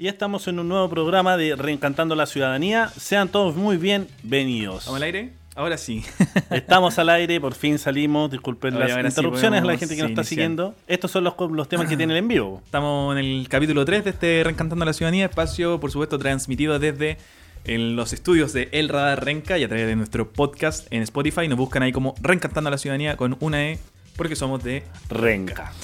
Y 0.00 0.08
estamos 0.08 0.48
en 0.48 0.58
un 0.58 0.66
nuevo 0.66 0.88
programa 0.88 1.36
de 1.36 1.54
Reencantando 1.54 2.14
la 2.14 2.24
Ciudadanía. 2.24 2.88
Sean 2.96 3.28
todos 3.28 3.54
muy 3.54 3.76
bienvenidos. 3.76 4.86
¿Vamos 4.86 4.96
al 4.96 5.02
aire? 5.02 5.32
Ahora 5.54 5.76
sí. 5.76 6.02
Estamos 6.50 6.98
al 6.98 7.10
aire, 7.10 7.38
por 7.38 7.52
fin 7.52 7.78
salimos. 7.78 8.30
Disculpen 8.30 8.76
Oye, 8.76 8.88
las 8.88 8.94
sí 8.94 9.06
interrupciones 9.08 9.60
a 9.60 9.64
la 9.66 9.76
gente 9.76 9.96
que 9.96 10.00
nos 10.00 10.12
está 10.12 10.22
iniciar. 10.22 10.24
siguiendo. 10.24 10.74
Estos 10.86 11.10
son 11.10 11.24
los, 11.24 11.34
los 11.52 11.68
temas 11.68 11.86
que 11.86 11.98
tiene 11.98 12.14
el 12.14 12.20
en 12.20 12.28
vivo. 12.28 12.62
Estamos 12.64 13.14
en 13.14 13.22
el 13.22 13.46
capítulo 13.50 13.84
3 13.84 14.04
de 14.04 14.08
este 14.08 14.40
Reencantando 14.42 14.86
la 14.86 14.94
Ciudadanía, 14.94 15.26
espacio, 15.26 15.78
por 15.80 15.90
supuesto, 15.90 16.18
transmitido 16.18 16.78
desde 16.78 17.18
en 17.66 17.94
los 17.94 18.14
estudios 18.14 18.54
de 18.54 18.70
El 18.72 18.88
Radar 18.88 19.22
Renca 19.22 19.58
y 19.58 19.64
a 19.64 19.68
través 19.68 19.86
de 19.86 19.96
nuestro 19.96 20.32
podcast 20.32 20.90
en 20.90 21.02
Spotify. 21.02 21.46
Nos 21.46 21.58
buscan 21.58 21.82
ahí 21.82 21.92
como 21.92 22.14
Reencantando 22.22 22.70
la 22.70 22.78
Ciudadanía 22.78 23.18
con 23.18 23.36
una 23.40 23.68
E, 23.68 23.78
porque 24.16 24.34
somos 24.34 24.64
de 24.64 24.82
Renca. 25.10 25.74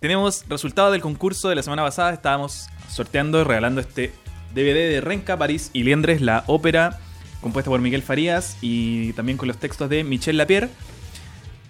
Tenemos 0.00 0.44
resultados 0.48 0.92
del 0.92 1.00
concurso 1.00 1.48
de 1.48 1.56
la 1.56 1.62
semana 1.62 1.82
pasada. 1.82 2.12
Estábamos 2.12 2.68
sorteando 2.88 3.40
y 3.40 3.44
regalando 3.44 3.80
este 3.80 4.12
DVD 4.54 4.88
de 4.90 5.00
Renca, 5.00 5.36
París 5.36 5.70
y 5.72 5.82
Liendres, 5.82 6.20
la 6.20 6.44
ópera 6.46 7.00
compuesta 7.40 7.70
por 7.70 7.80
Miguel 7.80 8.02
Farías 8.02 8.56
y 8.60 9.12
también 9.14 9.38
con 9.38 9.48
los 9.48 9.58
textos 9.58 9.88
de 9.90 10.04
Michel 10.04 10.36
Lapierre. 10.36 10.68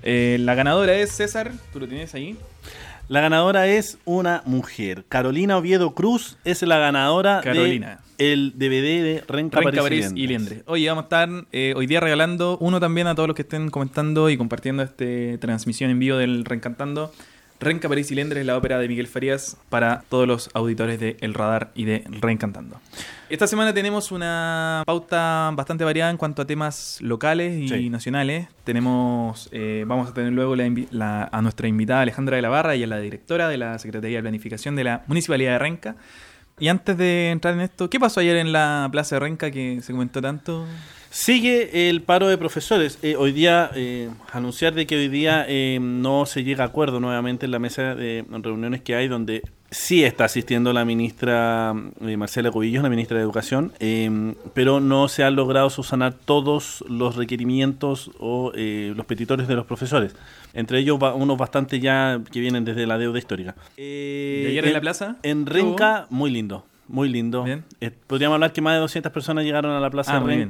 Eh, 0.03 0.37
la 0.41 0.55
ganadora 0.55 0.95
es 0.95 1.11
César, 1.13 1.53
tú 1.73 1.81
lo 1.81 1.89
tienes 1.89 2.15
ahí. 2.15 2.37
La 3.09 3.23
ganadora 3.23 3.67
es 3.67 3.97
una 4.05 4.43
mujer. 4.45 5.05
Carolina 5.09 5.57
Oviedo 5.57 5.95
Cruz 5.95 6.37
es 6.45 6.61
la 6.61 6.77
ganadora 6.77 7.41
Carolina. 7.43 8.01
de 8.19 8.33
el 8.33 8.53
DVD 8.57 9.03
de 9.03 9.25
Renca, 9.27 9.61
Renca, 9.61 9.81
París, 9.81 10.13
y 10.15 10.27
Liendres. 10.27 10.65
Oye, 10.67 10.87
vamos 10.89 11.05
a 11.05 11.07
estar 11.07 11.29
eh, 11.53 11.73
hoy 11.75 11.87
día 11.87 12.01
regalando 12.01 12.59
uno 12.61 12.79
también 12.79 13.07
a 13.07 13.15
todos 13.15 13.29
los 13.29 13.35
que 13.35 13.42
estén 13.42 13.70
comentando 13.70 14.29
y 14.29 14.37
compartiendo 14.37 14.83
esta 14.83 15.41
transmisión 15.41 15.91
en 15.91 15.98
vivo 15.98 16.19
del 16.19 16.45
Reencantando. 16.45 17.11
Renca, 17.61 17.89
París 17.89 18.11
y 18.12 18.14
Liendres, 18.14 18.47
la 18.47 18.56
ópera 18.56 18.78
de 18.78 18.87
Miguel 18.87 19.09
Farías 19.09 19.56
para 19.69 20.05
todos 20.09 20.28
los 20.28 20.48
auditores 20.55 21.01
de 21.01 21.17
El 21.20 21.34
Radar 21.34 21.70
y 21.75 21.84
de 21.87 22.05
Reencantando. 22.09 22.81
Esta 23.31 23.47
semana 23.48 23.75
tenemos 23.75 24.12
una 24.12 24.84
pauta 24.87 25.51
bastante 25.55 25.83
variada 25.84 26.11
en 26.11 26.17
cuanto 26.17 26.42
a 26.42 26.47
temas 26.47 26.98
locales 27.01 27.59
y 27.61 27.69
Sí. 27.69 27.91
nacionales. 27.91 28.47
Tenemos, 28.64 29.48
eh, 29.53 29.84
vamos 29.89 30.09
a 30.09 30.14
tener 30.14 30.33
luego 30.33 30.55
la 30.55 30.67
invi- 30.67 30.86
la- 30.92 31.29
a 31.33 31.42
nuestra 31.42 31.67
invitada 31.67 32.03
Alejandra 32.03 32.36
de 32.36 32.42
la 32.42 32.48
Barra 32.48 32.77
y 32.77 32.84
a 32.84 32.86
la 32.86 33.01
directora 33.01 33.48
de 33.48 33.59
la 33.59 33.79
Secretaría 33.79 34.19
de 34.19 34.23
Planificación 34.23 34.77
de 34.77 34.84
la 34.84 35.03
Municipalidad 35.09 35.53
de 35.53 35.59
Renca. 35.59 35.97
Y 36.61 36.69
antes 36.69 36.97
de 36.97 37.31
entrar 37.31 37.55
en 37.55 37.61
esto, 37.61 37.91
¿qué 37.91 37.98
pasó 38.01 38.20
ayer 38.20 38.36
en 38.36 38.53
la 38.53 38.89
Plaza 38.91 39.17
de 39.17 39.20
Renca 39.20 39.51
que 39.51 39.81
se 39.83 39.92
comentó 39.92 40.23
tanto? 40.23 40.64
Sigue 41.22 41.91
el 41.91 42.02
paro 42.02 42.28
de 42.28 42.38
profesores. 42.38 43.00
Eh, 43.02 43.16
hoy 43.16 43.33
día, 43.33 43.72
eh, 43.74 44.08
anunciar 44.33 44.72
de 44.74 44.86
que 44.86 44.94
hoy 44.97 45.08
día 45.08 45.44
eh, 45.48 45.80
no 45.83 46.27
se 46.27 46.44
llega 46.44 46.62
a 46.62 46.69
acuerdo 46.69 47.00
nuevamente 47.00 47.47
en 47.47 47.50
la 47.50 47.58
mesa 47.58 47.97
de 47.97 48.24
reuniones 48.30 48.83
que 48.83 48.94
hay, 48.94 49.08
donde 49.08 49.42
sí 49.69 50.05
está 50.05 50.27
asistiendo 50.27 50.72
la 50.72 50.84
ministra 50.84 51.74
eh, 52.02 52.16
Marcela 52.16 52.52
Cubillos, 52.52 52.84
la 52.84 52.89
ministra 52.89 53.16
de 53.16 53.24
Educación, 53.24 53.72
eh, 53.80 54.33
pero 54.55 54.78
no 54.78 55.08
se 55.08 55.24
han 55.24 55.34
logrado 55.34 55.70
subsanar 55.70 56.14
todos 56.14 56.84
los 56.89 57.16
requerimientos 57.16 58.12
o 58.20 58.52
eh, 58.55 58.92
los 58.94 59.05
petitores 59.05 59.48
de 59.48 59.56
los 59.56 59.66
profesores. 59.66 60.14
Entre 60.55 60.78
ellos, 60.78 61.00
va- 61.02 61.14
unos 61.16 61.36
bastante 61.36 61.80
ya 61.80 62.20
que 62.30 62.39
vienen 62.39 62.64
desde 62.64 62.86
la 62.86 62.96
deuda 62.96 63.19
histórica. 63.19 63.56
Eh, 63.77 64.44
¿Y 64.44 64.50
ayer 64.52 64.66
en 64.69 64.72
la 64.72 64.80
plaza? 64.80 65.16
En 65.24 65.44
¿Qué 65.44 65.52
Renca, 65.52 66.06
muy 66.11 66.30
lindo. 66.30 66.64
Muy 66.86 67.08
lindo. 67.08 67.42
Bien. 67.42 67.64
Eh, 67.80 67.91
podríamos 68.06 68.36
hablar 68.36 68.52
que 68.52 68.61
más 68.61 68.74
de 68.74 68.78
200 68.83 69.11
personas 69.11 69.44
llegaron 69.44 69.72
a 69.72 69.80
la 69.80 69.91
Plaza 69.91 70.16
Ah, 70.16 70.20
de 70.20 70.27
bien. 70.27 70.48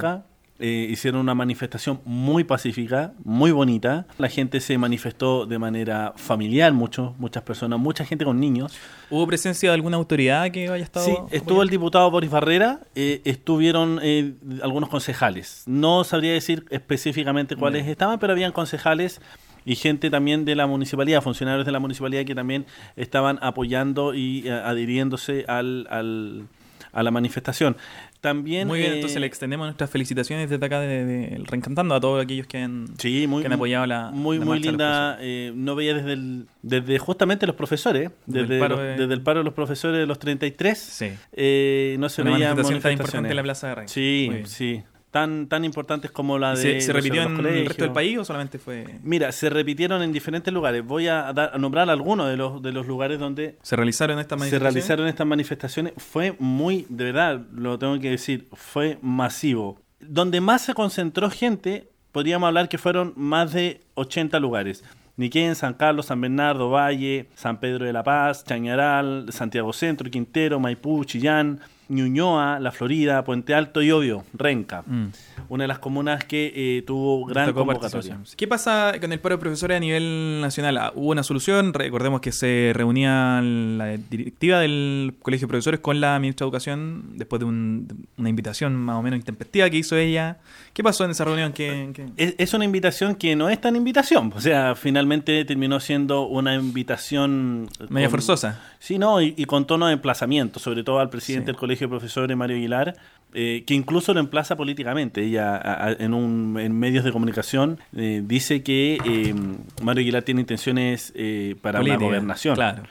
Eh, 0.61 0.89
hicieron 0.91 1.21
una 1.21 1.37
manifestación 1.37 2.01
muy 2.05 2.43
pacífica, 2.43 3.13
muy 3.23 3.53
bonita. 3.53 4.07
La 4.19 4.29
gente 4.29 4.59
se 4.61 4.77
manifestó 4.77 5.47
de 5.47 5.57
manera 5.57 6.15
familiar, 6.17 6.73
mucho, 6.73 7.15
muchas 7.19 7.45
personas, 7.45 7.79
mucha 7.79 8.05
gente 8.05 8.25
con 8.25 8.41
niños. 8.41 8.77
¿Hubo 9.09 9.25
presencia 9.29 9.69
de 9.71 9.75
alguna 9.77 9.99
autoridad 9.99 10.51
que 10.51 10.69
haya 10.69 10.83
estado? 10.83 11.07
Sí, 11.07 11.15
estuvo 11.31 11.63
el 11.63 11.69
diputado 11.69 12.11
Boris 12.11 12.29
Barrera, 12.31 12.81
eh, 12.97 13.21
estuvieron 13.25 14.01
eh, 14.03 14.35
algunos 14.61 14.89
concejales. 14.89 15.63
No 15.67 16.03
sabría 16.03 16.33
decir 16.33 16.65
específicamente 16.71 17.55
cuáles 17.55 17.83
Bien. 17.83 17.93
estaban, 17.93 18.19
pero 18.19 18.33
habían 18.33 18.51
concejales 18.51 19.21
y 19.65 19.77
gente 19.77 20.11
también 20.11 20.45
de 20.45 20.57
la 20.57 20.67
municipalidad, 20.67 21.23
funcionarios 21.23 21.67
de 21.67 21.73
la 21.73 21.79
municipalidad 21.79 22.25
que 22.25 22.35
también 22.35 22.67
estaban 22.97 23.39
apoyando 23.43 24.13
y 24.15 24.43
eh, 24.49 24.51
adhiriéndose 24.53 25.45
al, 25.47 25.87
al- 25.89 26.49
a 26.91 27.03
la 27.03 27.11
manifestación. 27.11 27.77
También 28.21 28.67
Muy 28.67 28.81
bien, 28.81 28.93
eh, 28.93 28.95
entonces 28.97 29.21
le 29.21 29.27
extendemos 29.29 29.67
nuestras 29.69 29.89
felicitaciones 29.91 30.51
desde 30.51 30.67
acá 30.67 30.81
de, 30.81 31.05
de- 31.05 31.41
Reencantando 31.45 31.95
a 31.95 32.01
todos 32.01 32.21
aquellos 32.25 32.49
que 32.49 32.59
han, 32.59 32.87
Sí, 32.99 33.27
muy, 33.29 33.43
que 33.43 33.47
han 33.47 33.53
apoyado 33.53 33.87
la 33.87 34.11
muy, 34.11 34.39
la 34.39 34.45
muy 34.45 34.59
linda. 34.59 35.17
eh, 35.21 35.53
no 35.55 35.77
veía 35.77 35.95
desde 35.95 36.15
el, 36.15 36.47
desde 36.63 36.99
justamente 36.99 37.47
los 37.47 37.55
profesores, 37.55 38.11
Desde 38.27 38.41
el 38.41 38.49
desde, 38.49 38.61
paro 38.61 38.75
los- 38.77 38.85
de- 38.85 38.97
desde 38.97 39.15
el 39.15 39.21
paro 39.23 39.39
de 39.41 39.45
los 39.45 39.55
profesores 39.55 40.01
de 40.01 40.07
los 40.07 40.19
33. 40.19 40.77
Sí. 40.79 41.11
eh, 41.33 41.97
no 42.01 42.09
se 42.09 42.23
Una 42.23 42.33
veían 42.33 42.51
manifestación 42.57 42.83
tan 42.83 42.93
importante 42.93 43.31
en 43.31 43.37
la 43.37 43.43
Plaza 43.45 43.69
de 43.69 43.75
Renca. 43.77 43.93
Sí, 43.93 44.31
sí. 44.47 44.83
Tan, 45.21 45.49
tan 45.49 45.65
importantes 45.65 46.11
como 46.11 46.39
la 46.39 46.55
¿Y 46.55 46.57
de. 46.57 46.63
¿Se, 46.63 46.81
se 46.81 46.93
repitió 46.93 47.23
en 47.23 47.45
el 47.47 47.67
resto 47.67 47.85
del 47.85 47.93
país 47.93 48.19
o 48.19 48.25
solamente 48.25 48.59
fue.? 48.59 48.99
Mira, 49.03 49.33
se 49.33 49.51
repitieron 49.51 50.03
en 50.03 50.13
diferentes 50.13 50.53
lugares. 50.53 50.85
Voy 50.85 51.09
a, 51.09 51.33
dar- 51.33 51.51
a 51.55 51.59
nombrar 51.59 51.89
algunos 51.91 52.29
de 52.29 52.37
los, 52.37 52.63
de 52.63 52.73
los 52.73 52.87
lugares 52.87 53.19
donde 53.19 53.57
¿Se 53.63 53.75
realizaron 53.77 54.19
estas 54.19 54.39
se 54.39 54.41
manifestaciones? 54.45 54.75
realizaron 54.75 55.07
estas 55.09 55.27
manifestaciones. 55.27 55.93
Fue 55.97 56.35
muy, 56.39 56.87
de 56.89 57.05
verdad, 57.05 57.41
lo 57.53 57.79
tengo 57.79 57.99
que 57.99 58.11
decir, 58.11 58.49
fue 58.53 58.99
masivo. 59.03 59.81
Donde 60.01 60.41
más 60.41 60.63
se 60.63 60.75
concentró 60.75 61.29
gente, 61.31 61.89
podríamos 62.13 62.47
hablar 62.47 62.69
que 62.69 62.79
fueron 62.79 63.13
más 63.17 63.53
de 63.53 63.81
80 63.95 64.39
lugares. 64.41 64.85
Niquén, 65.17 65.57
San 65.57 65.75
Carlos, 65.75 66.07
San 66.07 66.21
Bernardo, 66.21 66.71
Valle, 66.71 67.29
San 67.35 67.59
Pedro 67.59 67.85
de 67.87 67.93
la 67.93 68.05
Paz, 68.05 68.45
Chañaral, 68.45 69.27
Santiago 69.31 69.73
Centro, 69.73 70.09
Quintero, 70.09 70.61
Maipú, 70.61 71.05
Chillán, 71.05 71.59
Ñuñoa, 71.89 72.61
La 72.61 72.71
Florida, 72.73 73.25
Puente 73.25 73.55
Alto 73.55 73.83
y 73.83 73.91
obvio, 73.91 74.25
Renca. 74.35 74.83
Mm. 74.87 75.07
Una 75.49 75.65
de 75.65 75.69
las 75.69 75.79
comunas 75.79 76.25
que 76.25 76.53
eh, 76.55 76.83
tuvo 76.87 77.25
gran 77.27 77.53
convocatoria. 77.53 78.19
¿Qué 78.37 78.47
pasa 78.47 78.93
con 79.01 79.13
el 79.13 79.21
paro 79.21 79.37
de 79.37 79.41
profesores 79.41 79.77
a 79.77 79.81
nivel 79.81 80.41
nacional? 80.41 80.77
Ah, 80.79 80.93
¿Hubo 80.95 81.11
una 81.11 81.23
solución? 81.23 81.73
Recordemos 81.73 82.21
que 82.21 82.33
se 82.33 82.73
reunía 82.75 83.41
la 83.43 83.97
directiva 83.97 84.61
del 84.61 85.15
Colegio 85.23 85.47
de 85.47 85.51
Profesores 85.51 85.81
con 85.81 86.01
la 86.01 86.19
ministra 86.19 86.45
de 86.45 86.49
Educación 86.49 87.13
después 87.17 87.41
de, 87.41 87.47
un- 87.47 87.89
de 87.89 87.95
una 88.19 88.29
invitación 88.29 88.75
más 88.77 88.97
o 88.97 89.03
menos 89.03 89.19
intempestiva 89.19 89.71
que 89.71 89.79
hizo 89.79 89.97
ella. 89.97 90.39
¿Qué 90.75 90.83
pasó 90.83 91.05
en 91.05 91.13
esa 91.13 91.25
reunión? 91.25 91.53
¿Qué, 91.53 91.91
qué- 91.95 92.07
Es, 92.17 92.35
es 92.39 92.55
una 92.55 92.65
invitación 92.65 93.15
que 93.15 93.35
no 93.35 93.49
es 93.49 93.61
tan 93.61 93.75
invitación. 93.77 94.33
O 94.37 94.41
sea, 94.41 94.75
finalmente 94.75 95.45
terminó 95.45 95.81
siendo 95.81 96.27
una 96.27 96.55
invitación. 96.55 97.69
Media 97.89 98.09
con- 98.09 98.13
forzosa. 98.13 98.61
Sí, 98.79 98.99
no, 98.99 99.21
y, 99.21 99.35
y 99.37 99.45
con 99.45 99.67
tono 99.67 99.87
de 99.87 99.95
emplazamiento, 99.95 100.61
sobre 100.61 100.85
todo 100.85 101.01
al 101.01 101.11
presidente 101.11 101.47
Sí. 101.47 101.47
del 101.47 101.57
Colegio 101.57 101.78
de 101.87 101.89
Profesores, 101.89 102.37
Mario 102.37 102.57
Aguilar, 102.57 102.97
eh, 103.35 103.65
que 103.67 103.75
incluso 103.75 104.15
lo 104.15 104.21
emplaza 104.21 104.57
políticamente. 104.57 105.23
Ella, 105.23 105.57
a- 105.57 105.89
a- 105.89 105.93
en, 105.93 106.15
un, 106.15 106.59
en 106.59 106.73
medios 106.79 107.05
de 107.05 107.13
comunicación, 107.13 107.79
eh, 107.97 108.23
dice 108.25 108.63
que 108.63 108.99
eh, 109.05 109.35
Mario 109.83 110.01
Aguilar 110.01 110.23
tiene 110.23 110.41
intenciones 110.41 111.13
eh, 111.15 111.57
para 111.61 111.79
Política, 111.81 112.01
la 112.01 112.07
gobernación. 112.07 112.55
Claro. 112.55 112.83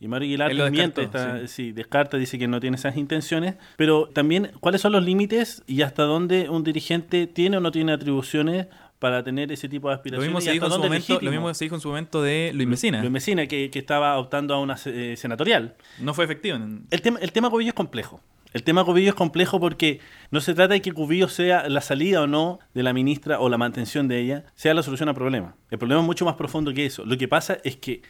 Y 0.00 0.08
Mario 0.08 0.26
Aguilar 0.26 0.52
lo 0.54 0.64
desmiente 0.64 1.02
descartó, 1.02 1.36
esta- 1.36 1.48
sí, 1.48 1.72
descarta, 1.72 2.16
dice 2.18 2.38
que 2.38 2.48
no 2.48 2.60
tiene 2.60 2.76
esas 2.76 2.96
intenciones, 2.96 3.54
pero 3.76 4.08
también 4.12 4.50
cuáles 4.60 4.80
son 4.80 4.92
los 4.92 5.04
límites 5.04 5.62
y 5.66 5.82
hasta 5.82 6.02
dónde 6.02 6.50
un 6.50 6.62
dirigente 6.64 7.26
tiene 7.26 7.56
o 7.56 7.60
no 7.60 7.70
tiene 7.70 7.92
atribuciones 7.92 8.66
para 8.98 9.22
tener 9.22 9.52
ese 9.52 9.68
tipo 9.68 9.88
de 9.88 9.92
Lo 9.94 9.96
aspiraciones. 9.96 10.28
mismo, 10.30 10.38
y 10.38 10.42
se 10.42 10.52
dijo 10.52 10.66
en 10.66 10.72
su 10.72 10.78
momento, 10.78 11.18
lo 11.20 11.30
mismo 11.30 11.54
se 11.54 11.64
dijo 11.66 11.74
en 11.76 11.80
su 11.80 11.88
momento 11.88 12.22
de 12.22 12.52
Luis 12.54 12.66
Mesina. 12.68 13.00
Luis 13.00 13.10
Mesina, 13.12 13.46
que, 13.46 13.70
que 13.70 13.78
estaba 13.78 14.18
optando 14.18 14.54
a 14.54 14.60
una 14.60 14.76
eh, 14.86 15.14
senatorial. 15.16 15.74
No 16.00 16.12
fue 16.14 16.24
efectivo. 16.24 16.58
El 16.90 17.00
tema, 17.02 17.18
el 17.20 17.32
tema 17.32 17.50
es 17.60 17.72
complejo. 17.74 18.20
El 18.54 18.62
tema 18.62 18.84
Cubillo 18.84 19.08
es 19.08 19.16
complejo 19.16 19.58
porque 19.58 19.98
no 20.30 20.40
se 20.40 20.54
trata 20.54 20.74
de 20.74 20.80
que 20.80 20.92
Cubillo 20.92 21.28
sea 21.28 21.68
la 21.68 21.80
salida 21.80 22.22
o 22.22 22.28
no 22.28 22.60
de 22.72 22.84
la 22.84 22.92
ministra 22.92 23.40
o 23.40 23.48
la 23.48 23.58
mantención 23.58 24.06
de 24.06 24.20
ella, 24.20 24.44
sea 24.54 24.74
la 24.74 24.84
solución 24.84 25.08
al 25.08 25.16
problema. 25.16 25.56
El 25.72 25.78
problema 25.78 26.00
es 26.02 26.06
mucho 26.06 26.24
más 26.24 26.36
profundo 26.36 26.72
que 26.72 26.86
eso. 26.86 27.04
Lo 27.04 27.18
que 27.18 27.26
pasa 27.26 27.58
es 27.64 27.74
que 27.74 28.02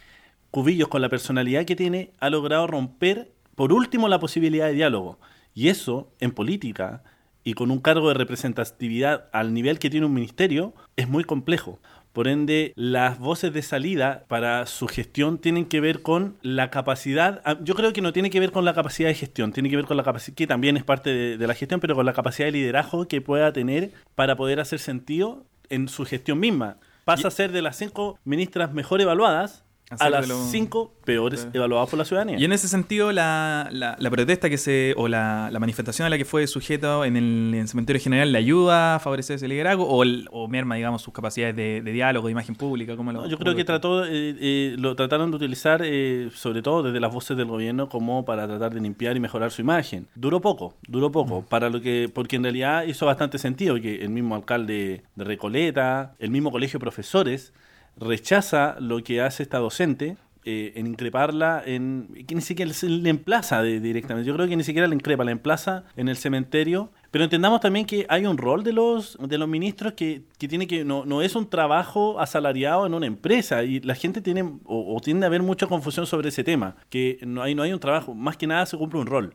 Cubillos, 0.51 0.89
con 0.89 1.01
la 1.01 1.09
personalidad 1.09 1.65
que 1.65 1.77
tiene, 1.77 2.13
ha 2.21 2.29
logrado 2.29 2.67
romper, 2.67 3.33
por 3.55 3.73
último, 3.73 4.07
la 4.07 4.21
posibilidad 4.21 4.67
de 4.67 4.75
diálogo. 4.75 5.19
Y 5.55 5.69
eso, 5.69 6.13
en 6.21 6.31
política, 6.33 7.03
y 7.43 7.55
con 7.55 7.71
un 7.71 7.79
cargo 7.79 8.09
de 8.09 8.15
representatividad 8.15 9.31
al 9.33 9.55
nivel 9.55 9.79
que 9.79 9.89
tiene 9.89 10.05
un 10.05 10.13
ministerio, 10.13 10.75
es 10.97 11.09
muy 11.09 11.25
complejo. 11.25 11.81
Por 12.15 12.29
ende, 12.29 12.73
las 12.77 13.19
voces 13.19 13.53
de 13.53 13.61
salida 13.61 14.25
para 14.29 14.67
su 14.67 14.87
gestión 14.87 15.39
tienen 15.39 15.65
que 15.65 15.81
ver 15.81 16.01
con 16.01 16.37
la 16.43 16.71
capacidad, 16.71 17.43
ah, 17.45 17.59
yo 17.61 17.75
creo 17.75 17.93
que 17.93 18.03
no 18.03 18.13
tiene 18.13 18.31
que 18.31 18.39
ver 18.39 18.53
con 18.53 18.65
la 18.65 18.73
capacidad 18.73 19.09
de 19.09 19.17
gestión, 19.17 19.53
tiene 19.53 19.69
que 19.69 19.75
ver 19.75 19.85
con 19.85 19.97
la 19.97 20.05
capacidad, 20.05 20.37
que 20.37 20.47
también 20.47 20.77
es 20.77 20.85
parte 20.85 21.11
de, 21.11 21.37
de 21.37 21.47
la 21.49 21.55
gestión, 21.55 21.81
pero 21.81 21.97
con 21.97 22.07
la 22.07 22.13
capacidad 22.13 22.47
de 22.47 22.53
liderazgo 22.53 23.09
que 23.09 23.21
pueda 23.21 23.53
tener 23.53 23.91
para 24.15 24.37
poder 24.37 24.61
hacer 24.61 24.79
sentido 24.79 25.45
en 25.71 25.89
su 25.89 26.05
gestión 26.05 26.39
misma. 26.39 26.77
Pasa 27.05 27.27
a 27.27 27.33
ser 27.33 27.51
de 27.51 27.63
las 27.63 27.77
cinco 27.77 28.17
ministras 28.25 28.73
mejor 28.73 29.01
evaluadas, 29.01 29.64
a 29.99 30.11
las 30.11 30.29
cinco 30.51 30.93
peores 31.05 31.49
evaluadas 31.53 31.89
por 31.91 31.99
la 31.99 32.05
ciudadanía. 32.05 32.39
Y 32.39 32.45
en 32.45 32.53
ese 32.53 32.69
sentido, 32.69 33.13
la, 33.13 33.69
la, 33.71 34.11
protesta 34.11 34.49
que 34.49 34.59
se, 34.59 34.95
o 34.97 35.09
la, 35.09 35.51
manifestación 35.59 36.07
a 36.07 36.11
la 36.11 36.19
que 36.19 36.25
fue 36.25 36.47
sujeto 36.47 37.05
en 37.05 37.17
el, 37.17 37.69
cementerio 37.69 38.01
general, 38.01 38.33
¿le 38.33 38.39
ayuda 38.39 38.97
a 38.97 38.99
favorecer 38.99 39.37
ese 39.37 39.49
liderazgo 39.49 39.87
o, 39.89 40.05
o 40.31 40.49
merma, 40.49 40.75
digamos, 40.77 41.03
sus 41.03 41.13
capacidades 41.13 41.57
de, 41.57 41.81
diálogo, 41.81 42.29
de 42.29 42.33
imagen 42.33 42.55
pública? 42.55 42.97
¿Cómo 42.97 43.13
lo, 43.13 43.27
yo 43.27 43.39
creo 43.39 43.55
que 43.55 43.65
trató, 43.65 44.05
eh, 44.05 44.37
eh, 44.41 44.77
lo 44.79 44.95
trataron 44.95 45.31
de 45.31 45.37
utilizar, 45.37 45.83
eh, 45.85 46.31
sobre 46.35 46.63
todo 46.63 46.83
desde 46.83 47.01
las 47.01 47.13
voces 47.13 47.37
del 47.37 47.47
gobierno, 47.47 47.89
como 47.89 48.25
para 48.25 48.47
tratar 48.47 48.75
de 48.75 48.81
limpiar 48.81 49.17
y 49.17 49.21
mejorar 49.21 49.51
su 49.51 49.61
imagen. 49.61 50.07
Duró 50.15 50.41
poco, 50.41 50.75
duró 50.87 51.11
poco, 51.11 51.41
mm. 51.41 51.45
para 51.45 51.71
lo 51.71 51.81
que, 51.81 52.11
porque 52.13 52.37
en 52.37 52.43
realidad 52.43 52.85
hizo 52.85 53.07
bastante 53.07 53.39
sentido 53.39 53.81
que 53.81 54.03
el 54.03 54.11
mismo 54.11 54.35
alcalde 54.35 55.03
de 55.15 55.25
Recoleta, 55.25 56.15
el 56.19 56.31
mismo 56.31 56.51
colegio 56.51 56.79
de 56.79 56.83
profesores, 56.83 57.53
rechaza 57.97 58.77
lo 58.81 59.03
que 59.03 59.21
hace 59.21 59.43
esta 59.43 59.59
docente 59.59 60.17
eh, 60.47 60.73
en 60.77 60.87
increparla, 60.87 61.63
en 61.65 62.27
que 62.27 62.35
ni 62.35 62.43
siquiera 62.43 62.71
le 62.83 63.09
emplaza 63.09 63.63
directamente. 63.63 64.29
Yo 64.29 64.35
creo 64.35 64.47
que 64.47 64.57
ni 64.57 64.63
siquiera 64.63 64.87
le 64.87 64.95
increpa, 64.95 65.25
la 65.25 65.31
emplaza 65.31 65.85
en 65.97 66.11
el 66.11 66.19
cementerio. 66.19 66.91
Pero 67.11 67.25
entendamos 67.25 67.61
también 67.61 67.87
que 67.87 68.05
hay 68.11 68.27
un 68.27 68.37
rol 68.37 68.63
de 68.63 68.75
los, 68.75 69.17
de 69.19 69.39
los 69.39 69.49
ministros 69.49 69.95
que, 69.95 70.23
que 70.37 70.47
tiene 70.47 70.67
que 70.67 70.85
no, 70.85 71.07
no 71.07 71.23
es 71.23 71.35
un 71.35 71.49
trabajo 71.49 72.21
asalariado 72.21 72.85
en 72.85 72.93
una 72.93 73.07
empresa 73.07 73.63
y 73.63 73.81
la 73.81 73.95
gente 73.95 74.21
tiene 74.21 74.45
o, 74.65 75.01
tiende 75.03 75.25
a 75.25 75.29
haber 75.29 75.43
mucha 75.43 75.67
confusión 75.67 76.07
sobre 76.07 76.29
ese 76.29 76.45
tema, 76.45 76.77
que 76.91 77.21
no 77.23 77.43
hay, 77.43 77.55
no 77.55 77.63
hay 77.63 77.73
un 77.73 77.81
trabajo, 77.81 78.15
más 78.15 78.37
que 78.37 78.47
nada 78.47 78.67
se 78.67 78.77
cumple 78.77 79.01
un 79.01 79.07
rol. 79.07 79.35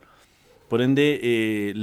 Por 0.67 0.81
ende, 0.83 1.19
eh, 1.23 1.73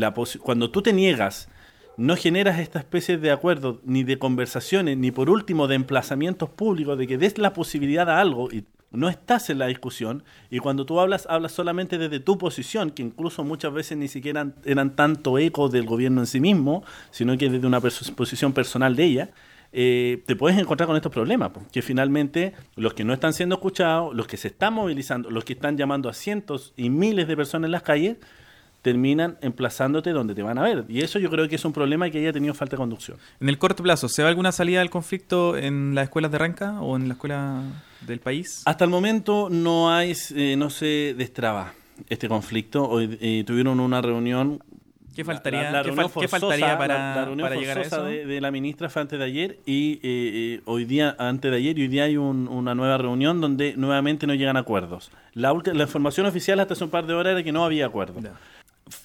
cuando 0.40 0.70
tú 0.70 0.82
te 0.82 0.92
niegas 0.92 1.48
no 1.96 2.16
generas 2.16 2.58
esta 2.58 2.78
especie 2.78 3.18
de 3.18 3.30
acuerdos, 3.30 3.78
ni 3.84 4.04
de 4.04 4.18
conversaciones, 4.18 4.96
ni 4.98 5.10
por 5.10 5.30
último 5.30 5.66
de 5.66 5.76
emplazamientos 5.76 6.50
públicos, 6.50 6.98
de 6.98 7.06
que 7.06 7.18
des 7.18 7.38
la 7.38 7.52
posibilidad 7.52 8.08
a 8.10 8.20
algo 8.20 8.50
y 8.50 8.64
no 8.92 9.08
estás 9.08 9.50
en 9.50 9.58
la 9.58 9.66
discusión, 9.66 10.22
y 10.50 10.58
cuando 10.58 10.86
tú 10.86 11.00
hablas, 11.00 11.26
hablas 11.28 11.52
solamente 11.52 11.98
desde 11.98 12.20
tu 12.20 12.38
posición, 12.38 12.90
que 12.90 13.02
incluso 13.02 13.44
muchas 13.44 13.72
veces 13.72 13.98
ni 13.98 14.08
siquiera 14.08 14.52
eran, 14.64 14.94
tanto 14.96 15.38
eco 15.38 15.68
del 15.68 15.86
gobierno 15.86 16.20
en 16.20 16.26
sí 16.26 16.40
mismo, 16.40 16.84
sino 17.10 17.36
que 17.36 17.50
desde 17.50 17.66
una 17.66 17.80
posición 17.80 18.52
personal 18.52 18.96
de 18.96 19.04
ella, 19.04 19.30
eh, 19.72 20.22
te 20.24 20.36
puedes 20.36 20.58
encontrar 20.58 20.86
con 20.86 20.96
estos 20.96 21.12
problemas, 21.12 21.50
que 21.72 21.82
finalmente 21.82 22.54
los 22.76 22.94
que 22.94 23.04
no 23.04 23.12
están 23.12 23.32
siendo 23.32 23.56
escuchados, 23.56 24.14
los 24.14 24.26
que 24.26 24.36
se 24.36 24.48
están 24.48 24.74
movilizando, 24.74 25.30
los 25.30 25.44
que 25.44 25.54
están 25.54 25.76
llamando 25.76 26.08
a 26.08 26.14
cientos 26.14 26.72
y 26.76 26.88
miles 26.88 27.28
de 27.28 27.36
personas 27.36 27.66
en 27.66 27.72
las 27.72 27.82
calles, 27.82 28.16
terminan 28.86 29.36
emplazándote 29.40 30.10
donde 30.10 30.32
te 30.32 30.44
van 30.44 30.58
a 30.58 30.62
ver. 30.62 30.84
Y 30.88 31.00
eso 31.00 31.18
yo 31.18 31.28
creo 31.28 31.48
que 31.48 31.56
es 31.56 31.64
un 31.64 31.72
problema 31.72 32.06
y 32.06 32.12
que 32.12 32.18
haya 32.18 32.32
tenido 32.32 32.54
falta 32.54 32.76
de 32.76 32.78
conducción. 32.78 33.18
En 33.40 33.48
el 33.48 33.58
corto 33.58 33.82
plazo, 33.82 34.08
¿se 34.08 34.22
ve 34.22 34.28
alguna 34.28 34.52
salida 34.52 34.78
del 34.78 34.90
conflicto 34.90 35.56
en 35.56 35.96
las 35.96 36.04
escuelas 36.04 36.30
de 36.30 36.38
Ranca 36.38 36.80
o 36.80 36.94
en 36.94 37.08
la 37.08 37.14
escuela 37.14 37.62
del 38.02 38.20
país? 38.20 38.62
Hasta 38.64 38.84
el 38.84 38.90
momento 38.90 39.48
no 39.50 39.92
hay, 39.92 40.12
eh, 40.36 40.54
no 40.56 40.70
se 40.70 41.16
destraba 41.18 41.74
este 42.08 42.28
conflicto. 42.28 42.88
Hoy 42.88 43.18
eh, 43.20 43.42
tuvieron 43.44 43.80
una 43.80 44.00
reunión 44.00 44.62
¿Qué 45.16 45.24
faltaría, 45.24 45.82
¿qué, 45.82 46.28
faltaría 46.28 46.76
para, 46.76 47.24
llegar 47.56 47.78
a 47.78 47.80
eso? 47.80 48.04
De, 48.04 48.38
la 48.38 48.50
ministra 48.50 48.90
fue 48.90 49.00
antes 49.00 49.18
de 49.18 49.24
ayer 49.24 49.58
y 49.64 49.98
eh, 50.02 50.60
hoy 50.66 50.84
día, 50.84 51.16
antes 51.18 51.50
de 51.50 51.56
ayer 51.56 51.78
y 51.78 51.82
hoy 51.82 51.88
día 51.88 52.04
hay 52.04 52.18
una 52.18 52.74
nueva 52.74 52.98
reunión 52.98 53.40
donde 53.40 53.74
nuevamente 53.78 54.26
no 54.26 54.34
llegan 54.34 54.58
acuerdos. 54.58 55.10
La, 55.32 55.54
la 55.72 55.84
información 55.84 56.26
oficial 56.26 56.60
hasta 56.60 56.74
hace 56.74 56.84
un 56.84 56.90
par 56.90 57.06
de 57.06 57.14
horas 57.14 57.32
era 57.32 57.42
que 57.42 57.50
no 57.50 57.64
había 57.64 57.86
acuerdo. 57.86 58.20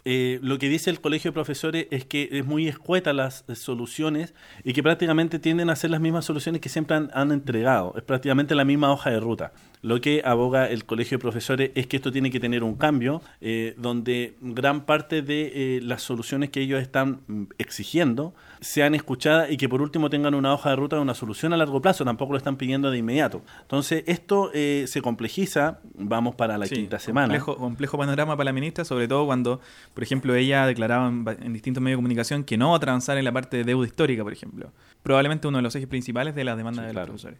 Eh, 0.06 0.40
lo 0.44 0.60
que 0.60 0.70
dice 0.70 0.92
el 0.92 1.02
colegio 1.02 1.32
de 1.32 1.34
profesores 1.34 1.88
es 1.90 2.06
que 2.06 2.30
es 2.32 2.46
muy 2.46 2.68
escueta 2.68 3.14
las 3.14 3.44
soluciones 3.54 4.34
y 4.64 4.74
que 4.74 4.84
prácticamente 4.84 5.40
tienden 5.40 5.70
a 5.70 5.76
ser 5.76 5.90
las 5.90 6.02
mismas 6.02 6.26
soluciones 6.26 6.62
que 6.62 6.70
siempre 6.70 6.96
han, 7.12 7.32
entregado. 7.32 7.94
Es 7.98 8.04
prácticamente 8.04 8.54
la 8.54 8.66
misma 8.66 8.92
hoja 8.92 9.10
de 9.10 9.20
ruta. 9.20 9.54
Lo 9.82 10.00
que 10.00 10.22
aboga 10.24 10.70
el 10.70 10.86
colegio 10.86 11.18
de 11.18 11.22
profesores 11.22 11.72
es 11.74 11.88
que 11.88 11.98
esto 11.98 12.12
tiene 12.12 12.30
que 12.30 12.40
tener 12.40 12.64
un 12.64 12.76
cambio, 12.76 13.22
eh, 13.42 13.74
donde 13.78 14.36
gran 14.42 14.86
parte 14.86 15.22
de 15.24 15.78
eh, 15.78 15.82
las 15.82 16.04
soluciones 16.04 16.52
que 16.52 16.62
ellos 16.62 16.82
están 16.82 17.22
mm, 17.28 17.44
exigiendo 17.58 18.36
sean 18.60 18.94
escuchadas 18.94 19.50
y 19.50 19.58
que 19.58 19.68
por 19.68 19.82
último 19.82 20.10
tengan 20.10 20.36
una 20.36 20.54
hoja 20.54 20.70
de 20.70 20.76
ruta 20.76 20.98
de 20.98 21.02
una 21.02 21.16
solución 21.16 21.54
a 21.54 21.58
largo 21.58 21.82
plazo, 21.82 22.06
tampoco 22.06 22.34
lo 22.34 22.38
están 22.38 22.58
pidiendo 22.58 22.92
de 22.92 23.00
inmediato. 23.00 23.42
Entonces, 23.62 24.04
esto 24.06 24.52
eh, 24.54 24.86
se 24.88 25.02
complejiza, 25.02 25.80
vamos 25.96 26.36
para 26.36 26.60
la 26.60 26.68
quinta 26.68 27.00
semana. 27.00 27.40
Complejo, 27.40 27.58
complejo 27.58 27.98
panorama 27.98 28.38
para 28.38 28.46
la 28.46 28.54
ministra, 28.54 28.86
sobre 28.86 29.08
todo 29.08 29.26
cuando, 29.26 29.62
por 29.96 30.04
ejemplo, 30.04 30.36
ella 30.36 30.68
declaraba 30.68 31.08
en, 31.08 31.54
distintos 31.54 31.82
medios 31.82 31.98
de 31.98 32.02
comunicación 32.02 32.44
que 32.44 32.58
no 32.58 32.72
va 32.72 32.78
a 32.78 32.80
transar 32.80 33.18
en 33.18 33.26
la 33.26 33.32
parte 33.32 33.58
de 33.58 33.64
deuda 33.64 33.88
histórica, 33.88 34.24
por 34.24 34.34
ejemplo. 34.34 34.72
Probablemente 35.02 35.48
uno 35.48 35.58
de 35.58 35.64
los 35.64 35.76
ejes 35.76 35.88
principales 35.88 36.36
de 36.36 36.44
las 36.44 36.56
demandas 36.56 36.86
de 36.86 36.94
los 36.94 37.04
profesores. 37.04 37.40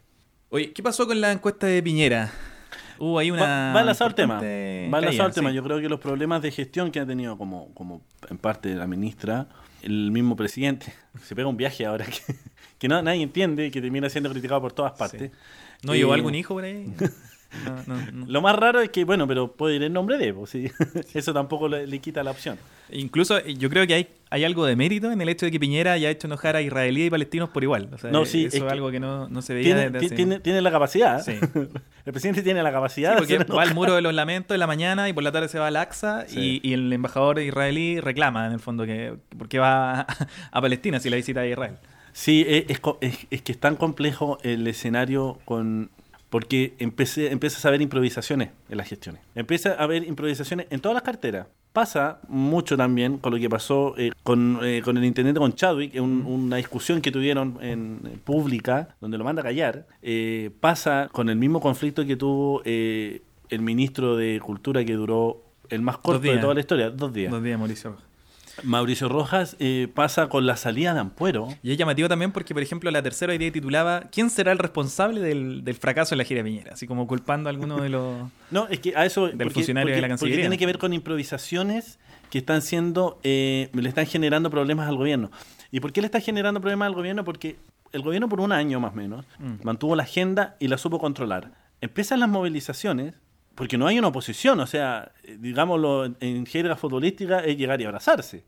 Oye, 0.54 0.70
¿qué 0.70 0.82
pasó 0.82 1.06
con 1.06 1.18
la 1.18 1.32
encuesta 1.32 1.66
de 1.66 1.82
Piñera? 1.82 2.30
Hubo 2.98 3.18
ahí 3.18 3.30
una. 3.30 3.72
Va, 3.72 3.78
a 3.78 3.80
enlazado 3.80 4.10
el 4.10 4.14
tema. 4.14 4.34
Va 4.34 4.40
a 4.42 5.00
enlazado 5.00 5.28
el 5.28 5.34
tema. 5.34 5.50
Yo 5.50 5.62
creo 5.62 5.80
que 5.80 5.88
los 5.88 5.98
problemas 5.98 6.42
de 6.42 6.50
gestión 6.50 6.92
que 6.92 7.00
ha 7.00 7.06
tenido, 7.06 7.38
como, 7.38 7.72
como 7.72 8.02
en 8.28 8.36
parte 8.36 8.74
la 8.74 8.86
ministra, 8.86 9.46
el 9.80 10.10
mismo 10.10 10.36
presidente 10.36 10.92
se 11.24 11.34
pega 11.34 11.48
un 11.48 11.56
viaje 11.56 11.86
ahora 11.86 12.04
que, 12.04 12.36
que 12.78 12.86
no, 12.86 13.00
nadie 13.00 13.22
entiende, 13.22 13.70
que 13.70 13.80
termina 13.80 14.10
siendo 14.10 14.28
criticado 14.28 14.60
por 14.60 14.74
todas 14.74 14.92
partes. 14.92 15.30
¿No 15.84 15.94
llevó 15.94 16.12
eh, 16.12 16.16
algún 16.16 16.34
hijo 16.34 16.52
por 16.52 16.64
ahí? 16.64 16.92
Lo 18.26 18.40
más 18.40 18.56
raro 18.56 18.80
es 18.80 18.90
que, 18.90 19.04
bueno, 19.04 19.26
pero 19.26 19.52
puede 19.52 19.76
ir 19.76 19.82
el 19.82 19.92
nombre 19.92 20.18
de, 20.18 20.32
pues, 20.32 20.50
¿sí? 20.50 20.70
eso 21.14 21.32
tampoco 21.32 21.68
le, 21.68 21.98
quita 21.98 22.22
la 22.22 22.30
opción. 22.30 22.58
Incluso 22.90 23.38
eh, 23.38 23.54
yo 23.54 23.70
creo 23.70 23.86
que 23.86 23.94
hay, 23.94 24.08
hay 24.30 24.44
algo 24.44 24.66
de 24.66 24.76
mérito 24.76 25.10
en 25.10 25.20
el 25.20 25.28
hecho 25.28 25.46
de 25.46 25.52
que 25.52 25.60
Piñera 25.60 25.92
haya 25.92 26.10
hecho 26.10 26.26
enojar 26.26 26.56
a 26.56 26.62
israelíes 26.62 27.08
y 27.08 27.10
palestinos 27.10 27.48
por 27.50 27.62
igual. 27.62 27.88
no, 28.10 28.24
sí, 28.24 28.46
eso 28.46 28.66
es, 28.66 28.72
algo 28.72 28.90
que 28.90 29.00
no, 29.00 29.42
se 29.42 29.54
veía 29.54 29.90
tiene, 29.92 30.40
tiene, 30.40 30.60
la 30.60 30.70
capacidad. 30.70 31.22
Sí. 31.22 31.32
el 32.04 32.12
presidente 32.12 32.42
tiene 32.42 32.62
la 32.62 32.72
capacidad. 32.72 33.16
porque 33.16 33.38
va 33.38 33.62
al 33.62 33.74
muro 33.74 33.94
de 33.94 34.02
los 34.02 34.14
lamentos 34.14 34.54
en 34.54 34.60
la 34.60 34.66
mañana 34.66 35.08
y 35.08 35.12
por 35.12 35.22
la 35.22 35.32
tarde 35.32 35.48
se 35.48 35.58
va 35.58 35.68
al 35.68 35.76
AXA 35.76 36.26
y, 36.30 36.72
el 36.72 36.92
embajador 36.92 37.38
israelí 37.38 38.00
reclama, 38.00 38.46
en 38.46 38.52
el 38.52 38.60
fondo, 38.60 38.86
que 38.86 39.14
porque 39.36 39.58
va 39.58 40.00
a, 40.00 40.06
a 40.50 40.60
Palestina 40.60 41.00
si 41.00 41.10
la 41.10 41.16
visita 41.16 41.40
a 41.40 41.46
Israel. 41.46 41.76
Sí, 42.12 42.44
es, 42.46 42.80
es, 43.30 43.42
que 43.42 43.52
es 43.52 43.58
tan 43.58 43.76
complejo 43.76 44.38
el 44.42 44.66
escenario 44.66 45.38
con 45.44 45.90
porque 46.32 46.72
empecé, 46.78 47.30
empiezas 47.30 47.62
a 47.66 47.70
ver 47.70 47.82
improvisaciones 47.82 48.48
en 48.70 48.78
las 48.78 48.88
gestiones. 48.88 49.20
Empieza 49.34 49.74
a 49.74 49.82
haber 49.82 50.02
improvisaciones 50.04 50.66
en 50.70 50.80
todas 50.80 50.94
las 50.94 51.02
carteras. 51.02 51.46
Pasa 51.74 52.20
mucho 52.26 52.74
también 52.74 53.18
con 53.18 53.34
lo 53.34 53.38
que 53.38 53.50
pasó 53.50 53.94
eh, 53.98 54.12
con, 54.22 54.58
eh, 54.62 54.80
con, 54.82 54.96
el 54.96 55.04
intendente 55.04 55.38
con 55.38 55.52
Chadwick, 55.52 55.94
una 56.00 56.56
discusión 56.56 57.02
que 57.02 57.12
tuvieron 57.12 57.58
en, 57.60 58.00
pública, 58.24 58.96
donde 58.98 59.18
lo 59.18 59.24
manda 59.24 59.42
a 59.42 59.44
callar. 59.44 59.86
Eh, 60.00 60.50
pasa 60.58 61.10
con 61.12 61.28
el 61.28 61.36
mismo 61.36 61.60
conflicto 61.60 62.06
que 62.06 62.16
tuvo 62.16 62.62
el 62.64 63.20
ministro 63.60 64.16
de 64.16 64.40
Cultura, 64.40 64.86
que 64.86 64.94
duró 64.94 65.42
el 65.68 65.82
más 65.82 65.98
corto 65.98 66.22
de 66.22 66.38
toda 66.38 66.54
la 66.54 66.60
historia, 66.60 66.88
dos 66.88 67.12
días. 67.12 67.30
Dos 67.30 67.42
días, 67.42 67.58
Mauricio. 67.58 68.11
Mauricio 68.62 69.08
Rojas 69.08 69.56
eh, 69.58 69.88
pasa 69.92 70.28
con 70.28 70.46
la 70.46 70.56
salida 70.56 70.94
de 70.94 71.00
Ampuero. 71.00 71.48
Y 71.62 71.72
es 71.72 71.78
llamativo 71.78 72.08
también 72.08 72.32
porque, 72.32 72.54
por 72.54 72.62
ejemplo, 72.62 72.90
la 72.90 73.02
tercera 73.02 73.34
idea 73.34 73.50
titulaba 73.50 74.04
¿Quién 74.12 74.30
será 74.30 74.52
el 74.52 74.58
responsable 74.58 75.20
del, 75.20 75.74
fracaso 75.74 76.14
en 76.14 76.18
la 76.18 76.24
gira 76.24 76.42
Piñera? 76.42 76.72
Así 76.74 76.86
como 76.86 77.06
culpando 77.06 77.48
a 77.48 77.50
alguno 77.50 77.80
de 77.80 77.88
los... 77.88 78.30
No, 78.50 78.68
es 78.68 78.80
que 78.80 78.94
a 78.96 79.06
eso... 79.06 79.28
Del 79.28 79.50
funcionario 79.50 79.94
de 79.94 80.00
la 80.00 80.08
Cancillería. 80.08 80.36
Porque 80.36 80.42
tiene 80.42 80.58
que 80.58 80.66
ver 80.66 80.78
con 80.78 80.92
improvisaciones 80.92 81.98
que 82.30 82.38
están 82.38 82.62
siendo... 82.62 83.18
Eh, 83.22 83.70
le 83.72 83.88
están 83.88 84.06
generando 84.06 84.50
problemas 84.50 84.88
al 84.88 84.96
gobierno. 84.96 85.30
¿Y 85.70 85.80
por 85.80 85.92
qué 85.92 86.00
le 86.00 86.06
está 86.06 86.20
generando 86.20 86.60
problemas 86.60 86.86
al 86.86 86.94
gobierno? 86.94 87.24
Porque 87.24 87.56
el 87.92 88.02
gobierno 88.02 88.28
por 88.28 88.40
un 88.40 88.52
año 88.52 88.80
más 88.80 88.92
o 88.92 88.96
menos 88.96 89.26
mm. 89.38 89.64
mantuvo 89.64 89.96
la 89.96 90.02
agenda 90.02 90.56
y 90.58 90.68
la 90.68 90.78
supo 90.78 90.98
controlar. 90.98 91.52
Empiezan 91.80 92.20
las 92.20 92.28
movilizaciones 92.28 93.14
porque 93.54 93.78
no 93.78 93.86
hay 93.86 93.98
una 93.98 94.08
oposición, 94.08 94.60
o 94.60 94.66
sea, 94.66 95.12
digámoslo 95.38 96.06
en 96.20 96.46
jerga 96.46 96.76
futbolística 96.76 97.40
es 97.40 97.56
llegar 97.56 97.80
y 97.80 97.84
abrazarse. 97.84 98.44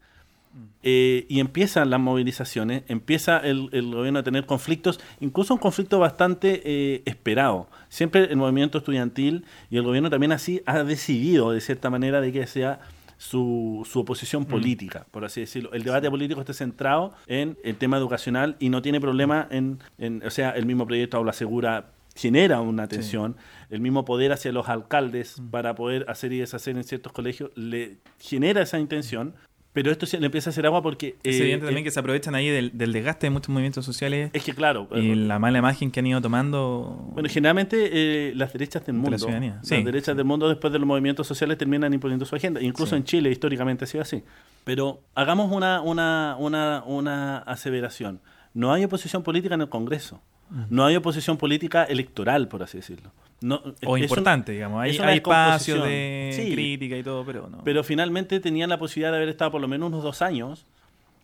Mm. 0.55 0.65
Eh, 0.85 1.27
y 1.29 1.41
empiezan 1.41 1.91
las 1.91 2.01
movilizaciones, 2.01 2.85
empieza 2.89 3.39
el, 3.39 3.69
gobierno 3.91 4.21
a 4.21 4.23
tener 4.23 4.47
conflictos, 4.47 5.01
incluso 5.21 5.55
un 5.55 5.61
conflicto 5.61 5.99
bastante 5.99 6.63
eh, 6.65 7.03
esperado. 7.07 7.69
Siempre 7.89 8.25
el 8.25 8.37
movimiento 8.37 8.79
estudiantil 8.79 9.45
y 9.71 9.77
el 9.77 9.83
gobierno 9.83 10.11
también 10.11 10.33
así 10.33 10.63
ha 10.67 10.83
decidido, 10.85 11.51
de 11.51 11.61
cierta 11.61 11.91
manera, 11.91 12.21
de 12.21 12.33
que 12.33 12.47
sea 12.47 12.81
su, 13.19 13.87
su 13.91 14.01
oposición 14.01 14.43
mm. 14.43 14.47
política, 14.47 15.07
por 15.11 15.25
así 15.25 15.41
decirlo. 15.41 15.73
El 15.73 15.83
debate 15.83 16.09
político 16.09 16.41
está 16.41 16.53
centrado 16.53 17.15
en 17.27 17.59
el 17.65 17.77
tema 17.77 17.97
educacional 17.97 18.57
y 18.61 18.69
no 18.69 18.81
tiene 18.81 19.01
problema 19.01 19.49
en, 19.51 19.81
en 19.99 20.23
o 20.25 20.31
sea, 20.31 20.51
el 20.51 20.67
mismo 20.67 20.87
proyecto 20.87 21.17
Aula 21.17 21.33
Segura 21.33 21.91
genera 22.15 22.61
una 22.61 22.89
tensión. 22.89 23.37
El 23.71 23.81
mismo 23.81 24.05
poder 24.05 24.33
hacia 24.33 24.53
los 24.53 24.69
alcaldes 24.69 25.41
mm. 25.41 25.51
para 25.51 25.75
poder 25.75 26.05
hacer 26.09 26.33
y 26.33 26.39
deshacer 26.39 26.77
en 26.77 26.85
ciertos 26.85 27.13
colegios 27.13 27.51
le 27.57 27.99
genera 28.19 28.63
esa 28.63 28.79
intención. 28.79 29.35
Pero 29.73 29.91
esto 29.91 30.07
se 30.07 30.21
le 30.21 30.27
empieza 30.27 30.51
a 30.51 30.53
hacer 30.53 30.67
agua 30.67 30.83
porque... 30.83 31.17
Es 31.25 31.41
evidente 31.41 31.65
eh, 31.65 31.67
también 31.67 31.83
que 31.83 31.91
se 31.91 31.99
aprovechan 31.99 32.37
ahí 32.37 32.49
del, 32.49 32.71
desgaste 32.93 33.27
de 33.27 33.31
muchos 33.31 33.49
movimientos 33.49 33.85
sociales. 33.85 34.31
Es 34.33 34.45
que 34.45 34.55
claro. 34.55 34.89
Y 34.95 35.11
eh, 35.11 35.17
la 35.17 35.41
mala 35.41 35.59
imagen 35.59 35.91
que 35.91 35.99
han 35.99 36.07
ido 36.07 36.21
tomando... 36.21 37.11
Bueno, 37.13 37.29
generalmente 37.29 37.91
eh, 37.93 38.33
las 38.37 38.53
derechas 38.53 38.87
del 38.87 38.95
mundo... 38.95 39.17
las 39.19 39.69
derechas 39.69 40.17
del 40.17 40.25
mundo 40.25 40.49
después 40.49 40.73
de 40.73 40.79
los 40.79 40.87
movimientos 40.87 41.27
sociales 41.27 41.59
terminan 41.59 41.93
imponiendo 41.93 42.25
su 42.25 42.37
agenda. 42.37 42.63
Incluso 42.63 42.95
en 42.95 43.03
Chile 43.03 43.33
históricamente 43.33 43.83
ha 43.83 43.89
sido 43.89 44.03
así. 44.03 44.23
Pero 44.63 45.03
hagamos 45.17 45.51
una, 45.51 45.81
una, 45.81 46.37
una, 46.39 46.85
una 46.87 47.39
aseveración. 47.39 48.21
No 48.53 48.73
hay 48.73 48.85
oposición 48.85 49.25
política 49.25 49.57
en 49.57 49.63
el 49.63 49.69
Congreso. 49.69 50.23
No 50.71 50.85
hay 50.85 50.97
oposición 50.97 51.37
política 51.37 51.85
electoral, 51.85 52.49
por 52.49 52.63
así 52.63 52.79
decirlo. 52.79 53.11
No, 53.41 53.63
o 53.85 53.97
es 53.97 54.05
importante, 54.05 54.53
digamos. 54.53 54.81
Hay, 54.83 54.93
es 54.93 54.99
una 54.99 55.09
hay 55.09 55.17
espacios 55.17 55.79
descomposición. 55.85 55.89
de 55.89 56.47
Sí. 56.49 56.53
crítica 56.55 56.97
y 56.97 57.03
todo, 57.03 57.25
pero 57.25 57.49
no. 57.51 57.63
Pero 57.65 57.83
finalmente 57.85 58.41
tenían 58.41 58.71
la 58.71 58.79
posibilidad 58.79 59.11
de 59.11 59.17
haber 59.19 59.29
estado 59.29 59.51
por 59.51 59.61
lo 59.61 59.69
menos 59.69 59.89
unos 59.89 60.03
dos 60.03 60.23
años 60.23 60.65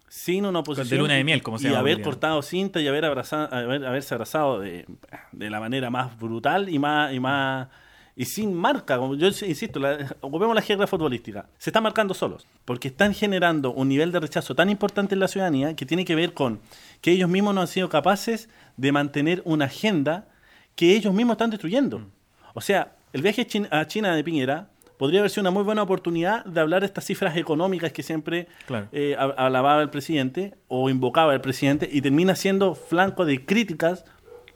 sin 0.09 0.45
una 0.45 0.59
oposición. 0.59 0.89
De 0.91 0.97
luna 0.99 1.15
de 1.15 1.25
miel, 1.25 1.43
como 1.43 1.59
se 1.59 1.67
Y 1.67 1.71
llama, 1.71 1.81
haber 1.81 1.99
digamos. 1.99 2.15
cortado 2.15 2.43
cinta 2.43 2.81
y 2.81 2.89
haber 2.89 3.05
abrazado, 3.05 3.55
haber, 3.55 3.87
haberse 3.87 4.13
abrazado 4.15 4.59
de, 4.61 4.85
de 5.33 5.51
la 5.51 5.61
manera 5.61 5.89
más 5.91 6.19
brutal 6.19 6.69
y 6.69 6.79
más... 6.79 7.13
Y 7.15 7.21
más 7.21 7.69
y 8.17 8.27
sin 8.27 8.53
marca, 8.53 8.99
como 8.99 9.15
yo 9.15 9.29
insisto, 9.29 9.79
la, 9.79 10.15
ocupemos 10.21 10.55
la 10.55 10.61
jerga 10.61 10.87
futbolística. 10.87 11.47
Se 11.57 11.71
están 11.71 11.83
marcando 11.85 12.13
solos, 12.13 12.47
porque 12.67 12.89
están 12.89 13.15
generando 13.15 13.73
un 13.73 13.89
nivel 13.89 14.13
de 14.13 14.21
rechazo 14.21 14.55
tan 14.55 14.69
importante 14.69 15.15
en 15.15 15.21
la 15.21 15.29
ciudadanía 15.29 15.75
que 15.75 15.87
tiene 15.87 16.05
que 16.05 16.15
ver 16.15 16.35
con 16.35 16.61
que 17.01 17.13
ellos 17.13 17.29
mismos 17.29 17.55
no 17.55 17.61
han 17.63 17.67
sido 17.69 17.89
capaces 17.89 18.49
de 18.77 18.93
mantener 18.93 19.43
una 19.45 19.67
agenda 19.67 20.29
que 20.75 20.95
ellos 20.97 21.13
mismos 21.15 21.35
están 21.35 21.51
destruyendo. 21.51 22.07
O 22.55 22.61
sea, 22.61 22.97
el 23.13 23.23
viaje 23.23 23.47
a 23.71 23.87
China 23.87 24.15
de 24.15 24.25
Piñera 24.25 24.69
podría 24.99 25.21
haber 25.21 25.31
sido 25.31 25.43
una 25.43 25.51
muy 25.51 25.63
buena 25.63 25.83
oportunidad 25.83 26.45
de 26.45 26.61
hablar 26.61 26.81
de 26.81 26.87
estas 26.87 27.05
cifras 27.05 27.37
económicas 27.37 27.93
que 27.93 28.03
siempre 28.03 28.49
Claro. 28.67 28.89
eh, 28.93 29.17
alababa 29.17 29.81
el 29.83 29.91
presidente 29.91 30.55
o 30.69 30.91
invocaba 30.91 31.33
el 31.35 31.41
presidente 31.41 31.89
y 31.91 32.03
termina 32.03 32.35
siendo 32.35 32.75
flanco 32.75 33.25
de 33.25 33.45
críticas 33.45 34.05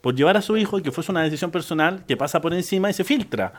por 0.02 0.14
llevar 0.14 0.36
a 0.36 0.42
su 0.42 0.56
hijo 0.58 0.78
y 0.78 0.82
que 0.82 0.92
fuese 0.92 1.10
una 1.12 1.22
decisión 1.22 1.50
personal 1.50 2.04
que 2.06 2.16
pasa 2.16 2.40
por 2.42 2.52
encima 2.52 2.90
y 2.90 2.92
se 2.92 3.04
filtra. 3.04 3.54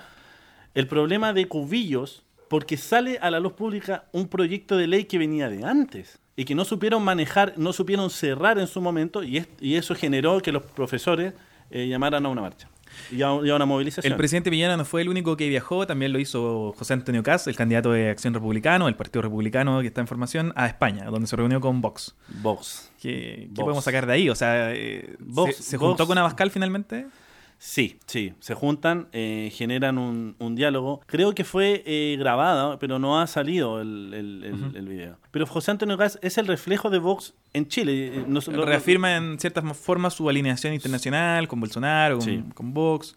El 0.76 0.88
problema 0.88 1.34
de 1.34 1.48
Cubillos, 1.48 2.24
porque 2.50 2.78
sale 2.78 3.18
a 3.20 3.32
la 3.32 3.40
luz 3.40 3.54
pública 3.54 4.06
un 4.12 4.28
proyecto 4.28 4.78
de 4.78 4.86
ley 4.88 5.06
que 5.06 5.18
venía 5.18 5.50
de 5.50 5.64
antes 5.66 6.20
y 6.36 6.46
que 6.46 6.56
no 6.56 6.66
supieron 6.66 7.04
manejar, 7.04 7.54
no 7.58 7.72
supieron 7.74 8.10
cerrar 8.10 8.60
en 8.60 8.68
su 8.68 8.82
momento 8.82 9.24
y, 9.24 9.38
es- 9.38 9.48
y 9.62 9.76
eso 9.76 9.96
generó 9.96 10.40
que 10.42 10.52
los 10.52 10.64
profesores 10.64 11.34
eh, 11.72 11.88
llamaran 11.88 12.26
a 12.26 12.30
una 12.30 12.42
marcha 12.42 12.68
y 13.12 13.22
a, 13.24 13.34
y 13.44 13.50
a 13.50 13.56
una 13.56 13.66
movilización. 13.66 14.12
El 14.12 14.18
presidente 14.18 14.50
Piñera 14.52 14.78
no 14.78 14.86
fue 14.86 15.02
el 15.02 15.10
único 15.10 15.36
que 15.36 15.50
viajó, 15.50 15.86
también 15.88 16.14
lo 16.14 16.20
hizo 16.20 16.74
José 16.78 16.94
Antonio 16.94 17.24
Caz, 17.24 17.48
el 17.48 17.56
candidato 17.56 17.92
de 17.92 18.10
Acción 18.10 18.34
Republicano, 18.34 18.88
el 18.88 18.96
Partido 18.96 19.22
Republicano 19.24 19.82
que 19.82 19.88
está 19.88 20.02
en 20.02 20.08
formación, 20.08 20.54
a 20.56 20.68
España, 20.68 21.06
donde 21.06 21.28
se 21.28 21.36
reunió 21.36 21.60
con 21.60 21.82
Vox. 21.82 22.16
Vox. 22.42 22.92
¿Qué, 23.02 23.50
podemos 23.56 23.84
sacar 23.84 24.06
de 24.06 24.14
ahí? 24.14 24.30
O 24.30 24.36
sea, 24.36 24.74
eh, 24.74 25.16
Vox- 25.20 25.56
¿se, 25.56 25.64
se 25.64 25.78
juntó 25.78 26.06
con 26.08 26.18
Abascal 26.18 26.52
finalmente? 26.52 27.08
Sí, 27.58 27.98
sí, 28.06 28.34
se 28.40 28.54
juntan, 28.54 29.08
eh, 29.12 29.50
generan 29.54 29.98
un, 29.98 30.36
un 30.40 30.56
diálogo. 30.56 31.02
Creo 31.08 31.34
que 31.34 31.44
fue 31.44 31.84
eh, 31.86 32.16
grabado, 32.20 32.78
pero 32.80 33.00
no 33.00 33.20
ha 33.20 33.28
salido 33.28 33.82
el, 33.82 34.14
el, 34.14 34.44
el- 34.44 34.54
Ujú. 34.54 34.78
el 34.78 34.88
video. 34.88 35.18
Pero 35.32 35.46
José 35.48 35.72
Antonio 35.72 35.98
Gas 35.98 36.20
es 36.22 36.38
el 36.38 36.48
reflejo 36.48 36.90
de 36.90 37.00
Vox 37.00 37.34
en 37.54 37.68
Chile. 37.68 38.08
eh, 38.18 38.26
no- 38.28 38.40
lo- 38.52 38.66
Reafirma 38.66 39.16
en 39.16 39.40
ciertas 39.40 39.64
formas 39.78 40.14
su 40.14 40.30
alineación 40.30 40.74
internacional 40.74 41.48
con 41.48 41.60
Bolsonaro, 41.60 42.18
con, 42.20 42.26
Sí. 42.26 42.44
con 42.54 42.74
Vox, 42.74 43.16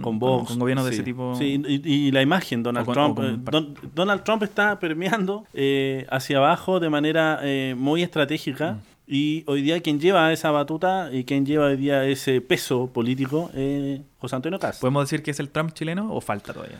con 0.00 0.18
Vox. 0.18 0.48
con 0.48 0.58
gobiernos 0.58 0.86
de 0.86 0.92
ese 0.92 1.02
tipo. 1.02 1.34
Sí, 1.36 1.60
y, 1.66 1.90
y 2.06 2.10
la 2.12 2.22
imagen, 2.22 2.62
Donald 2.62 2.86
con- 2.86 2.94
Trump. 2.94 3.16
con 3.16 3.26
eh, 3.26 3.38
Don- 3.50 3.74
Donald 3.94 4.22
Trump 4.22 4.42
está 4.44 4.78
permeando 4.78 5.44
eh, 5.52 6.06
hacia 6.10 6.38
abajo 6.38 6.80
de 6.80 6.88
manera 6.88 7.40
eh, 7.42 7.74
muy 7.76 8.02
estratégica. 8.02 8.72
Mm. 8.74 8.91
Y 9.14 9.44
hoy 9.46 9.60
día 9.60 9.78
quien 9.82 10.00
lleva 10.00 10.32
esa 10.32 10.50
batuta 10.52 11.10
y 11.12 11.24
quien 11.24 11.44
lleva 11.44 11.66
hoy 11.66 11.76
día 11.76 12.02
ese 12.06 12.40
peso 12.40 12.86
político 12.94 13.50
es 13.54 14.00
José 14.18 14.36
Antonio 14.36 14.58
Caz. 14.58 14.80
¿Podemos 14.80 15.04
decir 15.04 15.22
que 15.22 15.32
es 15.32 15.38
el 15.38 15.50
Trump 15.50 15.74
chileno 15.74 16.14
o 16.14 16.22
falta 16.22 16.54
todavía? 16.54 16.78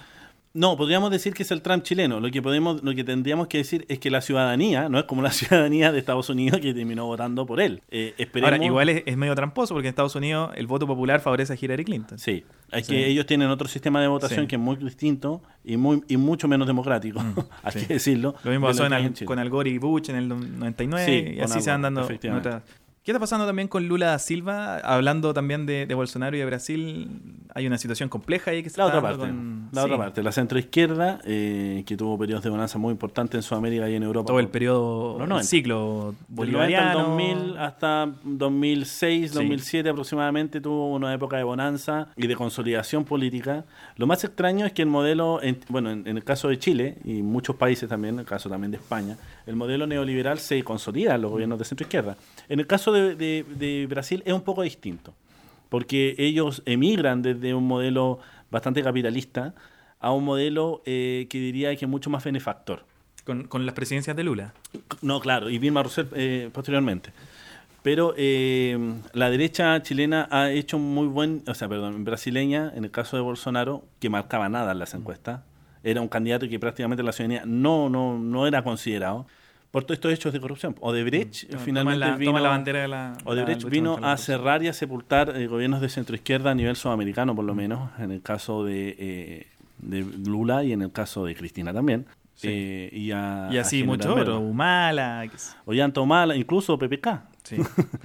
No, 0.55 0.79
podríamos 0.79 1.11
decir 1.11 1.35
que 1.35 1.43
es 1.43 1.51
el 1.51 1.61
Trump 1.61 1.83
chileno. 1.83 2.21
Lo 2.21 2.31
que 2.31 2.41
podemos, 2.41 2.83
lo 2.83 2.95
que 2.95 3.05
tendríamos 3.05 3.49
que 3.49 3.59
decir 3.59 3.85
es 3.91 3.99
que 3.99 4.11
la 4.11 4.23
ciudadanía 4.23 4.89
no 4.89 4.99
es 4.99 5.05
como 5.05 5.21
la 5.21 5.31
ciudadanía 5.33 5.93
de 5.93 5.99
Estados 5.99 6.31
Unidos 6.31 6.61
que 6.61 6.73
terminó 6.73 7.05
votando 7.05 7.45
por 7.45 7.61
él. 7.61 7.83
Eh, 7.91 8.15
esperemos. 8.17 8.51
Ahora, 8.51 8.65
igual 8.65 8.89
es, 8.89 9.03
es 9.05 9.17
medio 9.19 9.35
tramposo 9.35 9.75
porque 9.75 9.89
en 9.89 9.91
Estados 9.91 10.15
Unidos 10.15 10.53
el 10.55 10.67
voto 10.67 10.87
popular 10.87 11.21
favorece 11.21 11.53
a 11.53 11.57
Hillary 11.61 11.85
Clinton. 11.85 12.19
Sí, 12.19 12.45
es 12.73 12.87
Sí. 12.87 12.93
que 12.95 13.07
ellos 13.07 13.27
tienen 13.27 13.49
otro 13.49 13.69
sistema 13.69 14.01
de 14.01 14.09
votación 14.09 14.41
Sí. 14.43 14.47
que 14.49 14.57
es 14.57 14.61
muy 14.63 14.77
distinto 14.77 15.43
y 15.65 15.77
muy 15.77 16.03
y 16.09 16.17
mucho 16.17 16.49
menos 16.49 16.67
democrático, 16.67 17.21
Mm, 17.21 17.35
hay 17.63 17.73
sí. 17.73 17.87
que 17.87 17.95
decirlo. 17.95 18.35
Lo 18.45 18.51
mismo 18.51 18.67
pasó 18.67 18.87
en 18.87 18.93
hay 18.93 19.05
Al- 19.05 19.09
con 19.25 19.39
Al 19.39 19.51
Gore 19.51 19.71
y 19.71 19.79
Bush 19.79 20.11
en 20.11 20.17
el 20.17 20.29
99 20.29 21.05
Sí, 21.07 21.35
y 21.37 21.41
así 21.41 21.61
se 21.61 21.71
Gore, 21.71 21.83
dando 21.83 22.01
otras- 22.39 22.63
¿Qué 23.05 23.11
está 23.11 23.19
pasando 23.19 23.45
también 23.47 23.67
con 23.67 23.89
Lula 23.89 24.07
da 24.07 24.19
Silva? 24.21 24.77
Hablando 24.79 25.35
también 25.35 25.67
de, 25.67 25.87
de 25.87 25.95
Bolsonaro 25.97 26.37
y 26.37 26.39
de 26.39 26.45
Brasil, 26.47 27.11
hay 27.53 27.67
una 27.67 27.77
situación 27.77 28.09
compleja 28.09 28.53
ahí 28.53 28.63
que 28.63 28.71
se 28.71 28.79
La 28.79 28.87
está 28.87 28.99
otra 28.99 29.09
parte, 29.11 29.27
con- 29.27 29.69
la 29.73 29.81
sí, 29.81 29.87
otra 29.87 29.99
parte, 29.99 30.23
la 30.23 30.31
centroizquierda, 30.31 31.19
eh, 31.25 31.83
que 31.85 31.97
tuvo 31.97 32.17
periodos 32.17 32.45
de 32.45 32.51
bonanza 32.51 32.79
muy 32.79 32.93
importantes 32.93 33.35
en 33.39 33.43
Sudamérica 33.43 33.91
y 33.91 33.97
en 33.97 34.05
Europa. 34.05 34.29
Todo 34.29 34.39
el 34.39 34.47
periodo, 34.47 35.15
Los 35.15 35.23
el 35.23 35.29
90. 35.31 35.49
ciclo 35.49 36.15
Del 36.29 36.53
90 36.53 36.91
al 36.93 36.97
bolivariano. 36.97 37.09
2000 37.09 37.59
hasta 37.59 38.09
2006, 38.23 39.31
Sí. 39.31 39.35
2007 39.35 39.89
aproximadamente 39.89 40.61
tuvo 40.61 40.95
una 40.95 41.13
época 41.13 41.37
de 41.37 41.43
bonanza 41.43 42.07
y 42.17 42.29
de 42.29 42.37
consolidación 42.37 43.05
política. 43.05 43.65
Lo 43.97 44.07
más 44.07 44.23
extraño 44.23 44.65
es 44.65 44.73
que 44.73 44.83
el 44.83 44.89
modelo, 44.89 45.43
en- 45.43 45.59
bueno, 45.69 45.91
en, 45.91 46.07
en 46.07 46.17
el 46.19 46.23
caso 46.23 46.47
de 46.47 46.57
Chile 46.61 46.99
y 47.05 47.23
muchos 47.23 47.57
países 47.57 47.89
también, 47.89 48.15
en 48.15 48.21
el 48.21 48.27
caso 48.27 48.49
también 48.49 48.71
de 48.71 48.77
España, 48.77 49.17
el 49.47 49.57
modelo 49.57 49.89
neoliberal 49.89 50.39
se 50.39 50.63
consolida 50.63 51.17
en 51.17 51.23
los 51.23 51.33
gobiernos 51.33 51.59
de 51.59 51.65
centro 51.65 51.85
izquierda. 51.85 52.17
En 52.49 52.61
el 52.61 52.69
caso 52.69 52.92
de, 52.93 53.15
de- 53.17 53.45
de 53.49 53.87
Brasil 53.87 54.23
es 54.27 54.33
un 54.33 54.43
poco 54.43 54.63
distinto, 54.63 55.15
porque 55.69 56.15
ellos 56.19 56.63
emigran 56.67 57.23
desde 57.23 57.55
un 57.55 57.67
modelo 57.67 58.19
bastante 58.51 58.83
capitalista 58.83 59.55
a 60.01 60.13
un 60.13 60.25
modelo 60.25 60.83
eh, 60.85 61.27
que 61.31 61.39
diría 61.39 61.75
que 61.77 61.85
es 61.85 61.91
mucho 61.91 62.11
más 62.11 62.25
benefactor. 62.25 62.85
Con, 63.25 63.45
con 63.47 63.65
las 63.65 63.75
presidencias 63.77 64.17
de 64.17 64.25
Lula. 64.25 64.53
No, 65.01 65.21
claro, 65.21 65.49
y 65.49 65.59
Vilma 65.59 65.81
Rousseff 65.85 66.09
eh, 66.17 66.51
posteriormente. 66.53 67.13
Pero 67.85 68.15
eh, 68.17 68.77
la 69.13 69.31
derecha 69.31 69.81
chilena 69.83 70.27
ha 70.33 70.51
hecho 70.51 70.77
muy 70.81 71.07
buen, 71.07 71.45
o 71.47 71.55
sea, 71.55 71.69
perdón, 71.69 72.05
brasileña, 72.05 72.73
en 72.75 72.83
el 72.85 72.91
caso 72.91 73.17
de 73.17 73.23
Bolsonaro, 73.23 73.85
que 74.01 74.11
marcaba 74.11 74.49
nada 74.49 74.73
en 74.73 74.81
las 74.81 74.95
encuestas. 74.95 75.43
Era 75.85 76.01
un 76.01 76.09
candidato 76.09 76.49
que 76.49 76.59
prácticamente 76.59 77.05
la 77.05 77.13
ciudadanía 77.13 77.45
no, 77.47 77.89
no, 77.89 78.19
no 78.19 78.47
era 78.49 78.65
considerado 78.65 79.27
por 79.73 79.83
todos 79.83 79.97
estos 79.97 80.13
hechos 80.13 80.33
de 80.33 80.39
corrupción. 80.41 80.77
Odebrecht 80.81 81.49
Toma- 81.51 81.63
finalmente 81.65 81.99
toma 82.01 82.11
la, 82.13 82.17
vino, 82.17 82.39
la 82.39 82.49
bandera 82.51 82.83
de 82.83 82.89
la. 82.89 83.13
Odebrecht 83.25 83.65
la 83.65 83.69
vino 83.71 83.99
a 84.01 84.17
cerrar 84.17 84.63
y 84.63 84.69
a 84.69 84.73
sepultar 84.73 85.35
eh, 85.37 85.49
gobiernos 85.49 85.81
de 85.81 85.89
centro 85.89 86.15
izquierda 86.15 86.53
a 86.53 86.55
nivel 86.55 86.77
sudamericano, 86.77 87.35
por 87.35 87.45
lo 87.45 87.55
menos, 87.57 87.91
en 87.99 88.13
el 88.13 88.23
caso 88.23 88.65
de, 88.65 88.95
eh, 88.99 89.47
de 89.79 90.03
Lula 90.25 90.63
y 90.63 90.73
en 90.73 90.83
el 90.83 90.93
caso 90.93 91.25
de 91.25 91.35
Cristina 91.35 91.73
también. 91.73 92.07
Sí. 92.35 92.49
Eh, 92.51 92.91
y, 92.93 93.11
a- 93.13 93.49
Y 93.51 93.59
a 93.59 93.63
así 93.63 93.83
mucho 93.83 94.15
otro. 94.15 94.39
Humala. 94.41 95.25
Ollanta 95.65 96.01
Humala, 96.01 96.37
incluso 96.37 96.79
PPK, 96.79 97.23
Sí. 97.43 97.57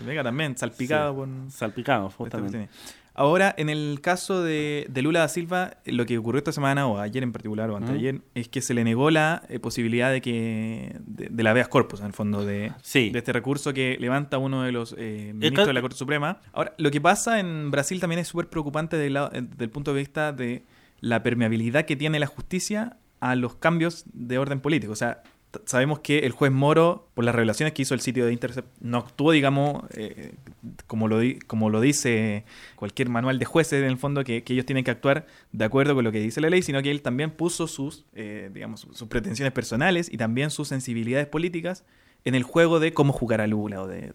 Venga 0.06 0.24
también, 0.24 0.58
salpicado 0.58 1.12
Sí. 1.14 1.18
con. 1.20 1.52
salpicados, 1.52 2.12
esta 2.12 2.18
justamente. 2.24 2.58
cuestión. 2.68 2.98
Ahora, 3.18 3.54
en 3.58 3.70
el 3.70 4.00
caso 4.02 4.44
de, 4.44 4.86
de 4.90 5.02
Lula 5.02 5.22
da 5.22 5.28
Silva, 5.28 5.78
lo 5.86 6.06
que 6.06 6.18
ocurrió 6.20 6.38
esta 6.38 6.52
semana, 6.52 6.86
o 6.88 7.00
ayer 7.00 7.24
en 7.24 7.32
particular, 7.32 7.70
o 7.72 7.76
antes 7.76 7.92
de 7.92 7.98
ayer, 7.98 8.22
es 8.36 8.48
que 8.48 8.62
se 8.62 8.76
le 8.76 8.84
negó 8.84 9.10
la 9.10 9.42
eh, 9.50 9.60
posibilidad 9.60 10.12
de 10.12 10.22
que 10.22 10.96
de, 11.06 11.28
de 11.32 11.44
la 11.44 11.50
habeas 11.50 11.68
corpus, 11.68 12.00
en 12.00 12.06
el 12.06 12.14
fondo, 12.14 12.46
de, 12.46 12.72
Sí. 12.84 13.10
de 13.10 13.18
este 13.18 13.34
recurso 13.34 13.74
que 13.74 13.98
levanta 14.00 14.38
uno 14.38 14.62
de 14.62 14.72
los 14.72 14.94
eh, 15.00 15.32
ministros 15.34 15.66
de 15.66 15.74
la 15.74 15.82
Corte 15.82 15.98
Suprema. 15.98 16.42
Ahora, 16.54 16.74
lo 16.78 16.92
que 16.92 17.02
pasa 17.02 17.40
en 17.40 17.72
Brasil 17.72 18.00
también 18.00 18.20
es 18.20 18.28
súper 18.28 18.50
preocupante 18.50 18.98
del, 18.98 19.14
lado- 19.16 19.32
eh, 19.34 19.68
punto 19.68 19.94
de 19.94 20.00
vista 20.00 20.32
de 20.32 20.64
la 21.00 21.24
permeabilidad 21.24 21.86
que 21.86 21.96
tiene 21.96 22.20
la 22.20 22.28
justicia 22.28 22.98
a 23.20 23.36
los 23.36 23.56
cambios 23.56 24.06
de 24.14 24.38
orden 24.38 24.60
político. 24.60 24.94
O 24.94 24.96
sea, 24.96 25.24
sabemos 25.66 26.00
que 26.00 26.20
el 26.20 26.32
juez 26.32 26.52
Moro, 26.52 27.08
por 27.14 27.26
las 27.26 27.34
revelaciones 27.34 27.74
que 27.74 27.82
hizo 27.82 27.94
el 27.94 28.02
sitio 28.02 28.26
de 28.26 28.34
Intercept, 28.34 28.68
no 28.80 29.00
actuó, 29.00 29.32
digamos, 29.32 29.84
eh, 29.96 30.34
como, 30.88 31.08
lo 31.08 31.20
di- 31.20 31.40
como 31.40 31.70
lo 31.70 31.82
dice 31.82 32.46
cualquier 32.76 33.10
manual 33.10 33.40
de 33.40 33.46
jueces, 33.46 33.82
en 33.82 33.90
el 33.90 33.98
fondo, 33.98 34.24
que, 34.24 34.44
ellos 34.48 34.66
tienen 34.66 34.84
que 34.84 34.92
actuar 34.92 35.26
de 35.52 35.66
acuerdo 35.66 35.96
con 35.96 36.04
lo 36.04 36.12
que 36.12 36.20
dice 36.20 36.42
la 36.42 36.50
ley, 36.50 36.62
sino 36.62 36.82
que 36.82 36.92
él 36.92 37.02
también 37.02 37.32
puso 37.32 37.68
sus, 37.68 38.06
eh, 38.14 38.50
digamos, 38.54 38.88
sus 38.92 39.08
pretensiones 39.08 39.54
personales 39.54 40.12
y 40.12 40.18
también 40.18 40.50
sus 40.50 40.68
sensibilidades 40.68 41.28
políticas 41.28 41.84
en 42.26 42.36
el 42.36 42.44
juego 42.44 42.80
de 42.80 42.94
cómo 42.94 43.14
jugar 43.14 43.42
a 43.42 43.48
Lula 43.48 43.82
o 43.82 43.88
de, 43.88 44.14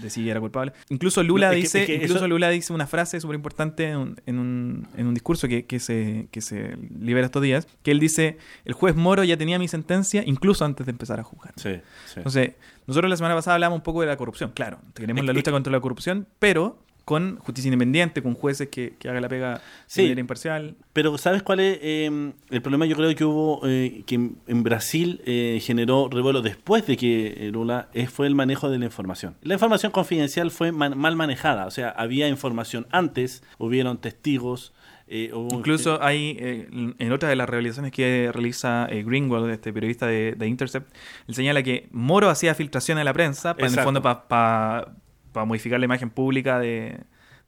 de 0.00 0.10
si 0.10 0.28
era 0.28 0.40
culpable. 0.40 0.72
Incluso 0.88 1.22
Lula 1.22 1.48
No, 1.48 1.52
es 1.52 1.56
que- 1.56 1.62
dice, 1.62 1.80
es 1.80 1.86
que 1.86 1.94
incluso 1.96 2.16
eso- 2.16 2.28
Lula 2.28 2.48
dice 2.50 2.72
una 2.72 2.86
frase 2.86 3.20
súper 3.20 3.34
importante 3.36 3.88
en 3.88 3.96
un, 3.96 4.16
en, 4.26 4.38
un, 4.38 4.88
en 4.96 5.06
un 5.06 5.14
discurso 5.14 5.48
que, 5.48 5.66
que 5.66 5.78
se, 5.80 6.28
que 6.30 6.40
se 6.40 6.76
libera 6.98 7.26
estos 7.26 7.42
días, 7.42 7.66
que 7.82 7.90
él 7.90 8.00
dice, 8.00 8.38
el 8.64 8.72
juez 8.72 8.96
Moro 8.96 9.24
ya 9.24 9.36
tenía 9.36 9.58
mi 9.58 9.68
sentencia 9.68 10.22
incluso 10.26 10.64
antes 10.64 10.86
de 10.86 10.90
empezar 10.92 11.20
a 11.20 11.22
juzgar. 11.24 11.52
Sí, 11.56 11.74
sí. 12.06 12.14
Entonces, 12.16 12.52
nosotros 12.86 13.08
la 13.10 13.16
semana 13.16 13.34
pasada 13.34 13.54
hablamos 13.54 13.76
un 13.78 13.82
poco 13.82 14.00
de 14.00 14.06
la 14.08 14.16
corrupción. 14.16 14.52
Claro, 14.54 14.78
queremos 14.94 15.22
Es 15.22 15.26
la 15.26 15.32
lucha 15.32 15.50
contra 15.52 15.72
la 15.72 15.80
corrupción, 15.80 16.26
pero 16.38 16.82
con 17.04 17.36
justicia 17.38 17.68
independiente, 17.68 18.22
con 18.22 18.34
jueces 18.34 18.68
que, 18.68 18.94
que 18.98 19.08
hagan 19.08 19.22
la 19.22 19.28
pega 19.28 19.60
Sí. 19.86 20.02
de 20.02 20.08
manera 20.08 20.20
imparcial. 20.20 20.74
Pero 20.92 21.16
¿sabes 21.18 21.42
cuál 21.42 21.60
es 21.60 21.78
eh, 21.82 22.32
el 22.50 22.62
problema? 22.62 22.86
Yo 22.86 22.96
creo 22.96 23.14
que 23.14 23.24
hubo, 23.24 23.60
eh, 23.66 24.02
que 24.06 24.14
en, 24.14 24.62
Brasil 24.62 25.20
eh, 25.26 25.58
generó 25.62 26.08
revuelo 26.08 26.42
después 26.42 26.86
de 26.86 26.96
que 26.96 27.48
eh, 27.48 27.50
Lula 27.50 27.88
fue 28.12 28.26
el 28.26 28.34
manejo 28.34 28.70
de 28.70 28.78
la 28.78 28.84
información. 28.84 29.36
La 29.42 29.54
información 29.54 29.92
confidencial 29.92 30.50
fue 30.50 30.72
man- 30.72 30.96
mal 30.96 31.16
manejada, 31.16 31.66
o 31.66 31.70
sea, 31.70 31.90
había 31.90 32.28
información 32.28 32.86
antes, 32.90 33.42
hubieron 33.58 33.98
testigos. 33.98 34.72
eh, 35.12 35.30
hubo- 35.34 35.52
Incluso 35.56 36.00
hay, 36.02 36.36
eh, 36.38 36.68
en 36.98 37.12
otra 37.12 37.28
de 37.28 37.34
las 37.34 37.48
revelaciones 37.48 37.90
que 37.90 38.30
realiza 38.32 38.86
Greenwald, 38.86 39.50
este 39.50 39.72
periodista 39.72 40.06
de, 40.06 40.36
de 40.38 40.46
Intercept, 40.46 40.94
él 41.26 41.34
señala 41.34 41.64
que 41.64 41.88
Moro 41.90 42.30
hacía 42.30 42.54
filtración 42.54 42.96
a 42.98 43.02
la 43.02 43.12
prensa, 43.12 43.56
pa- 43.56 43.66
en 43.66 43.72
el 43.76 43.80
fondo 43.80 44.02
para 44.02 44.92
modificar 45.34 45.78
la 45.78 45.84
imagen 45.84 46.10
pública 46.10 46.58
de, 46.58 47.00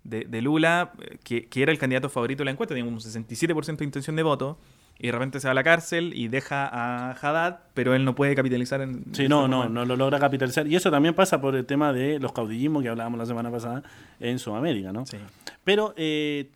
de, 0.04 0.24
de 0.24 0.42
Lula, 0.42 0.92
que, 1.24 1.46
que 1.46 1.62
era 1.62 1.72
el 1.72 1.78
candidato 1.78 2.08
favorito 2.08 2.40
de 2.40 2.46
la 2.46 2.50
encuesta, 2.52 2.74
tenía 2.74 2.90
un 2.90 2.98
67% 2.98 3.76
de 3.76 3.84
intención 3.84 4.16
de 4.16 4.22
voto, 4.22 4.58
y 4.98 5.06
de 5.06 5.12
repente 5.12 5.40
se 5.40 5.48
va 5.48 5.52
a 5.52 5.54
la 5.54 5.64
cárcel 5.64 6.12
y 6.14 6.28
deja 6.28 6.68
a 6.68 7.10
Haddad, 7.10 7.60
pero 7.74 7.94
él 7.94 8.04
no 8.04 8.14
puede 8.14 8.36
capitalizar 8.36 8.80
en... 8.82 9.04
Sí, 9.12 9.26
no, 9.26 9.48
no, 9.48 9.68
no 9.68 9.84
lo 9.84 9.96
logra 9.96 10.20
capitalizar. 10.20 10.66
Y 10.68 10.76
eso 10.76 10.92
también 10.92 11.14
pasa 11.14 11.40
por 11.40 11.56
el 11.56 11.66
tema 11.66 11.92
de 11.92 12.20
los 12.20 12.32
caudillismos 12.32 12.84
que 12.84 12.88
hablábamos 12.88 13.18
la 13.18 13.26
semana 13.26 13.50
pasada 13.50 13.82
en 14.20 14.38
Sudamérica, 14.38 14.92
¿no? 14.92 15.04
Sí. 15.04 15.16
Pero 15.64 15.92
eh, 15.96 16.50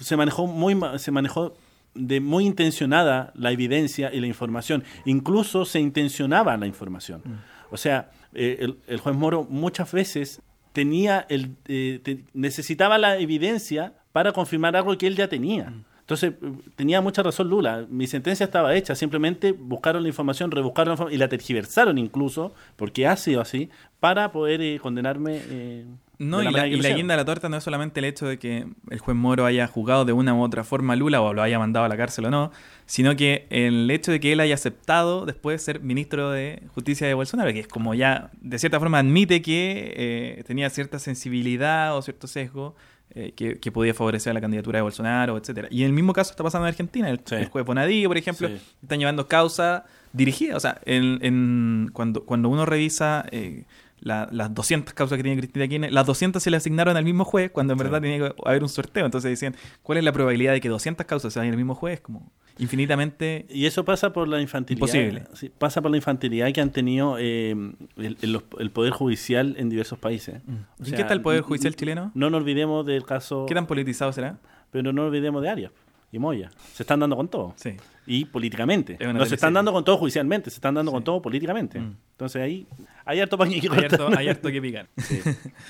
se 0.00 0.16
manejó 0.16 0.48
muy 0.48 0.76
se 0.98 1.12
manejó 1.12 1.54
de 1.94 2.18
muy 2.18 2.46
intencionada 2.46 3.32
la 3.36 3.52
evidencia 3.52 4.12
y 4.12 4.18
la 4.18 4.26
información. 4.26 4.82
Incluso 5.04 5.64
se 5.64 5.78
intencionaba 5.78 6.56
la 6.56 6.66
información. 6.66 7.22
O 7.70 7.76
sea, 7.76 8.10
eh, 8.34 8.56
el, 8.58 8.78
el 8.88 8.98
juez 8.98 9.14
Moro 9.14 9.46
muchas 9.48 9.92
veces 9.92 10.42
tenía 10.74 11.24
el 11.30 11.56
eh, 11.66 12.00
te- 12.02 12.24
necesitaba 12.34 12.98
la 12.98 13.16
evidencia 13.16 13.94
para 14.12 14.32
confirmar 14.32 14.76
algo 14.76 14.96
que 14.98 15.06
él 15.06 15.16
ya 15.16 15.28
tenía. 15.28 15.72
Entonces, 16.00 16.34
eh, 16.42 16.52
tenía 16.76 17.00
mucha 17.00 17.22
razón 17.22 17.48
Lula. 17.48 17.86
Mi 17.88 18.06
sentencia 18.06 18.44
estaba 18.44 18.74
hecha. 18.74 18.94
Simplemente 18.94 19.52
buscaron 19.52 20.02
la 20.02 20.08
información, 20.08 20.50
rebuscaron 20.50 20.88
la 20.90 20.94
información 20.94 21.14
y 21.14 21.18
la 21.18 21.28
tergiversaron 21.28 21.96
incluso, 21.96 22.52
porque 22.76 23.06
ha 23.06 23.16
sido 23.16 23.40
así, 23.40 23.70
para 24.00 24.30
poder 24.32 24.60
eh, 24.60 24.78
condenarme. 24.82 25.40
eh, 25.48 25.86
No, 26.18 26.42
y 26.42 26.50
la, 26.50 26.66
y 26.66 26.76
la 26.80 26.90
guinda 26.90 27.14
de 27.14 27.18
la 27.18 27.24
torta 27.24 27.48
no 27.48 27.56
es 27.56 27.64
solamente 27.64 28.00
el 28.00 28.04
hecho 28.06 28.26
de 28.26 28.38
que 28.38 28.66
el 28.90 28.98
juez 28.98 29.16
Moro 29.16 29.46
haya 29.46 29.66
juzgado 29.66 30.04
de 30.04 30.12
una 30.12 30.32
u 30.34 30.42
otra 30.42 30.62
forma 30.64 30.92
a 30.92 30.96
Lula 30.96 31.20
o 31.20 31.32
lo 31.34 31.42
haya 31.42 31.58
mandado 31.58 31.84
a 31.84 31.88
la 31.88 31.96
cárcel 31.96 32.26
o 32.26 32.30
no, 32.30 32.52
sino 32.86 33.16
que 33.16 33.46
el 33.50 33.90
hecho 33.90 34.12
de 34.12 34.20
que 34.20 34.32
él 34.32 34.40
haya 34.40 34.54
aceptado 34.54 35.26
después 35.26 35.62
ser 35.62 35.80
ministro 35.80 36.30
de 36.30 36.62
Justicia 36.74 37.06
de 37.06 37.14
Bolsonaro, 37.14 37.52
que 37.52 37.60
es 37.60 37.68
como 37.68 37.94
ya 37.94 38.30
de 38.40 38.58
cierta 38.58 38.78
forma 38.78 38.98
admite 39.00 39.42
que 39.42 39.92
eh, 39.96 40.44
tenía 40.46 40.70
cierta 40.70 40.98
sensibilidad 40.98 41.96
o 41.96 42.02
cierto 42.02 42.26
sesgo 42.26 42.74
eh, 43.16 43.32
que, 43.36 43.58
que 43.58 43.70
podía 43.72 43.94
favorecer 43.94 44.30
a 44.30 44.34
la 44.34 44.40
candidatura 44.40 44.78
de 44.78 44.82
Bolsonaro, 44.82 45.36
etcétera. 45.36 45.68
Y 45.70 45.82
en 45.82 45.86
el 45.88 45.92
mismo 45.92 46.12
caso 46.12 46.30
está 46.30 46.42
pasando 46.42 46.66
en 46.66 46.70
Argentina. 46.70 47.08
El, 47.10 47.20
Sí. 47.24 47.34
el 47.36 47.46
juez 47.48 47.64
Bonadío, 47.64 48.08
por 48.08 48.16
ejemplo, 48.18 48.48
Sí. 48.48 48.60
están 48.82 48.98
llevando 48.98 49.28
causa 49.28 49.84
dirigida. 50.12 50.56
O 50.56 50.60
sea, 50.60 50.80
en, 50.84 51.18
en- 51.22 51.90
cuando, 51.92 52.24
cuando 52.24 52.48
uno 52.48 52.64
revisa 52.66 53.24
eh, 53.30 53.64
la- 54.04 54.28
las 54.30 54.54
200 54.54 54.94
causas 54.94 55.16
que 55.16 55.22
tiene 55.24 55.36
Cristina 55.38 55.66
Kirchner, 55.66 55.92
las 55.92 56.06
200 56.06 56.40
se 56.40 56.50
le 56.50 56.56
asignaron 56.58 56.96
al 56.96 57.04
mismo 57.04 57.24
juez 57.24 57.50
cuando 57.50 57.72
en 57.72 57.78
verdad 57.80 58.00
tenía 58.00 58.18
que 58.18 58.34
haber 58.44 58.62
un 58.62 58.68
sorteo. 58.68 59.04
Entonces 59.04 59.30
decían, 59.30 59.56
¿cuál 59.82 59.98
es 59.98 60.04
la 60.04 60.12
probabilidad 60.12 60.52
de 60.52 60.60
que 60.60 60.68
200 60.68 61.04
causas 61.06 61.32
se 61.32 61.40
vayan 61.40 61.54
al 61.54 61.56
mismo 61.58 61.74
juez? 61.74 62.00
Como 62.00 62.30
infinitamente... 62.58 63.46
Y 63.48 63.66
eso 63.66 63.84
pasa 63.84 64.12
por 64.12 64.28
la 64.28 64.40
infantilidad. 64.40 64.86
Imposible. 64.86 65.24
sí, 65.34 65.50
pasa 65.58 65.80
por 65.82 65.90
la 65.90 65.96
infantilidad 65.96 66.52
que 66.52 66.60
han 66.60 66.70
tenido 66.70 67.16
eh, 67.18 67.50
el, 67.96 68.16
el- 68.22 68.40
el 68.58 68.70
Poder 68.70 68.92
Judicial 68.92 69.54
en 69.58 69.70
diversos 69.70 69.98
países. 69.98 70.42
O 70.78 70.82
¿Y 70.82 70.90
sea, 70.90 70.98
qué 70.98 71.04
tal 71.04 71.18
el 71.18 71.22
Poder 71.22 71.40
Judicial 71.42 71.74
chileno? 71.74 72.10
No 72.14 72.30
nos 72.30 72.40
olvidemos 72.40 72.84
del 72.86 73.04
caso, 73.04 73.46
¿Qué 73.46 73.54
tan 73.54 73.66
politizado 73.66 74.12
será? 74.12 74.38
pero 74.70 74.82
no 74.82 74.92
nos 74.92 75.06
olvidemos 75.06 75.40
de 75.42 75.48
Arias 75.48 75.72
y 76.14 76.18
Moya. 76.18 76.50
Se 76.72 76.84
están 76.84 77.00
dando 77.00 77.16
con 77.16 77.28
todo. 77.28 77.54
Sí. 77.56 77.76
Y 78.06 78.24
políticamente. 78.26 78.96
Es 79.00 79.14
No 79.14 79.24
se 79.26 79.34
están 79.34 79.52
dando 79.52 79.72
con 79.72 79.84
todo 79.84 79.96
judicialmente, 79.96 80.50
se 80.50 80.56
están 80.56 80.74
dando 80.74 80.92
Sí. 80.92 80.94
con 80.94 81.04
todo 81.04 81.20
políticamente. 81.20 81.80
Mm. 81.80 81.96
Entonces 82.12 82.42
ahí 82.42 82.66
hay 83.04 83.20
harto 83.20 83.36
que 83.36 83.44
Hay 83.44 83.84
harto, 83.84 84.08
hay 84.16 84.28
harto 84.28 84.50
que 84.50 84.62
picar. 84.62 84.88
Sí. 84.96 85.20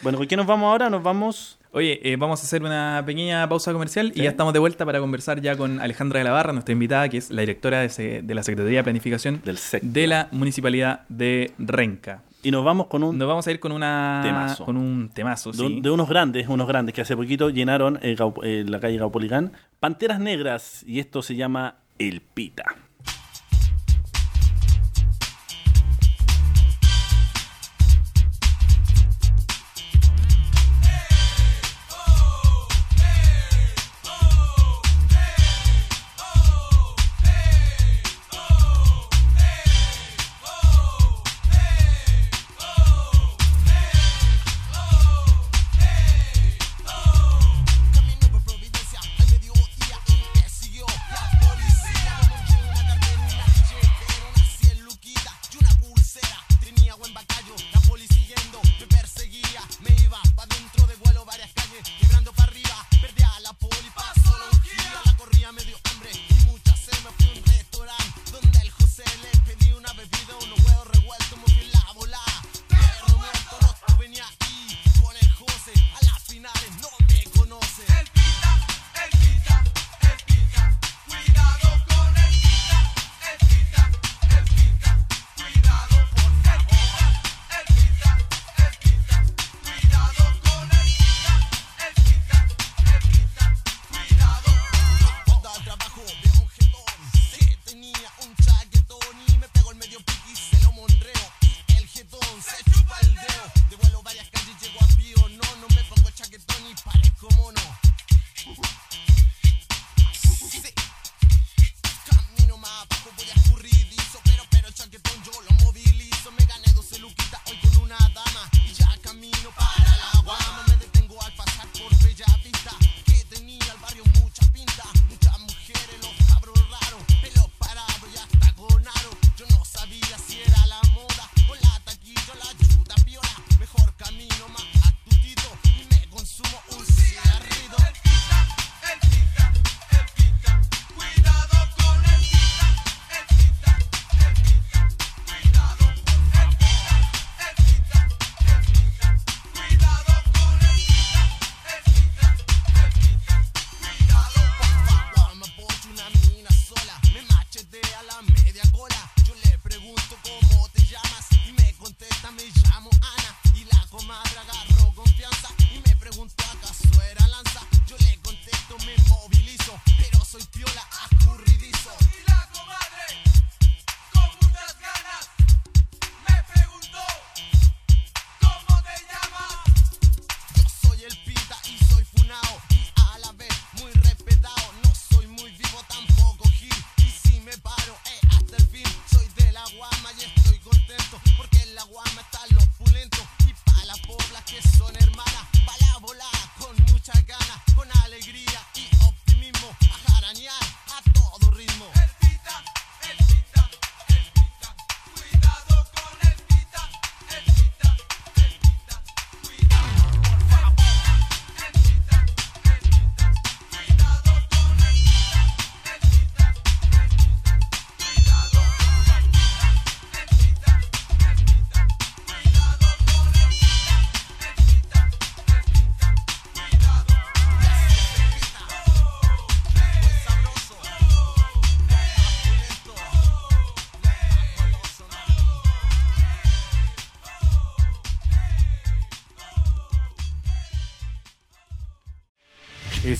Bueno, 0.03 0.19
¿con 0.19 0.27
qué 0.27 0.37
nos 0.37 0.47
vamos 0.47 0.67
ahora? 0.67 0.91
Nos 0.91 1.03
vamos... 1.03 1.59
Oye, 1.73 1.99
eh, 2.05 2.17
vamos 2.17 2.41
a 2.41 2.45
hacer 2.45 2.63
una 2.63 3.03
pequeña 3.05 3.49
pausa 3.49 3.73
comercial 3.73 4.13
y 4.15 4.23
ya 4.23 4.31
estamos 4.31 4.53
de 4.53 4.61
vuelta 4.61 4.85
para 4.85 5.01
conversar 5.01 5.41
ya 5.41 5.57
con 5.57 5.81
Alejandra 5.81 6.19
de 6.19 6.25
la 6.25 6.31
Barra, 6.31 6.53
nuestra 6.53 6.73
invitada, 6.73 7.09
que 7.09 7.17
es 7.17 7.31
la 7.31 7.41
directora 7.41 7.81
de, 7.81 8.23
la 8.29 8.43
Secretaría 8.43 8.79
de 8.79 8.85
Planificación 8.85 9.41
Del 9.45 9.59
de 9.83 10.07
la 10.07 10.29
Municipalidad 10.31 11.01
de 11.09 11.53
Renca. 11.59 12.23
Y 12.45 12.51
nos 12.51 12.65
vamos 12.65 12.87
con 12.87 13.03
un... 13.03 13.19
Nos 13.19 13.27
vamos 13.27 13.47
a 13.47 13.51
ir 13.51 13.59
con 13.59 13.73
una 13.73 14.21
Temazo. 14.23 14.65
con 14.65 14.77
un 14.77 15.09
temazo, 15.09 15.51
de, 15.51 15.57
sí. 15.59 15.65
un- 15.65 15.83
de 15.83 15.91
unos 15.91 16.09
grandes, 16.09 16.47
unos 16.49 16.69
grandes 16.69 16.95
que 16.95 17.01
hace 17.01 17.17
poquito 17.17 17.51
llenaron 17.51 17.99
eh, 18.03 18.17
eh, 18.43 18.65
la 18.69 18.79
calle 18.81 18.99
Gaupolicán. 18.99 19.53
Panteras 19.81 20.21
Negras, 20.21 20.85
y 20.87 21.01
esto 21.01 21.23
se 21.23 21.35
llama 21.37 21.77
El 21.99 22.21
Pita. 22.21 22.65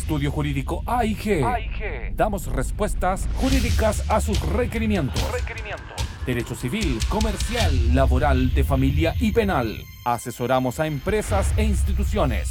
Estudio 0.05 0.31
Jurídico 0.31 0.85
AIG. 0.85 2.15
Damos 2.15 2.45
respuestas 2.45 3.27
jurídicas 3.37 4.05
a 4.11 4.21
sus 4.21 4.39
requerimientos. 4.51 5.19
Derecho 6.27 6.55
civil, 6.55 6.99
comercial, 7.09 7.95
laboral, 7.95 8.53
de 8.53 8.65
familia 8.65 9.15
y 9.19 9.33
penal. 9.33 9.83
Asesoramos 10.05 10.79
a 10.79 10.87
empresas 10.87 11.55
e 11.57 11.65
instituciones. 11.65 12.51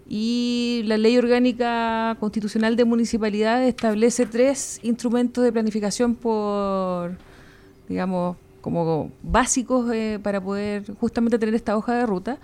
y 0.08 0.84
la 0.86 0.98
Ley 0.98 1.18
Orgánica 1.18 2.16
Constitucional 2.20 2.76
de 2.76 2.86
Municipalidades 2.86 3.70
establece 3.70 4.26
tres 4.26 4.80
instrumentos 4.84 5.44
de 5.44 5.52
planificación 5.52 6.16
por, 6.16 7.18
digamos, 7.90 8.38
como 8.62 9.12
básicos 9.24 9.92
eh, 9.92 10.20
para 10.22 10.42
poder 10.42 10.84
justamente 11.00 11.40
tener 11.40 11.56
esta 11.56 11.76
hoja 11.76 11.96
de 11.96 12.06
ruta. 12.06 12.38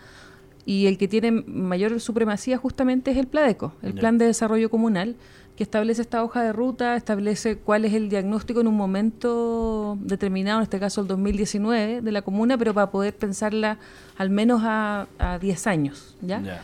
Y 0.65 0.85
el 0.85 0.97
que 0.97 1.07
tiene 1.07 1.31
mayor 1.31 1.99
supremacía 1.99 2.57
justamente 2.57 3.11
es 3.11 3.17
el 3.17 3.27
PLADECO, 3.27 3.73
el. 3.81 3.93
Plan 3.95 4.19
de 4.19 4.25
Desarrollo 4.25 4.69
Comunal, 4.69 5.15
que 5.55 5.63
establece 5.63 6.03
esta 6.03 6.23
hoja 6.23 6.43
de 6.43 6.53
ruta, 6.53 6.95
establece 6.95 7.57
cuál 7.57 7.85
es 7.85 7.93
el 7.93 8.09
diagnóstico 8.09 8.61
en 8.61 8.67
un 8.67 8.77
momento 8.77 9.97
determinado, 10.01 10.59
en 10.59 10.63
este 10.63 10.79
caso 10.79 11.01
el 11.01 11.07
2019, 11.07 12.01
de 12.01 12.11
la 12.11 12.21
comuna, 12.21 12.59
pero 12.59 12.75
para 12.75 12.91
poder 12.91 13.15
pensarla 13.15 13.79
al 14.17 14.29
menos 14.29 14.61
a, 14.63 15.07
a 15.17 15.39
10 15.39 15.67
años. 15.67 16.15
¿ya? 16.21 16.41
Ya. 16.41 16.63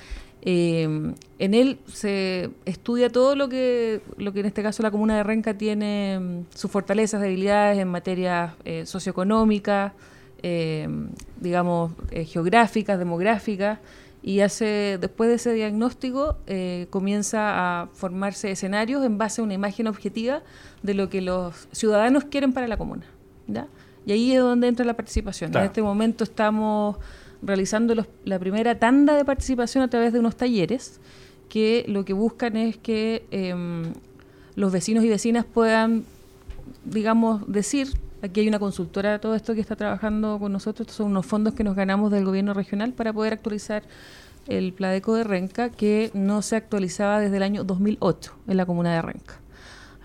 Eh, 0.49 1.13
en 1.39 1.53
él 1.53 1.77
se 1.87 2.51
estudia 2.63 3.09
todo 3.09 3.35
lo 3.35 3.49
que, 3.49 3.99
lo 4.15 4.31
que 4.31 4.39
en 4.39 4.45
este 4.45 4.63
caso 4.63 4.81
la 4.81 4.91
comuna 4.91 5.17
de 5.17 5.23
Renca 5.23 5.57
tiene 5.57 6.19
mm, 6.21 6.55
sus 6.55 6.71
fortalezas, 6.71 7.19
debilidades 7.19 7.77
en 7.77 7.89
materias 7.89 8.53
eh, 8.63 8.85
socioeconómicas, 8.85 9.91
eh, 10.41 10.87
digamos, 11.41 11.91
eh, 12.11 12.23
geográficas, 12.23 12.97
demográficas, 12.97 13.79
y 14.23 14.39
hace 14.39 14.97
después 15.01 15.29
de 15.29 15.35
ese 15.35 15.51
diagnóstico 15.51 16.37
eh, 16.47 16.87
comienza 16.91 17.81
a 17.81 17.87
formarse 17.87 18.49
escenarios 18.49 19.03
en 19.03 19.17
base 19.17 19.41
a 19.41 19.43
una 19.43 19.53
imagen 19.53 19.87
objetiva 19.87 20.43
de 20.81 20.93
lo 20.93 21.09
que 21.09 21.19
los 21.19 21.67
ciudadanos 21.73 22.23
quieren 22.23 22.53
para 22.53 22.69
la 22.69 22.77
comuna. 22.77 23.03
¿ya? 23.47 23.67
Y 24.05 24.13
ahí 24.13 24.31
es 24.31 24.39
donde 24.39 24.69
entra 24.69 24.85
la 24.85 24.95
participación. 24.95 25.51
Claro. 25.51 25.65
En 25.65 25.71
este 25.71 25.81
momento 25.81 26.23
estamos 26.23 26.95
realizando 27.41 27.95
los- 27.95 28.07
la 28.25 28.39
primera 28.39 28.77
tanda 28.79 29.15
de 29.15 29.25
participación 29.25 29.83
a 29.83 29.89
través 29.89 30.13
de 30.13 30.19
unos 30.19 30.35
talleres 30.35 30.99
que 31.49 31.85
lo 31.87 32.03
que 32.05 32.13
buscan 32.13 32.57
es 32.57 32.77
que 32.77 33.25
em, 33.31 33.93
los 34.55 34.71
vecinos 34.71 35.03
y 35.03 35.09
vecinas 35.09 35.45
puedan, 35.45 36.03
digamos, 36.83 37.49
decir, 37.51 37.87
aquí 38.21 38.41
hay 38.41 38.47
una 38.47 38.59
consultora 38.59 39.11
de 39.13 39.19
todo 39.19 39.35
esto 39.35 39.53
que 39.53 39.61
está 39.61 39.75
trabajando 39.75 40.39
con 40.39 40.51
nosotros, 40.51 40.81
estos 40.85 40.97
son 40.97 41.07
unos 41.11 41.25
fondos 41.25 41.53
que 41.53 41.63
nos 41.63 41.75
ganamos 41.75 42.11
del 42.11 42.25
gobierno 42.25 42.53
regional 42.53 42.93
para 42.93 43.13
poder 43.13 43.33
actualizar 43.33 43.83
el 44.47 44.73
Pladeco 44.73 45.13
de 45.15 45.23
Renca, 45.23 45.69
que 45.69 46.09
no 46.13 46.41
se 46.41 46.55
actualizaba 46.55 47.19
desde 47.19 47.37
el 47.37 47.43
año 47.43 47.63
2008 47.63 48.33
en 48.47 48.57
la 48.57 48.65
comuna 48.65 48.93
de 48.95 49.01
Renca. 49.01 49.39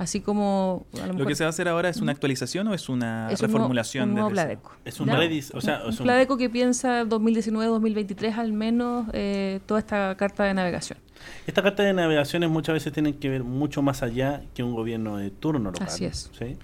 Así 0.02 0.20
como... 0.20 0.86
a 0.94 1.06
¿Lo 1.06 1.12
mejor- 1.14 1.28
que 1.28 1.34
se 1.34 1.44
va 1.44 1.48
a 1.48 1.50
hacer 1.50 1.68
ahora 1.68 1.88
es 1.88 2.00
una 2.00 2.12
actualización 2.12 2.66
o 2.68 2.74
es 2.74 2.88
una 2.88 3.28
es 3.30 3.40
un 3.40 3.46
nuevo- 3.46 3.52
reformulación 3.58 4.08
un 4.10 4.14
nuevo 4.14 4.28
desde 4.30 4.42
cero? 4.48 4.60
Pladeco. 4.62 4.76
Es 4.84 5.00
un 5.00 5.06
¿ya? 5.06 5.16
redis, 5.16 5.54
o 5.54 5.60
sea, 5.60 5.82
un, 5.84 5.90
es 5.90 6.00
un- 6.00 6.04
Pladeco 6.04 6.36
que 6.36 6.50
piensa 6.50 7.04
2019-2023 7.04 8.34
al 8.36 8.52
menos 8.52 9.06
eh, 9.12 9.60
toda 9.66 9.80
esta 9.80 10.14
carta 10.16 10.44
de 10.44 10.54
navegación. 10.54 10.98
Estas 11.46 11.62
cartas 11.62 11.86
de 11.86 11.92
navegaciones 11.92 12.50
muchas 12.50 12.72
veces 12.74 12.92
tienen 12.92 13.14
que 13.14 13.28
ver 13.28 13.44
mucho 13.44 13.80
más 13.82 14.02
allá 14.02 14.42
que 14.54 14.62
un 14.62 14.74
gobierno 14.74 15.16
de 15.18 15.30
turno 15.30 15.70
local. 15.70 15.86
Así 15.86 16.04
es. 16.04 16.30
¿sí? 16.38 16.56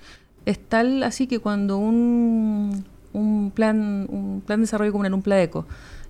Es 0.47 0.59
tal 0.59 1.03
así 1.03 1.27
que 1.27 1.39
cuando 1.39 1.79
un, 1.79 2.85
un 3.13 3.53
plan 3.55 4.07
un 4.11 4.43
plan 4.45 4.59
de 4.61 4.63
desarrollo 4.63 4.91
comunal, 4.93 5.15
un 5.15 5.23
PLADECO, 5.23 5.67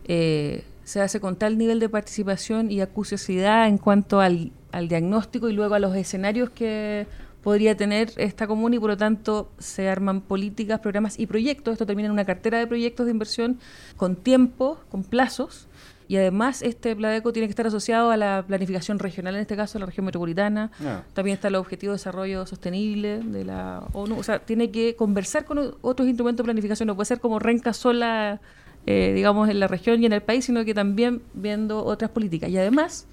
eh, 0.07 0.65
se 0.89 1.03
hace 1.03 1.21
con 1.21 1.37
tal 1.37 1.59
nivel 1.59 1.81
de 1.81 1.91
participación 1.91 2.71
y 2.71 2.81
acuciosidad 2.81 3.69
en 3.69 3.77
cuanto 3.77 4.21
al, 4.21 4.53
al 4.73 4.89
diagnóstico 4.89 5.51
y 5.51 5.53
luego 5.53 5.75
a 5.75 5.79
los 5.79 5.95
escenarios 5.95 6.49
que 6.49 7.07
podría 7.43 7.77
tener 7.77 8.11
esta 8.17 8.47
comuna 8.47 8.77
y 8.77 8.79
por 8.79 8.89
lo 8.89 8.97
tanto 8.97 9.51
se 9.59 9.91
arman 9.91 10.23
políticas, 10.23 10.81
programas 10.81 11.19
y 11.19 11.27
proyectos. 11.27 11.73
Esto 11.73 11.85
termina 11.85 12.07
en 12.07 12.13
una 12.13 12.25
cartera 12.25 12.59
de 12.59 12.67
proyectos 12.67 13.05
de 13.05 13.13
inversión 13.13 13.59
con 13.99 14.17
tiempo, 14.17 14.79
con 14.91 15.05
plazos. 15.05 15.69
Y 16.09 16.17
además 16.17 16.63
este 16.63 16.97
PLADECO 16.97 17.35
tiene 17.35 17.49
que 17.49 17.51
estar 17.51 17.67
asociado 17.67 18.11
a 18.11 18.17
la 18.17 18.43
planificación 18.47 18.99
regional, 18.99 19.35
en 19.35 19.43
este 19.43 19.57
caso 19.57 19.79
la 19.79 19.85
región 19.85 20.07
metropolitana, 20.07 20.71
Ah. 20.83 21.03
también 21.13 21.35
está 21.35 21.49
el 21.49 21.57
objetivo 21.57 21.93
de 21.93 21.97
desarrollo 21.99 22.47
sostenible 22.47 23.19
de 23.19 23.45
la 23.45 23.85
ONU. 23.93 24.19
O 24.19 24.23
sea, 24.23 24.39
tiene 24.39 24.71
que 24.71 24.97
conversar 24.97 25.45
con 25.45 25.59
otros 25.83 26.09
instrumentos 26.09 26.39
de 26.39 26.45
planificación. 26.45 26.87
No 26.87 26.95
puede 26.97 27.05
ser 27.09 27.21
como 27.21 27.39
renca 27.39 27.75
sola, 27.75 28.41
eh, 28.87 29.13
digamos, 29.15 29.49
en 29.49 29.61
la 29.61 29.67
región 29.67 30.03
y 30.03 30.07
en 30.07 30.13
el 30.13 30.23
país, 30.23 30.45
sino 30.45 30.65
que 30.65 30.75
también 30.75 31.23
viendo 31.35 31.85
otras 31.85 32.11
políticas. 32.11 32.51
Y 32.51 32.59
además, 32.59 33.07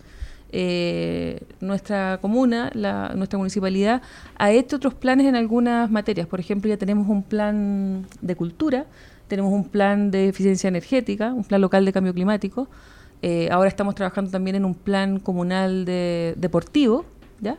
eh, 0.51 1.41
nuestra 1.59 2.19
comuna, 2.21 2.71
la, 2.73 3.13
nuestra 3.15 3.37
municipalidad, 3.37 4.01
ha 4.37 4.51
hecho 4.51 4.77
otros 4.77 4.93
planes 4.93 5.27
en 5.27 5.35
algunas 5.35 5.91
materias. 5.91 6.27
Por 6.27 6.39
ejemplo, 6.39 6.69
ya 6.69 6.77
tenemos 6.77 7.09
un 7.09 7.23
plan 7.23 8.05
de 8.21 8.35
cultura, 8.35 8.85
tenemos 9.27 9.51
un 9.51 9.67
plan 9.67 10.11
de 10.11 10.29
eficiencia 10.29 10.67
energética, 10.67 11.33
un 11.33 11.43
plan 11.43 11.59
local 11.61 11.83
de 11.83 11.91
cambio 11.91 12.13
climático. 12.13 12.69
Eh, 13.21 13.49
ahora 13.51 13.67
estamos 13.67 13.95
trabajando 13.95 14.31
también 14.31 14.55
en 14.55 14.65
un 14.65 14.75
plan 14.75 15.19
comunal 15.19 15.83
de, 15.83 16.35
deportivo, 16.37 17.05
¿ya? 17.41 17.57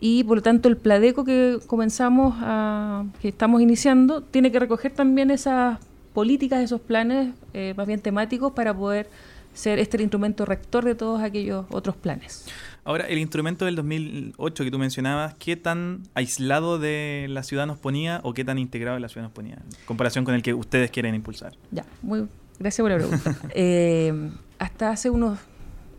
Y 0.00 0.24
por 0.24 0.38
lo 0.38 0.42
tanto 0.42 0.68
el 0.68 0.76
Pladeco 0.76 1.24
que 1.24 1.60
comenzamos 1.68 2.34
a, 2.40 3.04
que 3.20 3.28
estamos 3.28 3.60
iniciando, 3.62 4.22
tiene 4.22 4.50
que 4.50 4.58
recoger 4.58 4.92
también 4.92 5.30
esas 5.30 5.78
políticas, 6.12 6.60
esos 6.62 6.80
planes 6.80 7.34
eh, 7.54 7.74
más 7.76 7.86
bien 7.86 8.00
temáticos 8.00 8.52
para 8.52 8.76
poder 8.76 9.08
ser 9.54 9.78
este 9.78 9.96
el 9.96 10.02
instrumento 10.02 10.44
rector 10.44 10.84
de 10.84 10.94
todos 10.94 11.22
aquellos 11.22 11.66
otros 11.70 11.96
planes. 11.96 12.46
Ahora, 12.84 13.06
el 13.06 13.18
instrumento 13.18 13.64
del 13.64 13.76
2008 13.76 14.64
que 14.64 14.70
tú 14.70 14.78
mencionabas, 14.78 15.34
¿qué 15.34 15.56
tan 15.56 16.02
aislado 16.14 16.78
de 16.78 17.26
la 17.28 17.42
ciudad 17.42 17.66
nos 17.66 17.78
ponía 17.78 18.20
o 18.24 18.34
qué 18.34 18.44
tan 18.44 18.58
integrado 18.58 18.96
de 18.96 19.00
la 19.00 19.08
ciudad 19.08 19.24
nos 19.24 19.32
ponía 19.32 19.54
en 19.54 19.64
comparación 19.86 20.24
con 20.24 20.34
el 20.34 20.42
que 20.42 20.54
ustedes 20.54 20.90
quieren 20.90 21.14
impulsar? 21.14 21.54
Ya, 21.70 21.84
muy 22.00 22.26
gracias 22.58 22.82
por 22.82 22.90
la 22.90 22.98
pregunta. 22.98 23.36
Eh, 23.54 24.30
hasta 24.58 24.90
hace 24.90 25.10
unos 25.10 25.38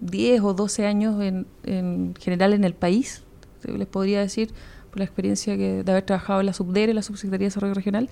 10 0.02 0.42
o 0.42 0.54
12 0.54 0.86
años 0.86 1.22
en, 1.22 1.46
en 1.64 2.16
general 2.20 2.54
en 2.54 2.64
el 2.64 2.74
país, 2.74 3.24
les 3.64 3.88
podría 3.88 4.20
decir, 4.20 4.52
por 4.90 5.00
la 5.00 5.06
experiencia 5.06 5.58
que, 5.58 5.84
de 5.84 5.92
haber 5.92 6.04
trabajado 6.04 6.40
en 6.42 6.46
la 6.46 6.54
SUBDERE, 6.54 6.94
la 6.94 7.02
Subsecretaría 7.02 7.46
de 7.46 7.50
Desarrollo 7.50 7.74
Regional, 7.74 8.10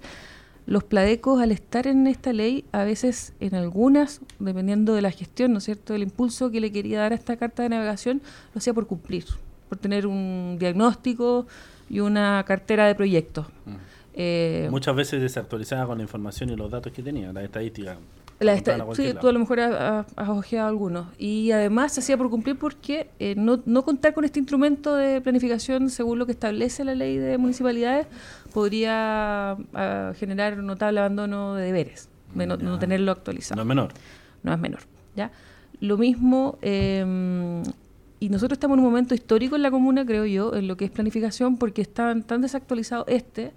los 0.66 0.84
pladecos 0.84 1.42
al 1.42 1.52
estar 1.52 1.88
en 1.88 2.08
esta 2.08 2.34
ley, 2.34 2.66
a 2.72 2.84
veces 2.84 3.34
en 3.40 3.56
algunas, 3.56 4.22
dependiendo 4.40 4.94
de 4.94 5.02
la 5.02 5.12
gestión, 5.12 5.52
¿no 5.52 5.58
es 5.58 5.66
cierto?, 5.66 5.94
del 5.94 6.04
impulso 6.04 6.52
que 6.52 6.62
le 6.62 6.72
quería 6.72 7.00
dar 7.00 7.12
a 7.12 7.16
esta 7.16 7.38
carta 7.38 7.64
de 7.64 7.70
navegación, 7.70 8.22
lo 8.54 8.60
hacía 8.60 8.74
por 8.74 8.88
cumplir, 8.88 9.26
por 9.70 9.78
tener 9.78 10.08
un 10.08 10.58
diagnóstico 10.60 11.48
y 11.90 12.00
una 12.00 12.44
cartera 12.48 12.88
de 12.88 12.96
proyectos. 12.96 13.48
Mm. 13.66 13.76
Eh, 14.14 14.68
Muchas 14.70 14.96
veces 14.96 15.22
desactualizada 15.22 15.86
con 15.86 15.98
la 15.98 16.04
información 16.04 16.50
y 16.50 16.56
los 16.56 16.70
datos 16.70 16.92
que 16.92 17.02
tenía, 17.02 17.32
la 17.32 17.44
estadística. 17.44 17.98
La 18.46 18.54
esta- 18.54 18.76
a 18.76 18.96
sí, 18.96 19.08
lado. 19.08 19.20
tú 19.20 19.28
a 19.28 19.32
lo 19.32 19.40
mejor 19.40 19.60
has, 19.60 20.06
has 20.16 20.30
ojeado 20.30 20.68
algunos. 20.68 21.08
Y 21.20 21.52
además 21.52 21.94
se 21.94 22.00
hacía 22.00 22.18
por 22.18 22.30
cumplir 22.30 22.58
porque 22.58 23.10
eh, 23.20 23.36
no, 23.38 23.62
no 23.66 23.84
contar 23.84 24.14
con 24.14 24.26
este 24.26 24.40
instrumento 24.40 24.96
de 24.96 25.22
planificación 25.22 25.90
según 25.90 26.18
lo 26.20 26.26
que 26.26 26.32
establece 26.32 26.84
la 26.84 26.96
ley 26.96 27.18
de 27.18 27.38
municipalidades 27.38 28.08
podría 28.54 29.52
ah, 29.74 30.14
generar 30.18 30.60
un 30.60 30.66
notable 30.68 31.00
abandono 31.00 31.56
de 31.56 31.66
deberes, 31.66 32.10
de 32.36 32.46
no, 32.48 32.80
tenerlo 32.80 33.12
actualizado 33.12 33.56
No 33.58 33.62
es 33.62 33.68
menor. 33.68 33.94
no 34.44 34.54
es 34.54 34.60
menor. 34.60 34.82
¿ya? 35.16 35.32
Lo 35.80 35.98
mismo, 35.98 36.58
eh, 36.62 37.64
y 38.20 38.30
nosotros 38.30 38.56
estamos 38.58 38.76
en 38.76 38.84
un 38.84 38.86
momento 38.92 39.16
histórico 39.16 39.56
en 39.56 39.64
la 39.64 39.72
comuna, 39.72 40.06
creo 40.06 40.26
yo, 40.26 40.54
en 40.56 40.68
lo 40.68 40.78
que 40.78 40.86
es 40.86 40.92
planificación, 40.92 41.58
porque 41.58 41.82
están 41.82 42.24
tan 42.24 42.42
desactualizados 42.42 43.06
este 43.08 43.52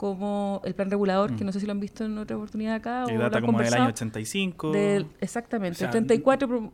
como 0.00 0.62
el 0.64 0.74
plan 0.74 0.90
regulador, 0.90 1.36
que 1.36 1.44
no 1.44 1.52
sé 1.52 1.60
si 1.60 1.66
lo 1.66 1.72
han 1.72 1.80
visto 1.80 2.06
en 2.06 2.16
otra 2.16 2.34
oportunidad 2.34 2.76
acá. 2.76 3.04
Que 3.06 3.18
o 3.18 3.20
data 3.20 3.36
han 3.36 3.44
como 3.44 3.58
del 3.60 3.74
año 3.74 3.88
85. 3.88 4.72
del- 4.72 5.06
exactamente, 5.20 5.74
O 5.76 5.78
sea, 5.78 5.88
el 5.88 5.92
34, 5.92 6.48
pro- 6.48 6.72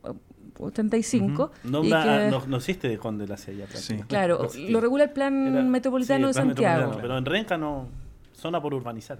85. 0.59 1.51
No, 1.65 1.83
y 1.83 1.89
da- 1.89 2.03
que- 2.25 2.31
no, 2.31 2.47
no 2.47 2.55
existe 2.55 2.87
de 2.87 2.97
Conde 2.97 3.27
la 3.27 3.35
Sella. 3.35 3.65
prácticamente. 3.65 4.07
claro, 4.07 4.47
No 4.55 4.69
lo 4.71 4.79
regula 4.79 5.03
el 5.03 5.09
plan 5.09 5.47
Era- 5.47 5.61
metropolitano 5.63 6.19
sí, 6.19 6.23
de 6.23 6.29
el 6.29 6.33
plan 6.33 6.47
Santiago. 6.47 6.75
metropolitano, 6.77 7.01
Pero 7.01 7.17
en 7.17 7.25
Renca 7.25 7.57
no, 7.57 7.87
zona 8.33 8.61
por 8.61 8.73
urbanizar. 8.73 9.19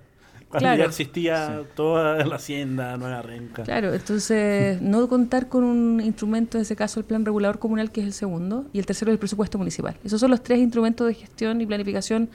Cuando 0.49 0.63
Claro. 0.63 0.77
ya 0.83 0.85
existía 0.85 1.63
toda 1.75 2.23
la 2.25 2.35
hacienda, 2.37 2.95
Nueva 2.95 3.21
Renca. 3.21 3.63
Claro, 3.63 3.93
entonces 3.93 4.81
no 4.81 5.05
contar 5.09 5.49
con 5.49 5.65
un 5.65 5.99
instrumento, 5.99 6.57
en 6.57 6.61
ese 6.61 6.77
caso 6.77 7.01
el 7.01 7.05
plan 7.05 7.25
regulador 7.25 7.59
comunal, 7.59 7.91
que 7.91 7.99
es 7.99 8.07
el 8.07 8.13
segundo, 8.13 8.65
y 8.71 8.79
el 8.79 8.85
tercero 8.85 9.11
es 9.11 9.15
el 9.15 9.19
presupuesto 9.19 9.57
municipal. 9.57 9.97
Esos 10.05 10.21
son 10.21 10.31
los 10.31 10.41
tres 10.41 10.59
instrumentos 10.59 11.05
de 11.05 11.13
gestión 11.15 11.59
y 11.59 11.65
planificación 11.65 12.29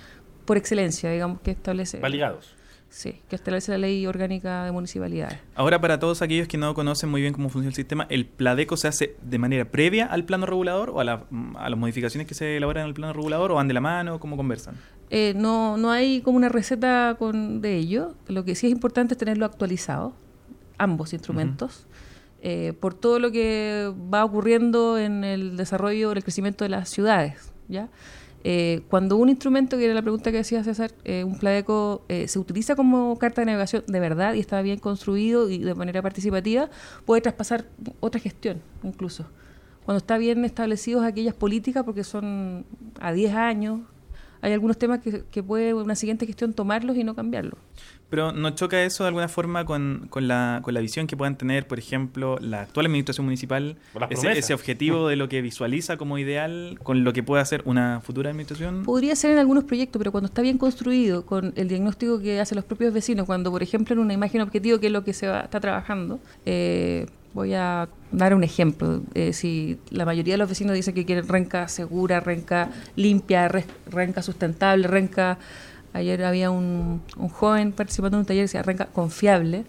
por 0.45 0.57
excelencia, 0.57 1.11
digamos, 1.11 1.41
que 1.41 1.51
establece, 1.53 1.99
Va 2.01 2.09
ligados. 2.09 2.55
sí, 2.89 3.21
que 3.29 3.37
establece 3.37 3.73
la 3.73 3.79
ley 3.79 4.07
orgánica 4.07 4.65
de 4.65 4.73
municipalidades. 4.73 5.39
Ahora, 5.55 5.81
para 5.81 5.99
todos 5.99 6.21
aquellos 6.23 6.49
que 6.49 6.59
no 6.59 6.75
conocen 6.75 7.09
muy 7.11 7.21
bien 7.23 7.33
cómo 7.33 7.49
funciona 7.49 7.69
el 7.71 7.75
sistema, 7.75 8.07
¿el 8.11 8.27
PLADECO 8.27 8.77
se 8.77 8.89
hace 8.89 9.17
de 9.23 9.39
manera 9.39 9.65
previa 9.65 10.07
al 10.07 10.25
plano 10.25 10.47
regulador 10.47 10.91
o 10.91 11.01
a, 11.01 11.05
la- 11.05 11.25
a 11.57 11.71
las 11.71 11.79
modificaciones 11.79 12.27
que 12.27 12.35
se 12.35 12.57
elaboran 12.57 12.83
en 12.85 12.89
el 12.89 12.95
plano 12.95 13.13
regulador 13.13 13.53
o 13.53 13.55
van 13.57 13.69
de 13.69 13.75
la 13.75 13.81
mano? 13.81 14.19
¿Cómo 14.21 14.37
conversan? 14.37 14.75
Eh, 15.11 15.35
no, 15.37 15.77
no 15.77 15.91
hay 15.91 16.21
como 16.23 16.37
una 16.39 16.49
receta 16.49 17.17
con, 17.19 17.61
de 17.61 17.77
ello. 17.77 18.15
Lo 18.29 18.45
que 18.45 18.55
sí 18.55 18.67
es 18.67 18.73
importante 18.73 19.15
es 19.15 19.19
tenerlo 19.19 19.45
actualizado, 19.47 20.15
ambos 20.79 21.13
instrumentos, 21.13 21.87
eh, 22.43 22.73
por 22.81 22.95
todo 22.95 23.19
lo 23.21 23.31
que 23.31 23.93
va 24.13 24.25
ocurriendo 24.25 24.99
en 24.99 25.23
el 25.23 25.57
desarrollo, 25.57 26.11
en 26.11 26.17
el 26.17 26.23
crecimiento 26.25 26.65
de 26.65 26.71
las 26.71 26.89
ciudades. 26.89 27.53
¿ya? 27.69 27.89
Eh, 28.45 28.83
cuando 28.89 29.17
un 29.17 29.29
instrumento, 29.29 29.77
que 29.79 29.85
era 29.85 29.95
la 29.95 30.03
pregunta 30.03 30.33
que 30.33 30.39
decía 30.39 30.65
César, 30.65 30.93
eh, 31.05 31.23
un 31.23 31.39
Pladeco 31.39 32.05
eh, 32.09 32.27
se 32.27 32.39
utiliza 32.39 32.75
como 32.75 33.17
carta 33.17 33.41
de 33.43 33.47
navegación 33.47 33.85
de 33.87 34.01
verdad 34.01 34.35
y 34.35 34.41
está 34.41 34.61
bien 34.63 34.81
construido 34.81 35.49
y 35.49 35.59
de 35.59 35.75
manera 35.75 36.03
participativa, 36.03 36.69
puede 37.05 37.21
traspasar 37.21 37.67
otra 38.01 38.21
gestión 38.21 38.61
incluso. 38.83 39.27
Cuando 39.85 39.99
está 39.99 40.19
bien 40.19 40.45
establecidos 40.45 41.05
aquellas 41.05 41.35
políticas, 41.35 41.85
porque 41.85 42.05
son 42.05 42.65
a 43.01 43.13
10 43.13 43.35
años, 43.35 43.81
hay 44.43 44.53
algunos 44.53 44.77
temas 44.77 45.01
que, 45.01 45.23
que 45.31 45.43
puede 45.43 45.73
una 45.73 45.95
siguiente 45.95 46.27
gestión 46.27 46.53
tomarlos 46.53 46.97
y 46.97 47.05
no 47.05 47.15
cambiarlos. 47.15 47.59
Pero 48.11 48.31
¿no 48.31 48.51
choca 48.51 48.83
eso 48.83 49.05
de 49.05 49.09
alguna 49.09 49.29
forma 49.29 49.65
con, 49.65 50.09
con 50.11 50.29
la, 50.29 50.61
con 50.63 50.75
la 50.75 50.81
visión 50.81 51.07
que 51.07 51.17
puedan 51.17 51.39
tener, 51.39 51.67
por 51.67 51.79
ejemplo, 51.79 52.37
la 52.41 52.61
actual 52.61 52.85
administración 52.85 53.25
municipal, 53.25 53.77
ese 54.11 54.53
objetivo 54.53 55.09
de 55.09 55.17
lo 55.17 55.31
que 55.31 55.41
visualiza 55.41 55.97
como 55.97 56.19
ideal 56.19 56.79
con 56.83 57.05
lo 57.05 57.15
que 57.15 57.23
puede 57.23 57.41
hacer 57.41 57.63
una 57.65 58.03
futura 58.03 58.29
administración? 58.29 58.83
Podría 58.83 59.17
ser 59.17 59.31
en 59.31 59.39
algunos 59.39 59.65
proyectos, 59.65 59.99
pero 59.99 60.13
cuando 60.13 60.27
está 60.27 60.43
bien 60.43 60.59
construido, 60.59 61.25
con 61.25 61.55
el 61.57 61.69
diagnóstico 61.69 62.21
que 62.21 62.39
hacen 62.39 62.57
los 62.57 62.67
propios 62.67 62.93
vecinos, 62.93 63.25
cuando, 63.25 63.51
por 63.51 63.63
ejemplo, 63.63 63.95
en 63.95 64.01
una 64.01 64.13
imagen 64.13 64.43
objetivo, 64.43 64.79
que 64.79 64.89
es 64.89 64.93
lo 64.93 65.05
que 65.05 65.15
se 65.15 65.29
va, 65.29 65.41
está 65.41 65.59
trabajando, 65.61 66.21
eh, 66.45 67.07
voy 67.35 67.55
a 67.55 67.89
dar 68.11 68.35
un 68.35 68.45
ejemplo. 68.45 69.03
Eh, 69.15 69.33
si 69.33 69.79
la 69.91 70.05
mayoría 70.05 70.35
de 70.35 70.39
los 70.39 70.49
vecinos 70.49 70.75
dicen 70.75 70.95
que 70.95 71.05
quieren 71.05 71.29
renca 71.29 71.69
segura, 71.69 72.21
renca 72.21 72.71
limpia, 72.97 73.51
renca 73.91 74.23
sustentable, 74.23 74.87
renca... 74.89 75.39
Ayer 75.95 76.25
había 76.25 76.51
un, 76.51 77.03
un 77.19 77.29
joven 77.29 77.73
participando 77.73 78.17
en 78.17 78.21
un 78.21 78.27
taller 78.27 78.41
que 78.41 78.45
decía 78.45 78.63
renca 78.63 78.87
confiable. 78.87 79.65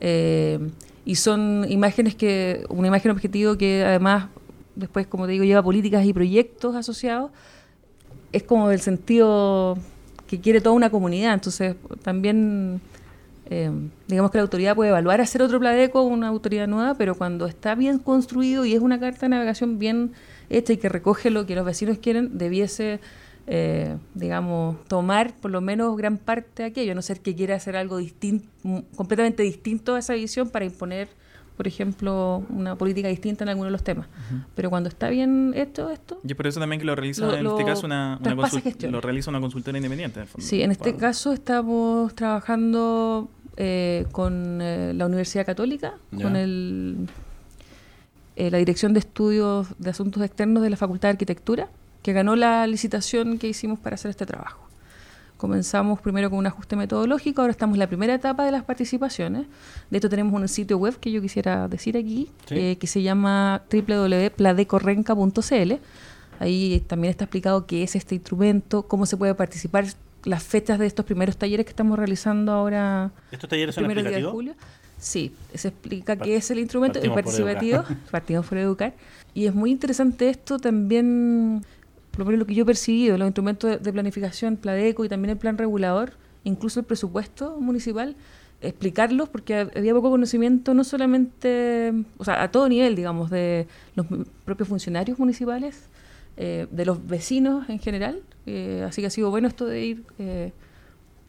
eh, 0.00 0.58
y 1.04 1.14
son 1.14 1.64
imágenes 1.68 2.16
que, 2.16 2.64
una 2.68 2.88
imagen 2.88 3.12
objetivo 3.12 3.56
que 3.56 3.84
además, 3.84 4.26
después, 4.74 5.06
como 5.06 5.26
te 5.26 5.32
digo, 5.32 5.44
lleva 5.44 5.62
políticas 5.62 6.04
y 6.04 6.12
proyectos 6.12 6.74
asociados 6.74 7.30
es 8.32 8.42
como 8.42 8.70
el 8.70 8.80
sentido 8.80 9.78
que 10.26 10.40
quiere 10.40 10.60
toda 10.60 10.74
una 10.74 10.90
comunidad. 10.90 11.34
Entonces, 11.34 11.76
también, 12.02 12.80
eh, 13.48 13.70
digamos 14.08 14.30
que 14.32 14.38
la 14.38 14.42
autoridad 14.42 14.74
puede 14.74 14.90
evaluar 14.90 15.20
hacer 15.20 15.40
otro 15.40 15.60
Pladeco, 15.60 16.02
una 16.02 16.28
autoridad 16.28 16.66
nueva, 16.66 16.94
pero 16.94 17.14
cuando 17.14 17.46
está 17.46 17.74
bien 17.76 17.98
construido 17.98 18.64
y 18.64 18.74
es 18.74 18.80
una 18.80 18.98
carta 18.98 19.26
de 19.26 19.28
navegación 19.30 19.78
bien 19.78 20.12
hecha 20.50 20.72
y 20.72 20.76
que 20.78 20.88
recoge 20.88 21.30
lo 21.30 21.46
que 21.46 21.54
los 21.54 21.64
vecinos 21.64 21.98
quieren, 21.98 22.38
debiese, 22.38 22.98
eh, 23.46 23.96
digamos, 24.14 24.84
tomar 24.88 25.32
por 25.34 25.52
lo 25.52 25.60
menos 25.60 25.96
gran 25.96 26.18
parte 26.18 26.64
de 26.64 26.68
aquello, 26.70 26.92
a 26.92 26.94
no 26.96 27.02
ser 27.02 27.20
que 27.20 27.36
quiera 27.36 27.54
hacer 27.54 27.76
algo 27.76 27.98
distinto, 27.98 28.48
completamente 28.96 29.44
distinto 29.44 29.94
a 29.94 30.00
esa 30.00 30.14
visión 30.14 30.50
para 30.50 30.64
imponer 30.64 31.08
por 31.56 31.66
ejemplo, 31.66 32.44
una 32.50 32.76
política 32.76 33.08
distinta 33.08 33.44
en 33.44 33.48
algunos 33.48 33.68
de 33.68 33.72
los 33.72 33.82
temas. 33.82 34.06
Pero 34.54 34.68
cuando 34.70 34.88
está 34.88 35.08
bien 35.08 35.52
hecho 35.56 35.90
esto, 35.90 36.20
Y 36.24 36.32
es 36.32 36.36
por 36.36 36.46
eso 36.46 36.60
también 36.60 36.78
que 36.80 36.86
lo 36.86 36.94
realiza 36.94 37.26
Lo- 37.26 37.34
en 37.34 37.44
lo 37.44 37.52
este 37.58 37.64
caso 37.64 37.86
una, 37.86 38.18
una 38.20 38.34
lo 38.90 39.00
realiza 39.00 39.30
una 39.30 39.40
consultora 39.40 39.78
independiente. 39.78 40.20
en 40.20 40.22
el 40.22 40.28
fondo. 40.28 40.46
Sí, 40.46 40.62
en 40.62 40.70
este 40.70 40.90
Wow. 40.92 41.00
caso 41.00 41.32
estamos 41.32 42.14
trabajando 42.14 43.30
eh, 43.56 44.04
con 44.12 44.60
eh, 44.60 44.92
la 44.94 45.06
Universidad 45.06 45.46
Católica, 45.46 45.94
con 46.20 46.36
el, 46.36 47.08
eh, 48.36 48.50
la 48.50 48.58
Dirección 48.58 48.92
de 48.92 48.98
Estudios 49.00 49.68
de 49.78 49.88
Asuntos 49.90 50.22
Externos 50.22 50.62
de 50.62 50.68
la 50.70 50.76
Facultad 50.76 51.08
de 51.08 51.12
Arquitectura, 51.12 51.68
que 52.02 52.12
ganó 52.12 52.36
la 52.36 52.66
licitación 52.66 53.38
que 53.38 53.48
hicimos 53.48 53.78
para 53.78 53.94
hacer 53.94 54.10
este 54.10 54.26
trabajo. 54.26 54.65
Comenzamos 55.36 56.00
primero 56.00 56.30
con 56.30 56.38
un 56.38 56.46
ajuste 56.46 56.76
metodológico, 56.76 57.42
ahora 57.42 57.50
estamos 57.50 57.74
en 57.74 57.80
la 57.80 57.86
primera 57.88 58.14
etapa 58.14 58.44
de 58.44 58.52
las 58.52 58.64
participaciones. 58.64 59.46
De 59.90 59.98
esto 59.98 60.08
tenemos 60.08 60.32
un 60.32 60.48
sitio 60.48 60.78
web 60.78 60.98
que 60.98 61.12
yo 61.12 61.20
quisiera 61.20 61.68
decir 61.68 61.96
aquí, 61.96 62.30
Sí. 62.46 62.54
eh, 62.58 62.78
que 62.78 62.86
se 62.86 63.02
llama 63.02 63.62
www.pladecorrenca.cl. 63.70 65.72
Ahí 66.38 66.84
también 66.86 67.10
está 67.10 67.24
explicado 67.24 67.66
qué 67.66 67.82
es 67.82 67.96
este 67.96 68.14
instrumento, 68.14 68.82
cómo 68.82 69.06
se 69.06 69.16
puede 69.16 69.34
participar, 69.34 69.86
las 70.24 70.42
fechas 70.42 70.78
de 70.78 70.86
estos 70.86 71.04
primeros 71.04 71.36
talleres 71.36 71.64
que 71.64 71.70
estamos 71.70 71.98
realizando 71.98 72.52
ahora 72.52 73.10
¿Estos 73.30 73.48
talleres 73.48 73.74
son 73.74 73.84
primero 73.84 74.08
día 74.08 74.18
de 74.18 74.24
julio. 74.24 74.54
Sí, 74.98 75.34
se 75.54 75.68
explica 75.68 76.16
qué 76.16 76.36
es 76.36 76.50
el 76.50 76.58
instrumento 76.58 77.00
por 77.00 77.14
participativo. 77.14 77.84
Partimos 78.10 78.46
por 78.46 78.58
educar. 78.58 78.94
Y 79.34 79.46
es 79.46 79.54
muy 79.54 79.70
interesante 79.70 80.28
esto 80.30 80.58
también, 80.58 81.64
por 82.16 82.20
lo 82.20 82.24
menos 82.26 82.38
lo 82.40 82.46
que 82.46 82.54
yo 82.54 82.62
he 82.62 82.66
percibido, 82.66 83.18
los 83.18 83.26
instrumentos 83.26 83.82
de, 83.82 83.92
planificación, 83.92 84.56
Pladeco 84.56 85.04
y 85.04 85.08
también 85.08 85.30
el 85.32 85.36
plan 85.36 85.58
regulador, 85.58 86.12
incluso 86.44 86.80
el 86.80 86.86
presupuesto 86.86 87.58
municipal, 87.60 88.16
explicarlos 88.62 89.28
porque 89.28 89.54
ha- 89.54 89.70
había 89.76 89.92
poco 89.92 90.08
conocimiento 90.10 90.72
no 90.72 90.82
solamente, 90.82 91.92
o 92.16 92.24
sea, 92.24 92.42
a 92.42 92.50
todo 92.50 92.68
nivel, 92.70 92.96
digamos, 92.96 93.28
de 93.30 93.66
los 93.94 94.06
propios 94.46 94.66
funcionarios 94.68 95.18
municipales, 95.18 95.88
eh, 96.38 96.66
de 96.70 96.84
los 96.86 97.06
vecinos 97.06 97.68
en 97.68 97.78
general. 97.78 98.22
eh, 98.46 98.84
así 98.88 99.00
que 99.02 99.08
ha 99.08 99.10
sido 99.10 99.28
bueno 99.30 99.48
esto 99.48 99.66
de 99.66 99.84
ir 99.84 100.04
eh, 100.18 100.52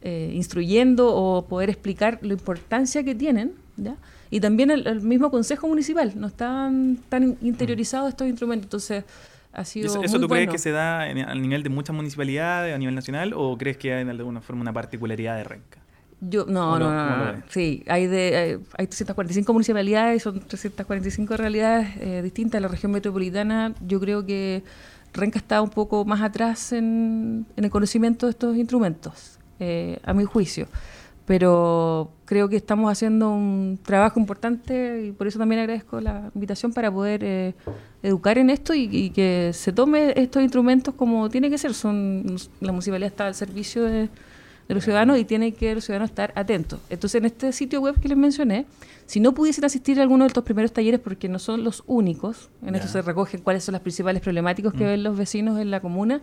eh, 0.02 0.32
instruyendo 0.34 1.14
o 1.14 1.46
poder 1.46 1.68
explicar 1.70 2.18
la 2.22 2.32
importancia 2.32 3.02
que 3.02 3.14
tienen, 3.14 3.52
¿ya? 3.76 3.96
Y 4.30 4.40
también 4.40 4.70
el, 4.70 4.86
el 4.86 5.00
mismo 5.00 5.30
Consejo 5.30 5.66
Municipal, 5.68 6.12
no 6.16 6.28
están 6.28 6.98
tan 7.08 7.36
interiorizados 7.42 8.10
estos 8.10 8.28
instrumentos, 8.28 8.66
entonces 8.66 9.04
ha 9.52 9.62
¿Y 9.62 9.64
sido 9.64 9.86
¿Eso, 9.86 9.98
muy 9.98 10.06
eso 10.06 10.20
tú 10.20 10.28
bueno. 10.28 10.34
crees 10.46 10.50
que 10.50 10.58
se 10.58 10.70
da 10.70 11.08
en- 11.08 11.18
al 11.18 11.40
nivel 11.40 11.62
de 11.62 11.70
muchas 11.70 11.94
municipalidades, 11.94 12.74
a 12.74 12.78
nivel 12.78 12.94
nacional, 12.94 13.32
o 13.34 13.56
crees 13.56 13.76
que 13.76 13.92
hay 13.94 14.04
de 14.04 14.10
alguna 14.10 14.40
forma 14.40 14.62
una 14.62 14.72
particularidad 14.72 15.36
de 15.36 15.44
Renca? 15.44 15.78
Yo, 16.20 16.46
no, 16.46 16.66
¿Cómo 16.70 16.78
no? 16.78 17.42
Sí, 17.48 17.84
hay, 17.86 18.08
de, 18.08 18.36
hay, 18.36 18.52
hay 18.76 18.86
345 18.88 19.52
municipalidades, 19.52 20.20
son 20.22 20.40
345 20.40 21.36
realidades 21.36 21.90
eh, 22.00 22.22
distintas. 22.22 22.60
La 22.60 22.66
región 22.66 22.90
metropolitana, 22.90 23.72
yo 23.86 24.00
creo 24.00 24.26
que 24.26 24.64
Renca 25.14 25.38
está 25.38 25.62
un 25.62 25.70
poco 25.70 26.04
más 26.04 26.20
atrás 26.20 26.72
en, 26.72 27.46
en 27.56 27.64
el 27.64 27.70
conocimiento 27.70 28.26
de 28.26 28.30
estos 28.30 28.56
instrumentos, 28.56 29.38
eh, 29.60 30.00
a 30.04 30.12
mi 30.12 30.24
juicio. 30.24 30.66
Pero 31.28 32.10
creo 32.24 32.48
que 32.48 32.56
estamos 32.56 32.90
haciendo 32.90 33.28
un 33.28 33.78
trabajo 33.82 34.18
importante 34.18 35.04
y 35.04 35.12
por 35.12 35.26
eso 35.26 35.38
también 35.38 35.60
agradezco 35.60 36.00
la 36.00 36.30
invitación 36.34 36.72
para 36.72 36.90
poder 36.90 37.22
eh, 37.22 37.54
educar 38.02 38.38
en 38.38 38.48
esto 38.48 38.72
y, 38.72 39.10
que 39.10 39.50
se 39.52 39.74
tome 39.74 40.14
estos 40.16 40.42
instrumentos 40.42 40.94
como 40.94 41.28
tiene 41.28 41.50
que 41.50 41.58
ser. 41.58 41.74
Son 41.74 42.24
La 42.60 42.72
municipalidad 42.72 43.08
está 43.08 43.26
al 43.26 43.34
servicio 43.34 43.84
de, 43.84 44.08
los 44.68 44.82
ciudadanos 44.82 45.18
y 45.18 45.26
tiene 45.26 45.52
que 45.52 45.74
los 45.74 45.84
ciudadanos 45.84 46.08
estar 46.08 46.32
atentos. 46.34 46.80
Entonces, 46.88 47.18
en 47.18 47.26
este 47.26 47.52
sitio 47.52 47.82
web 47.82 48.00
que 48.00 48.08
les 48.08 48.16
mencioné, 48.16 48.64
si 49.04 49.20
no 49.20 49.34
pudiesen 49.34 49.66
asistir 49.66 49.98
a 50.00 50.02
alguno 50.04 50.24
de 50.24 50.28
estos 50.28 50.44
primeros 50.44 50.72
talleres, 50.72 50.98
porque 50.98 51.28
no 51.28 51.38
son 51.38 51.62
los 51.62 51.84
únicos, 51.86 52.48
en 52.64 52.74
esto 52.74 52.88
se 52.88 53.02
recogen 53.02 53.42
cuáles 53.42 53.64
son 53.64 53.74
las 53.74 53.82
principales 53.82 54.22
problemáticas 54.22 54.72
que 54.72 54.84
mm. 54.84 54.88
ven 54.88 55.02
los 55.02 55.14
vecinos 55.18 55.60
en 55.60 55.70
la 55.70 55.80
comuna 55.80 56.22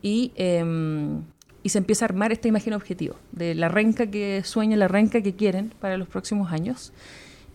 y... 0.00 0.30
Eh, 0.36 0.64
y 1.62 1.70
se 1.70 1.78
empieza 1.78 2.04
a 2.04 2.08
armar 2.08 2.32
esta 2.32 2.48
imagen 2.48 2.72
objetivo 2.72 3.16
de 3.32 3.54
la 3.54 3.68
renca 3.68 4.06
que 4.06 4.42
sueña, 4.44 4.76
la 4.76 4.88
renca 4.88 5.20
que 5.22 5.34
quieren 5.34 5.72
para 5.80 5.96
los 5.96 6.08
próximos 6.08 6.52
años. 6.52 6.92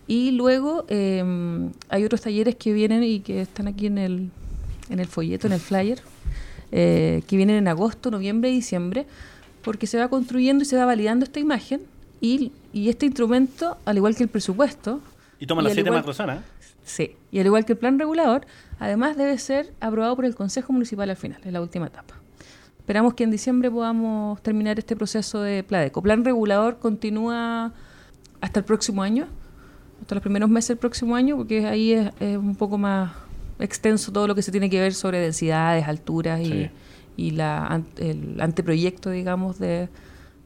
Y 0.06 0.32
luego 0.32 0.84
em, 0.88 1.72
hay 1.88 2.04
otros 2.04 2.20
talleres 2.20 2.56
que 2.56 2.72
vienen 2.72 3.02
y 3.02 3.20
que 3.20 3.40
están 3.40 3.68
aquí 3.68 3.86
en 3.86 3.98
el, 3.98 4.30
en 4.90 5.00
el 5.00 5.06
folleto, 5.06 5.46
en 5.46 5.54
el 5.54 5.60
flyer, 5.60 6.02
eh, 6.72 7.22
que 7.26 7.36
vienen 7.36 7.56
en 7.56 7.68
agosto, 7.68 8.10
noviembre 8.10 8.50
y 8.50 8.54
diciembre, 8.54 9.06
porque 9.62 9.86
se 9.86 9.98
va 9.98 10.08
construyendo 10.08 10.62
y 10.62 10.66
se 10.66 10.76
va 10.76 10.84
validando 10.84 11.24
esta 11.24 11.40
imagen 11.40 11.80
y, 12.20 12.52
y 12.72 12.90
este 12.90 13.06
instrumento, 13.06 13.78
al 13.86 13.96
igual 13.96 14.14
que 14.14 14.22
el 14.22 14.28
presupuesto... 14.28 15.00
Y 15.40 15.46
toma 15.46 15.62
las 15.62 15.72
siete 15.72 15.90
macrozonas. 15.90 16.40
Sí, 16.84 17.16
y 17.32 17.38
al 17.40 17.46
igual 17.46 17.64
que 17.64 17.72
el 17.72 17.78
plan 17.78 17.98
regulador, 17.98 18.46
además 18.78 19.16
debe 19.16 19.38
ser 19.38 19.72
aprobado 19.80 20.14
por 20.16 20.26
el 20.26 20.34
Consejo 20.34 20.72
Municipal 20.72 21.08
al 21.08 21.16
final, 21.16 21.40
en 21.44 21.54
la 21.54 21.62
última 21.62 21.86
etapa. 21.86 22.14
Esperamos 22.84 23.14
que 23.14 23.24
en 23.24 23.30
diciembre 23.30 23.70
podamos 23.70 24.42
terminar 24.42 24.78
este 24.78 24.94
proceso 24.94 25.40
de 25.40 25.62
Pladeco. 25.62 26.02
Plan 26.02 26.22
regulador 26.22 26.78
continúa 26.78 27.72
hasta 28.42 28.60
el 28.60 28.66
próximo 28.66 29.02
año, 29.02 29.26
hasta 30.02 30.16
los 30.16 30.20
primeros 30.20 30.50
meses 30.50 30.68
del 30.68 30.76
próximo 30.76 31.16
año, 31.16 31.34
porque 31.34 31.64
ahí 31.64 31.92
es, 31.92 32.10
un 32.36 32.54
poco 32.56 32.76
más 32.76 33.12
extenso 33.58 34.12
todo 34.12 34.28
lo 34.28 34.34
que 34.34 34.42
se 34.42 34.52
tiene 34.52 34.68
que 34.68 34.78
ver 34.80 34.92
sobre 34.92 35.18
densidades, 35.18 35.88
alturas 35.88 36.42
y, 37.16 37.30
la, 37.30 37.82
el 37.96 38.38
anteproyecto, 38.38 39.08
digamos, 39.08 39.58
de, 39.58 39.88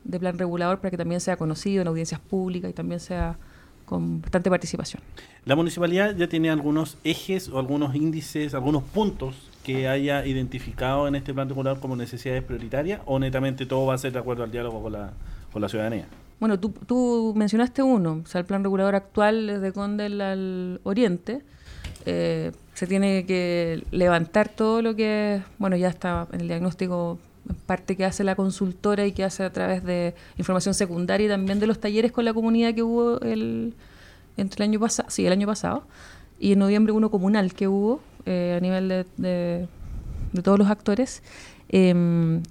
de 0.05 0.21
plan 0.21 0.39
regulador 0.39 0.79
para 0.79 0.93
que 0.93 0.97
también 0.97 1.21
sea 1.21 1.37
conocido 1.37 1.83
en 1.83 1.89
audiencias 1.89 2.21
públicas 2.21 2.71
y 2.71 2.73
también 2.73 3.01
sea 3.01 3.37
con 3.85 4.21
bastante 4.21 4.49
participación. 4.49 5.03
¿La 5.45 5.57
municipalidad 5.57 6.15
ya 6.15 6.29
tiene 6.29 6.51
algunos 6.51 6.99
ejes 7.03 7.49
o 7.49 7.59
algunos 7.59 7.97
índices, 7.97 8.55
algunos 8.55 8.85
puntos 8.85 9.35
que 9.69 9.87
haya 9.87 10.25
identificado 10.25 11.07
en 11.09 11.15
este 11.15 11.35
plan 11.35 11.47
regulador 11.47 11.79
como 11.79 11.95
necesidades 11.95 12.43
prioritarias 12.43 13.03
o 13.05 13.19
netamente 13.19 13.67
todo 13.67 13.85
va 13.85 13.93
a 13.93 13.99
ser 13.99 14.13
de 14.13 14.19
acuerdo 14.19 14.43
al 14.43 14.51
diálogo 14.51 14.83
con 14.83 14.93
la, 14.95 15.11
con 15.53 15.61
la 15.61 15.69
ciudadanía? 15.69 16.07
Bueno, 16.41 16.59
tú, 16.59 16.71
tú 16.87 17.35
mencionaste 17.37 17.83
uno, 17.83 18.23
o 18.25 18.27
sea, 18.27 18.39
el 18.39 18.47
plan 18.47 18.65
regulador 18.65 18.95
actual 18.95 19.47
desde 19.47 19.73
Condel 19.73 20.23
al 20.23 20.81
Oriente. 20.85 21.43
Eh, 22.07 22.53
se 22.73 22.87
tiene 22.87 23.27
que 23.27 23.85
levantar 23.91 24.49
todo 24.49 24.81
lo 24.81 24.97
que, 24.97 25.43
bueno, 25.59 25.77
ya 25.77 25.89
está 25.89 26.27
en 26.33 26.41
el 26.41 26.49
diagnóstico 26.49 27.19
parte 27.67 27.95
que 27.95 28.07
hace 28.07 28.25
la 28.25 28.37
consultora 28.37 29.05
y 29.05 29.13
que 29.13 29.23
hace 29.23 29.43
a 29.43 29.53
través 29.53 29.85
de 29.85 30.15
información 30.39 30.73
secundaria 30.73 31.27
y 31.27 31.29
también 31.29 31.61
de 31.61 31.67
los 31.67 31.79
talleres 31.79 32.11
con 32.11 32.25
la 32.25 32.33
comunidad 32.33 32.73
que 32.73 32.83
hubo 32.83 33.21
el, 33.21 33.75
entre 34.39 34.65
el 34.65 34.71
año 34.71 34.81
pasado, 34.81 35.11
sí, 35.11 35.27
el 35.27 35.33
año 35.33 35.47
pasado, 35.47 35.83
y 36.41 36.53
en 36.53 36.59
noviembre 36.59 36.93
uno 36.93 37.11
comunal 37.11 37.53
que 37.53 37.69
hubo 37.69 38.01
eh, 38.27 38.55
a 38.57 38.61
nivel 38.61 38.89
de, 38.89 39.69
de, 40.33 40.43
todos 40.43 40.59
los 40.59 40.69
actores, 40.69 41.23
em, 41.69 42.43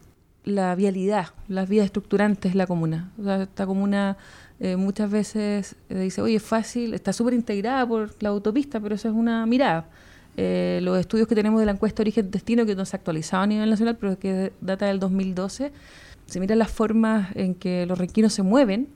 la 0.44 0.76
vialidad, 0.76 1.28
las 1.48 1.68
vías 1.68 1.86
estructurantes 1.86 2.54
de 2.54 2.58
la 2.58 2.68
comuna. 2.68 3.12
esta 3.42 3.66
comuna 3.66 4.18
eh, 4.60 4.76
muchas 4.76 5.12
veces 5.12 5.76
eh, 5.90 6.00
dice, 6.00 6.22
oye, 6.22 6.38
es 6.38 6.44
fácil, 6.44 6.94
está 6.94 7.14
súper 7.14 7.34
integrada 7.34 7.88
por 7.88 8.12
la 8.22 8.30
autopista, 8.30 8.80
pero 8.80 8.96
eso 8.96 9.08
es 9.08 9.14
una 9.14 9.46
mirada. 9.46 9.86
Eh, 10.36 10.80
los 10.84 11.00
estudios 11.00 11.28
que 11.28 11.36
tenemos 11.36 11.60
de 11.60 11.66
la 11.66 11.74
encuesta 11.74 12.02
Origen-Destino, 12.02 12.66
que 12.66 12.76
no 12.76 12.86
se 12.86 12.96
ha 12.96 12.98
actualizado 12.98 13.44
a 13.44 13.48
nivel 13.48 13.70
nacional, 13.70 13.98
pero 13.98 14.18
que 14.18 14.52
data 14.62 14.86
del 14.86 15.00
2012, 15.00 15.72
se 16.26 16.40
miran 16.40 16.60
las 16.60 16.72
formas 16.72 17.36
en 17.36 17.56
que 17.56 17.86
los 17.86 17.98
renquinos 17.98 18.34
se 18.34 18.44
mueven 18.44 18.88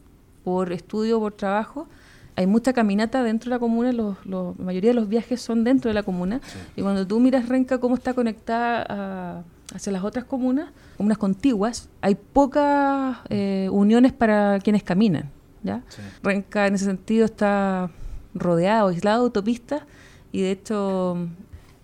por 0.44 0.72
estudio 0.72 1.18
o 1.18 1.22
por 1.22 1.34
trabajo. 1.34 1.88
Hay 2.36 2.48
mucha 2.48 2.74
caminata 2.74 3.24
dentro 3.24 3.50
de 3.50 3.56
la 3.56 3.60
comuna, 3.60 3.92
los, 3.92 4.18
la 4.26 4.54
mayoría 4.58 4.92
de 4.92 4.94
los 4.94 5.10
viajes 5.10 5.42
son 5.42 5.64
dentro 5.64 5.90
de 5.90 5.94
la 5.94 6.04
comuna. 6.04 6.42
Y 6.76 6.82
cuando 6.82 7.06
tú 7.06 7.20
miras 7.20 7.50
Renca 7.50 7.80
cómo 7.80 7.96
está 7.96 8.14
conectada 8.14 9.44
hacia 9.74 9.92
las 9.92 10.04
otras 10.04 10.26
comunas, 10.26 10.70
comunas 10.98 11.18
contiguas, 11.18 11.90
hay 12.02 12.16
pocas 12.16 13.18
eh, 13.30 13.70
uniones 13.72 14.14
para 14.14 14.60
quienes 14.60 14.84
caminan. 14.84 15.30
¿ya? 15.64 15.84
Renca 16.24 16.68
en 16.68 16.76
ese 16.76 16.86
sentido 16.86 17.26
está 17.26 17.90
rodeado, 18.34 18.90
aislado 18.90 19.24
de 19.24 19.26
autopistas 19.26 19.84
y 20.32 20.42
de 20.42 20.52
hecho 20.52 21.28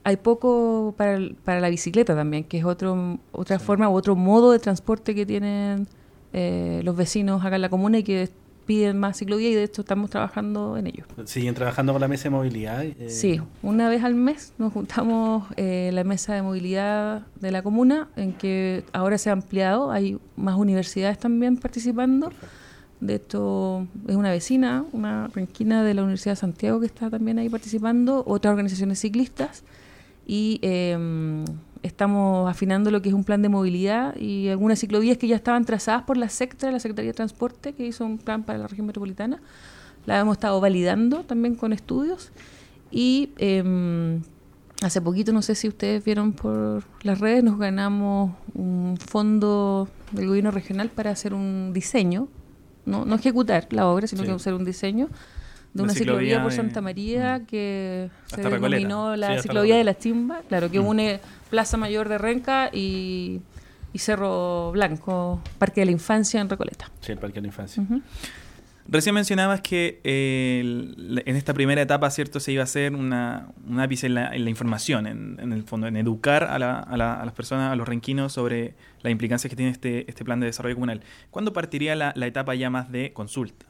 hay 0.04 0.16
poco 0.16 0.94
para, 0.96 1.20
para 1.44 1.60
la 1.60 1.70
bicicleta 1.70 2.16
también, 2.16 2.46
que 2.46 2.58
es 2.60 2.64
otro, 2.64 3.20
otra 3.34 3.60
forma 3.60 3.90
u 3.90 3.94
otro 3.94 4.16
modo 4.16 4.54
de 4.54 4.60
transporte 4.60 5.14
que 5.14 5.26
tienen 5.26 5.88
eh, 6.34 6.82
los 6.84 6.96
vecinos 6.96 7.44
acá 7.44 7.56
en 7.56 7.62
la 7.62 7.70
comuna 7.70 7.98
y 7.98 8.04
que 8.04 8.30
piden 8.68 9.00
más 9.00 9.18
ciclovía 9.18 9.50
y 9.50 9.56
de 9.56 9.64
hecho 9.64 9.82
estamos 9.82 10.12
trabajando 10.12 10.78
en 10.78 10.88
ello. 10.88 11.06
¿Siguen 11.26 11.56
trabajando 11.56 11.94
con 11.94 12.02
la 12.02 12.08
mesa 12.08 12.26
de 12.26 12.30
movilidad? 12.32 12.84
Eh, 12.84 13.10
sí, 13.10 13.42
una 13.64 13.90
vez 13.90 14.04
al 14.04 14.14
mes 14.14 14.54
nos 14.60 14.74
juntamos 14.74 15.48
eh, 15.56 15.90
la 15.94 16.04
mesa 16.04 16.36
de 16.36 16.44
movilidad 16.44 17.26
de 17.40 17.52
la 17.52 17.64
comuna, 17.64 18.10
en 18.16 18.34
que 18.34 18.84
ahora 18.94 19.18
se 19.18 19.30
ha 19.30 19.34
ampliado, 19.34 19.90
hay 19.90 20.20
más 20.36 20.58
universidades 20.58 21.18
también 21.18 21.58
participando. 21.58 22.32
De 23.00 23.16
esto 23.16 23.88
es 24.08 24.16
una 24.16 24.32
vecina, 24.32 24.84
una 24.92 25.28
renquina 25.28 25.84
de 25.84 25.94
la 25.94 26.02
Universidad 26.02 26.34
de 26.34 26.38
Santiago 26.38 26.80
que 26.80 26.88
está 26.88 27.10
también 27.10 27.40
ahí 27.40 27.48
participando, 27.48 28.24
otras 28.28 28.52
organizaciones 28.52 29.00
ciclistas 29.00 29.64
y 30.26 30.60
em, 30.62 31.46
estamos 31.84 32.50
afinando 32.50 32.92
lo 32.92 33.02
que 33.02 33.10
es 33.10 33.16
un 33.16 33.24
plan 33.24 33.42
de 33.42 33.50
movilidad 33.50 34.16
y 34.16 34.50
algunas 34.50 34.80
ciclovías 34.80 35.18
que 35.18 35.28
ya 35.28 35.36
estaban 35.36 35.66
trazadas 35.66 36.04
por 36.04 36.18
la 36.18 36.30
SECTRA, 36.30 36.72
la 36.72 36.80
Secretaría 36.80 37.12
de 37.12 37.16
Transporte, 37.16 37.74
que 37.74 37.86
hizo 37.86 38.06
un 38.06 38.18
plan 38.18 38.44
para 38.44 38.60
la 38.60 38.68
región 38.68 38.88
metropolitana. 38.88 39.42
La 40.06 40.20
hemos 40.20 40.38
estado 40.38 40.60
validando 40.62 41.24
también 41.24 41.56
con 41.56 41.74
estudios 41.74 42.32
y 42.92 43.32
em, 43.38 44.22
hace 44.82 45.02
poquito, 45.02 45.34
no 45.34 45.42
sé 45.42 45.56
si 45.56 45.68
ustedes 45.68 46.04
vieron 46.04 46.34
por 46.34 46.84
las 47.04 47.20
redes, 47.20 47.44
nos 47.44 47.60
ganamos 47.60 48.32
un 48.54 48.98
fondo 48.98 49.90
del 50.12 50.28
gobierno 50.28 50.52
regional 50.52 50.90
para 50.90 51.12
hacer 51.12 51.34
un 51.34 51.74
diseño 51.74 52.30
no, 52.88 53.06
no 53.06 53.16
ejecutar 53.16 53.68
la 53.72 53.88
obra, 53.88 54.08
sino 54.08 54.24
que 54.24 54.32
hacer 54.32 54.54
un 54.54 54.66
diseño 54.66 55.10
de 55.74 55.84
una 55.84 55.94
ciclovía, 55.94 56.42
por 56.42 56.54
Santa 56.54 56.82
María 56.82 57.40
mm. 57.40 57.46
que 57.46 58.10
se 58.26 58.42
denominó 58.42 59.16
la 59.16 59.42
ciclovía 59.42 59.76
de 59.76 59.84
la 59.84 59.98
Chimba, 59.98 60.42
claro, 60.48 60.72
que 60.72 60.80
mm. 60.80 60.88
une 60.88 61.20
Plaza 61.50 61.78
Mayor 61.78 62.10
de 62.10 62.18
Renca 62.18 62.70
y, 62.74 63.42
Cerro 63.96 64.72
Blanco, 64.74 65.42
Parque 65.58 65.82
de 65.82 65.86
la 65.86 65.92
Infancia 65.92 66.40
en 66.40 66.50
Recoleta. 66.50 66.92
Sí, 67.02 67.14
el 67.14 67.18
Parque 67.18 67.36
de 67.36 67.42
la 67.42 67.48
Infancia. 67.48 67.84
Recién 68.90 69.16
mencionabas 69.16 69.60
que 69.60 70.00
eh, 70.06 70.62
en 71.26 71.36
esta 71.36 71.54
primera 71.54 71.82
etapa, 71.82 72.10
¿cierto? 72.10 72.40
Se 72.40 72.54
iba 72.54 72.62
a 72.62 72.64
hacer 72.64 72.96
una, 72.96 73.50
un 73.68 73.82
ápice 73.82 74.08
en 74.08 74.14
la, 74.14 74.38
información, 74.38 75.08
en, 75.08 75.52
el 75.52 75.64
fondo, 75.64 75.88
en 75.88 75.98
educar 75.98 76.46
a, 76.46 76.58
las 76.58 77.34
personas, 77.34 77.74
a 77.74 77.76
los 77.76 77.86
renquinos 77.86 78.32
sobre 78.32 78.76
las 79.02 79.12
implicancias 79.12 79.50
que 79.50 79.58
tiene 79.58 79.72
este, 79.72 80.10
este 80.10 80.24
plan 80.24 80.40
de 80.40 80.46
desarrollo 80.46 80.76
comunal. 80.76 81.02
¿Cuándo 81.32 81.52
partiría 81.52 81.96
la, 81.96 82.14
etapa 82.26 82.56
ya 82.56 82.70
más 82.70 82.90
de 82.90 83.12
consulta? 83.12 83.66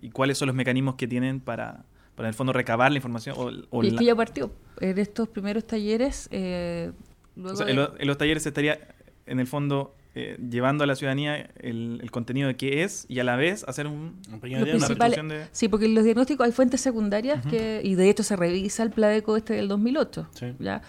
¿Y 0.00 0.10
cuáles 0.10 0.38
son 0.38 0.46
los 0.46 0.56
mecanismos 0.56 0.94
que 0.94 1.08
tienen 1.08 1.40
para, 1.40 1.84
para 2.14 2.28
en 2.28 2.30
el 2.30 2.34
fondo, 2.34 2.54
recabar 2.54 2.90
la 2.90 2.96
información? 2.96 3.36
O, 3.70 3.84
y 3.84 3.88
es 3.88 3.94
que 3.94 4.04
ya 4.06 4.16
partió. 4.16 4.50
En 4.80 4.98
estos 4.98 5.28
primeros 5.28 5.66
talleres... 5.66 6.28
Eh, 6.30 6.92
luego 7.36 7.66
en, 7.66 8.06
los 8.06 8.18
talleres 8.18 8.46
estaría, 8.46 8.78
en 9.26 9.40
el 9.40 9.46
fondo 9.46 9.94
eh, 10.16 10.38
llevando 10.38 10.84
a 10.84 10.86
la 10.86 10.94
ciudadanía 10.94 11.50
el, 11.58 12.08
contenido 12.12 12.46
de 12.46 12.56
qué 12.56 12.84
es 12.84 13.04
y 13.08 13.18
a 13.18 13.24
la 13.24 13.34
vez 13.34 13.64
hacer 13.66 13.88
un, 13.88 14.20
pequeño 14.40 14.64
de... 14.64 15.46
Sí, 15.50 15.68
porque 15.68 15.86
en 15.86 15.94
los 15.94 16.04
diagnósticos 16.04 16.46
hay 16.46 16.52
fuentes 16.52 16.80
secundarias 16.80 17.44
que 17.44 17.80
y 17.82 17.96
de 17.96 18.08
hecho 18.08 18.22
se 18.22 18.36
revisa 18.36 18.84
el 18.84 18.90
Pladeco 18.90 19.36
este 19.36 19.54
del 19.54 19.66
2008. 19.66 20.28
¿ya? 20.60 20.82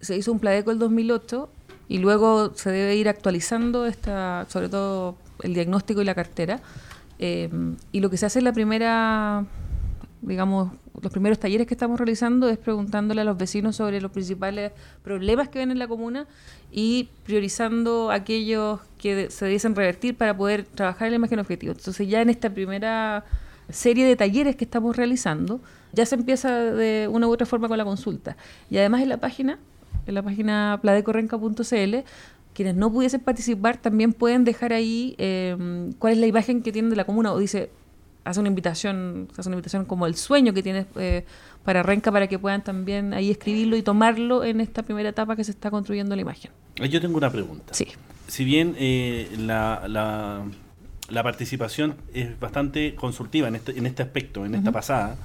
Se 0.00 0.16
hizo 0.16 0.32
un 0.32 0.38
Pladeco 0.38 0.70
el 0.70 0.78
2008 0.78 1.50
y 1.88 1.98
luego 1.98 2.54
se 2.54 2.70
debe 2.70 2.96
ir 2.96 3.10
actualizando 3.10 3.84
esta, 3.84 4.46
sobre 4.48 4.70
todo 4.70 5.18
el 5.42 5.52
diagnóstico 5.52 6.00
y 6.00 6.06
la 6.06 6.14
cartera. 6.14 6.62
Eh, 7.18 7.50
y 7.92 8.00
lo 8.00 8.08
que 8.08 8.16
se 8.16 8.24
hace 8.24 8.38
en 8.38 8.46
la 8.46 8.54
primera 8.54 9.44
digamos, 10.22 10.72
los 11.00 11.12
primeros 11.12 11.38
talleres 11.38 11.66
que 11.66 11.74
estamos 11.74 11.98
realizando 11.98 12.48
es 12.48 12.56
preguntándole 12.56 13.20
a 13.20 13.24
los 13.24 13.36
vecinos 13.36 13.76
sobre 13.76 14.00
los 14.00 14.12
principales 14.12 14.72
problemas 15.02 15.48
que 15.48 15.58
ven 15.58 15.72
en 15.72 15.78
la 15.78 15.88
comuna 15.88 16.26
y 16.70 17.08
priorizando 17.24 18.10
aquellos 18.10 18.80
que 18.98 19.30
se 19.30 19.46
dicen 19.46 19.74
revertir 19.74 20.16
para 20.16 20.36
poder 20.36 20.64
trabajar 20.64 21.08
en 21.08 21.12
la 21.12 21.16
imagen 21.16 21.40
objetivo. 21.40 21.72
Entonces 21.72 22.08
ya 22.08 22.22
en 22.22 22.30
esta 22.30 22.50
primera 22.50 23.24
serie 23.68 24.06
de 24.06 24.16
talleres 24.16 24.54
que 24.54 24.64
estamos 24.64 24.96
realizando, 24.96 25.60
ya 25.92 26.06
se 26.06 26.14
empieza 26.14 26.50
de 26.50 27.08
una 27.10 27.26
u 27.26 27.32
otra 27.32 27.46
forma 27.46 27.68
con 27.68 27.76
la 27.76 27.84
consulta. 27.84 28.36
Y 28.70 28.78
además 28.78 29.02
en 29.02 29.08
la 29.08 29.18
página, 29.18 29.58
en 30.06 30.14
la 30.14 30.22
página 30.22 30.78
pladecorrenca.cl, 30.80 31.96
quienes 32.54 32.74
no 32.76 32.92
pudiesen 32.92 33.20
participar 33.20 33.78
también 33.78 34.12
pueden 34.12 34.44
dejar 34.44 34.72
ahí 34.72 35.14
eh, 35.18 35.90
cuál 35.98 36.12
es 36.12 36.18
la 36.18 36.26
imagen 36.26 36.62
que 36.62 36.70
tienen 36.70 36.90
de 36.90 36.96
la 36.96 37.04
comuna 37.04 37.32
o 37.32 37.38
dice 37.38 37.70
hace 38.24 38.40
una 38.40 38.48
invitación 38.48 39.28
hace 39.36 39.48
una 39.48 39.56
invitación 39.56 39.84
como 39.84 40.06
el 40.06 40.14
sueño 40.14 40.52
que 40.52 40.62
tiene 40.62 40.86
eh, 40.96 41.24
para 41.64 41.82
Renca 41.82 42.10
para 42.12 42.26
que 42.28 42.38
puedan 42.38 42.62
también 42.62 43.14
ahí 43.14 43.30
escribirlo 43.30 43.76
y 43.76 43.82
tomarlo 43.82 44.44
en 44.44 44.60
esta 44.60 44.82
primera 44.82 45.08
etapa 45.08 45.36
que 45.36 45.44
se 45.44 45.50
está 45.50 45.70
construyendo 45.70 46.14
la 46.14 46.22
imagen 46.22 46.50
Eh, 46.76 46.88
Yo 46.88 47.00
tengo 47.00 47.16
una 47.18 47.30
pregunta. 47.30 47.74
sí 47.74 47.86
Si 48.28 48.44
bien 48.44 48.74
eh, 48.78 49.28
la, 49.38 49.84
la, 49.88 50.42
la 51.08 51.22
participación 51.22 51.96
es 52.14 52.38
bastante 52.38 52.94
consultiva 52.94 53.48
en 53.48 53.56
este, 53.56 53.76
en 53.78 53.86
este 53.86 54.02
aspecto, 54.02 54.46
en 54.46 54.54
esta 54.54 54.70
Ujú. 54.70 54.74
pasada, 54.74 55.16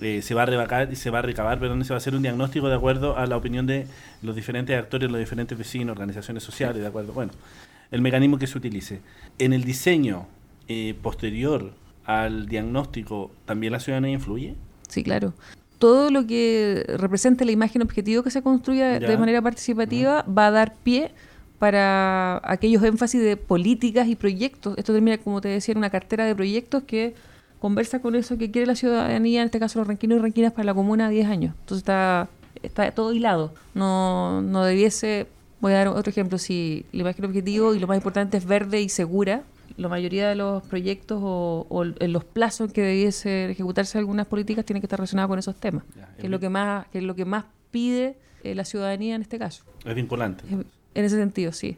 eh, 0.00 0.20
se 0.22 0.34
va 0.34 0.42
a 0.42 0.46
rebacar 0.46 0.92
y 0.92 0.96
se 0.96 1.08
va 1.10 1.20
a 1.20 1.22
recabar, 1.22 1.58
perdón, 1.58 1.82
se 1.84 1.90
va 1.90 1.96
a 1.96 1.98
hacer 1.98 2.14
un 2.14 2.22
diagnóstico 2.22 2.68
de 2.68 2.74
acuerdo 2.74 3.16
a 3.16 3.26
la 3.26 3.36
opinión 3.36 3.66
de 3.66 3.86
los 4.22 4.34
diferentes 4.36 4.76
actores, 4.78 5.10
los 5.10 5.18
diferentes 5.18 5.56
vecinos, 5.56 5.92
organizaciones 5.92 6.42
sociales, 6.42 6.82
de 6.82 6.86
acuerdo, 6.88 7.12
bueno, 7.12 7.32
el 7.90 8.00
mecanismo 8.02 8.38
que 8.38 8.46
se 8.46 8.58
utilice. 8.58 9.00
En 9.38 9.52
el 9.52 9.64
diseño 9.64 10.26
eh, 10.68 10.94
posterior 11.00 11.72
al 12.04 12.46
diagnóstico, 12.46 13.30
¿también 13.44 13.72
la 13.72 13.80
ciudadanía 13.80 14.12
influye? 14.14 14.54
Sí, 14.88 15.02
claro. 15.02 15.32
Todo 15.78 16.10
lo 16.10 16.26
que 16.26 16.84
represente 16.98 17.44
la 17.44 17.52
imagen 17.52 17.82
objetivo 17.82 18.22
que 18.22 18.30
se 18.30 18.42
construya 18.42 18.98
Ya. 18.98 19.08
de 19.08 19.16
manera 19.18 19.42
participativa 19.42 20.24
va 20.26 20.46
a 20.46 20.50
dar 20.50 20.74
pie 20.82 21.12
para 21.58 22.40
aquellos 22.44 22.82
énfasis 22.82 23.20
de 23.22 23.36
políticas 23.36 24.06
y 24.08 24.16
proyectos. 24.16 24.76
Esto 24.76 24.92
termina, 24.92 25.18
como 25.18 25.40
te 25.40 25.48
decía, 25.48 25.72
en 25.72 25.78
una 25.78 25.90
cartera 25.90 26.24
de 26.26 26.34
proyectos 26.34 26.82
que 26.84 27.14
conversa 27.58 28.00
con 28.00 28.14
eso 28.14 28.36
que 28.36 28.50
quiere 28.50 28.66
la 28.66 28.74
ciudadanía, 28.74 29.40
en 29.40 29.46
este 29.46 29.58
caso 29.58 29.78
los 29.78 29.88
ranquinos 29.88 30.18
y 30.18 30.20
ranquinas 30.22 30.52
para 30.52 30.64
la 30.64 30.74
comuna 30.74 31.06
a 31.06 31.08
10 31.08 31.26
años. 31.28 31.54
Entonces 31.60 31.78
está, 31.78 32.28
está 32.62 32.90
todo 32.90 33.12
hilado. 33.12 33.54
No, 33.74 34.42
no 34.42 34.64
debiese, 34.64 35.26
voy 35.60 35.72
a 35.72 35.76
dar 35.76 35.88
otro 35.88 36.10
ejemplo, 36.10 36.36
si 36.36 36.84
la 36.92 37.00
imagen 37.00 37.24
objetivo 37.24 37.74
y 37.74 37.78
lo 37.78 37.86
más 37.86 37.96
importante 37.96 38.36
es 38.36 38.44
verde 38.44 38.82
y 38.82 38.88
segura, 38.90 39.42
la 39.76 39.88
mayoría 39.88 40.28
de 40.28 40.34
los 40.36 40.62
proyectos 40.64 41.18
o, 41.22 41.66
o 41.68 41.84
en 41.84 42.12
los 42.12 42.24
plazos 42.24 42.68
en 42.68 42.72
que 42.74 42.82
debiese 42.82 43.50
ejecutarse 43.50 43.98
algunas 43.98 44.26
políticas 44.26 44.64
tienen 44.64 44.80
que 44.80 44.86
estar 44.86 44.98
relacionados 44.98 45.28
con 45.28 45.38
esos 45.38 45.56
temas, 45.56 45.84
Ya, 45.96 46.08
que 46.16 46.26
es 46.26 46.30
lo 46.30 46.38
que 46.40 46.48
más, 46.48 46.86
que 46.88 46.98
es 46.98 47.04
lo 47.04 47.14
que 47.14 47.24
más 47.24 47.44
pide 47.70 48.16
eh, 48.44 48.54
la 48.54 48.64
ciudadanía 48.64 49.14
en 49.16 49.22
este 49.22 49.38
caso. 49.38 49.64
Es 49.84 49.94
vinculante. 49.94 50.44
En 50.50 50.64
en 50.94 51.04
ese 51.04 51.16
sentido, 51.16 51.50
sí. 51.52 51.76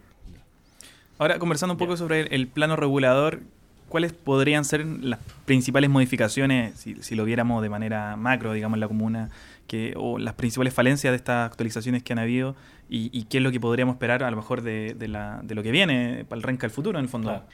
Ahora, 1.19 1.39
conversando 1.39 1.73
un 1.73 1.79
poco 1.79 1.93
Ya. 1.93 1.97
sobre 1.97 2.21
el, 2.23 2.33
el 2.33 2.47
plano 2.49 2.77
regulador, 2.77 3.41
¿cuáles 3.89 4.13
podrían 4.13 4.65
ser 4.67 4.85
las 4.85 5.19
principales 5.47 5.89
modificaciones, 5.89 6.75
si, 6.79 6.97
si 7.03 7.15
lo 7.15 7.25
viéramos 7.25 7.63
de 7.63 7.71
manera 7.71 8.17
macro, 8.17 8.53
digamos, 8.53 8.77
en 8.77 8.81
la 8.81 8.89
comuna, 8.89 9.31
que, 9.67 9.95
o 9.97 10.19
las 10.19 10.35
principales 10.35 10.75
falencias 10.75 11.13
de 11.13 11.17
estas 11.17 11.47
actualizaciones 11.51 12.03
que 12.03 12.13
han 12.13 12.19
habido 12.19 12.55
y, 12.91 13.09
y 13.19 13.25
qué 13.25 13.39
es 13.39 13.43
lo 13.43 13.51
que 13.51 13.59
podríamos 13.59 13.95
esperar 13.95 14.23
a 14.23 14.31
lo 14.31 14.37
mejor 14.37 14.61
de, 14.61 14.95
de 14.99 15.09
la, 15.09 15.41
de 15.43 15.55
lo 15.55 15.63
que 15.63 15.71
viene 15.71 16.25
para 16.29 16.37
el 16.37 16.43
Renca 16.43 16.63
del 16.67 16.71
futuro, 16.73 16.99
en 16.99 17.05
el 17.05 17.09
fondo? 17.09 17.31
Claro. 17.31 17.45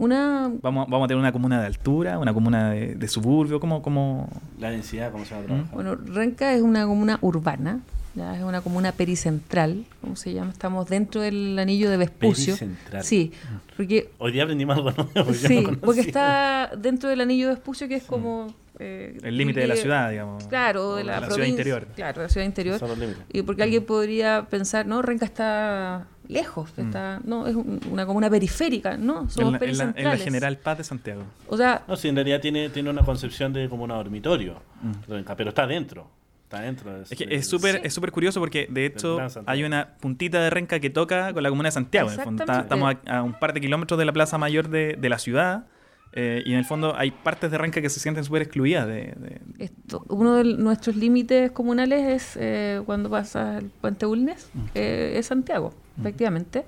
Una 0.00 0.50
Vamos, 0.62 0.88
vamos 0.88 1.04
a 1.04 1.08
tener 1.08 1.20
una 1.20 1.30
comuna 1.30 1.60
de 1.60 1.66
altura, 1.66 2.18
una 2.18 2.32
comuna 2.32 2.70
de, 2.70 2.94
de 2.94 3.06
suburbio, 3.06 3.60
¿cómo, 3.60 3.82
cómo? 3.82 4.30
La 4.58 4.70
densidad, 4.70 5.12
¿cómo 5.12 5.26
se 5.26 5.34
va 5.34 5.40
a 5.42 5.44
trabajar? 5.44 5.74
Bueno, 5.74 5.94
Renca 5.94 6.54
es 6.54 6.62
una 6.62 6.86
comuna 6.86 7.18
urbana, 7.20 7.80
ya 8.14 8.34
es 8.34 8.42
una 8.42 8.62
comuna 8.62 8.92
pericentral, 8.92 9.84
¿cómo 10.00 10.16
se 10.16 10.32
llama? 10.32 10.52
Estamos 10.52 10.88
dentro 10.88 11.20
del 11.20 11.58
anillo 11.58 11.90
de 11.90 11.98
Vespucio. 11.98 12.54
Pericentral. 12.54 13.04
Sí, 13.04 13.32
porque 13.76 14.10
Hoy 14.16 14.32
día 14.32 14.44
aprendimos 14.44 14.78
algo 14.78 14.90
nuevo. 14.90 15.10
no 15.14 15.34
sí, 15.34 15.68
porque 15.82 16.00
está 16.00 16.70
dentro 16.78 17.10
del 17.10 17.20
anillo 17.20 17.48
de 17.48 17.54
Vespucio 17.56 17.86
que 17.86 17.96
es 17.96 18.04
como 18.04 18.54
eh, 18.78 19.18
El 19.22 19.36
límite 19.36 19.60
de 19.60 19.66
la 19.66 19.76
ciudad, 19.76 20.08
digamos. 20.08 20.46
Claro, 20.46 20.92
O 20.92 20.96
de 20.96 21.04
la, 21.04 21.16
ciudad 21.16 21.28
provincia, 21.28 21.50
interior. 21.50 21.86
Claro, 21.94 22.22
de 22.22 22.26
la 22.26 22.30
ciudad 22.30 22.46
interior. 22.46 22.78
Son 22.78 22.88
los 22.88 22.98
límites. 22.98 23.22
Y 23.34 23.42
porque 23.42 23.64
alguien 23.64 23.84
podría 23.84 24.46
pensar, 24.48 24.86
no, 24.86 25.02
Renca 25.02 25.26
está 25.26 26.06
lejos, 26.30 26.70
está, 26.78 27.20
no, 27.24 27.46
es 27.46 27.54
un- 27.54 27.80
una 27.90 28.06
comuna 28.06 28.30
periférica, 28.30 28.96
no, 28.96 29.28
somos 29.28 29.38
En 29.38 29.38
la, 29.38 29.44
en, 29.44 29.44
la, 29.44 29.54
en 29.54 29.54
la 29.54 29.58
pericentrales. 29.58 30.22
General 30.24 30.56
Paz 30.58 30.78
de 30.78 30.84
Santiago. 30.84 31.22
O 31.48 31.56
sea, 31.56 31.82
No, 31.88 31.96
sí, 31.96 32.08
en 32.08 32.14
realidad 32.14 32.40
tiene, 32.40 32.70
tiene 32.70 32.88
una 32.90 33.02
concepción 33.02 33.52
de 33.52 33.68
como 33.68 33.84
un 33.84 33.90
dormitorio, 33.90 34.62
Mm. 34.82 34.92
Pero 35.36 35.48
está 35.50 35.66
dentro. 35.66 36.08
Está 36.44 36.62
dentro. 36.62 36.92
de- 36.92 37.02
Es 37.02 37.10
que 37.10 37.26
de- 37.26 37.34
es 37.36 37.46
súper 37.46 37.76
Sí. 37.76 37.80
es 37.84 37.94
súper 37.94 38.10
curioso 38.10 38.40
porque 38.40 38.66
de 38.70 38.86
hecho 38.86 39.18
hay 39.46 39.62
una 39.62 39.90
puntita 40.00 40.40
de 40.40 40.50
renca 40.50 40.80
que 40.80 40.90
toca 40.90 41.32
con 41.32 41.42
la 41.44 41.48
comuna 41.48 41.68
de 41.68 41.72
Santiago. 41.72 42.08
En 42.10 42.18
el 42.18 42.24
fondo. 42.24 42.42
Está- 42.42 42.60
Exactamente. 42.60 42.94
estamos 42.96 43.14
a, 43.14 43.18
a 43.18 43.22
un 43.22 43.34
par 43.34 43.52
de 43.52 43.60
kilómetros 43.60 43.98
de 43.98 44.04
la 44.04 44.12
plaza 44.12 44.36
mayor 44.38 44.68
de, 44.68 44.96
de 44.98 45.08
la 45.08 45.18
ciudad 45.20 45.66
eh, 46.12 46.42
y 46.44 46.52
en 46.52 46.58
el 46.58 46.64
fondo 46.64 46.94
hay 46.96 47.10
partes 47.10 47.50
de 47.50 47.58
renca 47.58 47.80
que 47.80 47.88
se 47.88 48.00
sienten 48.00 48.24
súper 48.24 48.42
excluidas 48.42 48.86
de, 48.86 49.14
de- 49.16 49.40
esto, 49.58 50.04
uno 50.08 50.34
de 50.36 50.44
nuestros 50.44 50.96
límites 50.96 51.52
comunales 51.52 52.06
es 52.08 52.36
eh, 52.40 52.82
cuando 52.86 53.08
pasa 53.10 53.58
el 53.58 53.66
puente 53.70 54.06
Bulnes, 54.06 54.50
eh, 54.74 55.14
es 55.16 55.26
Santiago, 55.26 55.72
efectivamente. 55.98 56.64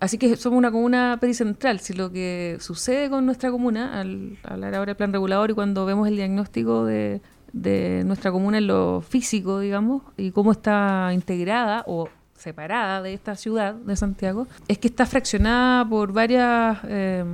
Así 0.00 0.16
que 0.16 0.34
somos 0.36 0.56
una 0.56 0.70
comuna 0.70 1.18
pericentral. 1.20 1.80
Si 1.80 1.92
lo 1.92 2.10
que 2.10 2.56
sucede 2.60 3.10
con 3.10 3.26
nuestra 3.26 3.50
comuna, 3.50 4.00
al 4.00 4.38
hablar 4.44 4.74
ahora 4.74 4.86
del 4.86 4.96
plan 4.96 5.12
regulador 5.12 5.50
y 5.50 5.54
cuando 5.54 5.84
vemos 5.84 6.08
el 6.08 6.16
diagnóstico 6.16 6.86
de, 6.86 7.20
de 7.52 8.02
nuestra 8.06 8.32
comuna 8.32 8.56
en 8.56 8.66
lo 8.66 9.02
físico, 9.02 9.60
digamos, 9.60 10.02
y 10.16 10.30
cómo 10.30 10.52
está 10.52 11.10
integrada 11.12 11.84
o 11.86 12.08
separada 12.34 13.02
de 13.02 13.12
esta 13.12 13.36
ciudad 13.36 13.74
de 13.74 13.94
Santiago, 13.94 14.46
es 14.68 14.78
que 14.78 14.88
está 14.88 15.04
fraccionada 15.04 15.86
por 15.86 16.14
varias, 16.14 16.78
eh, 16.88 17.24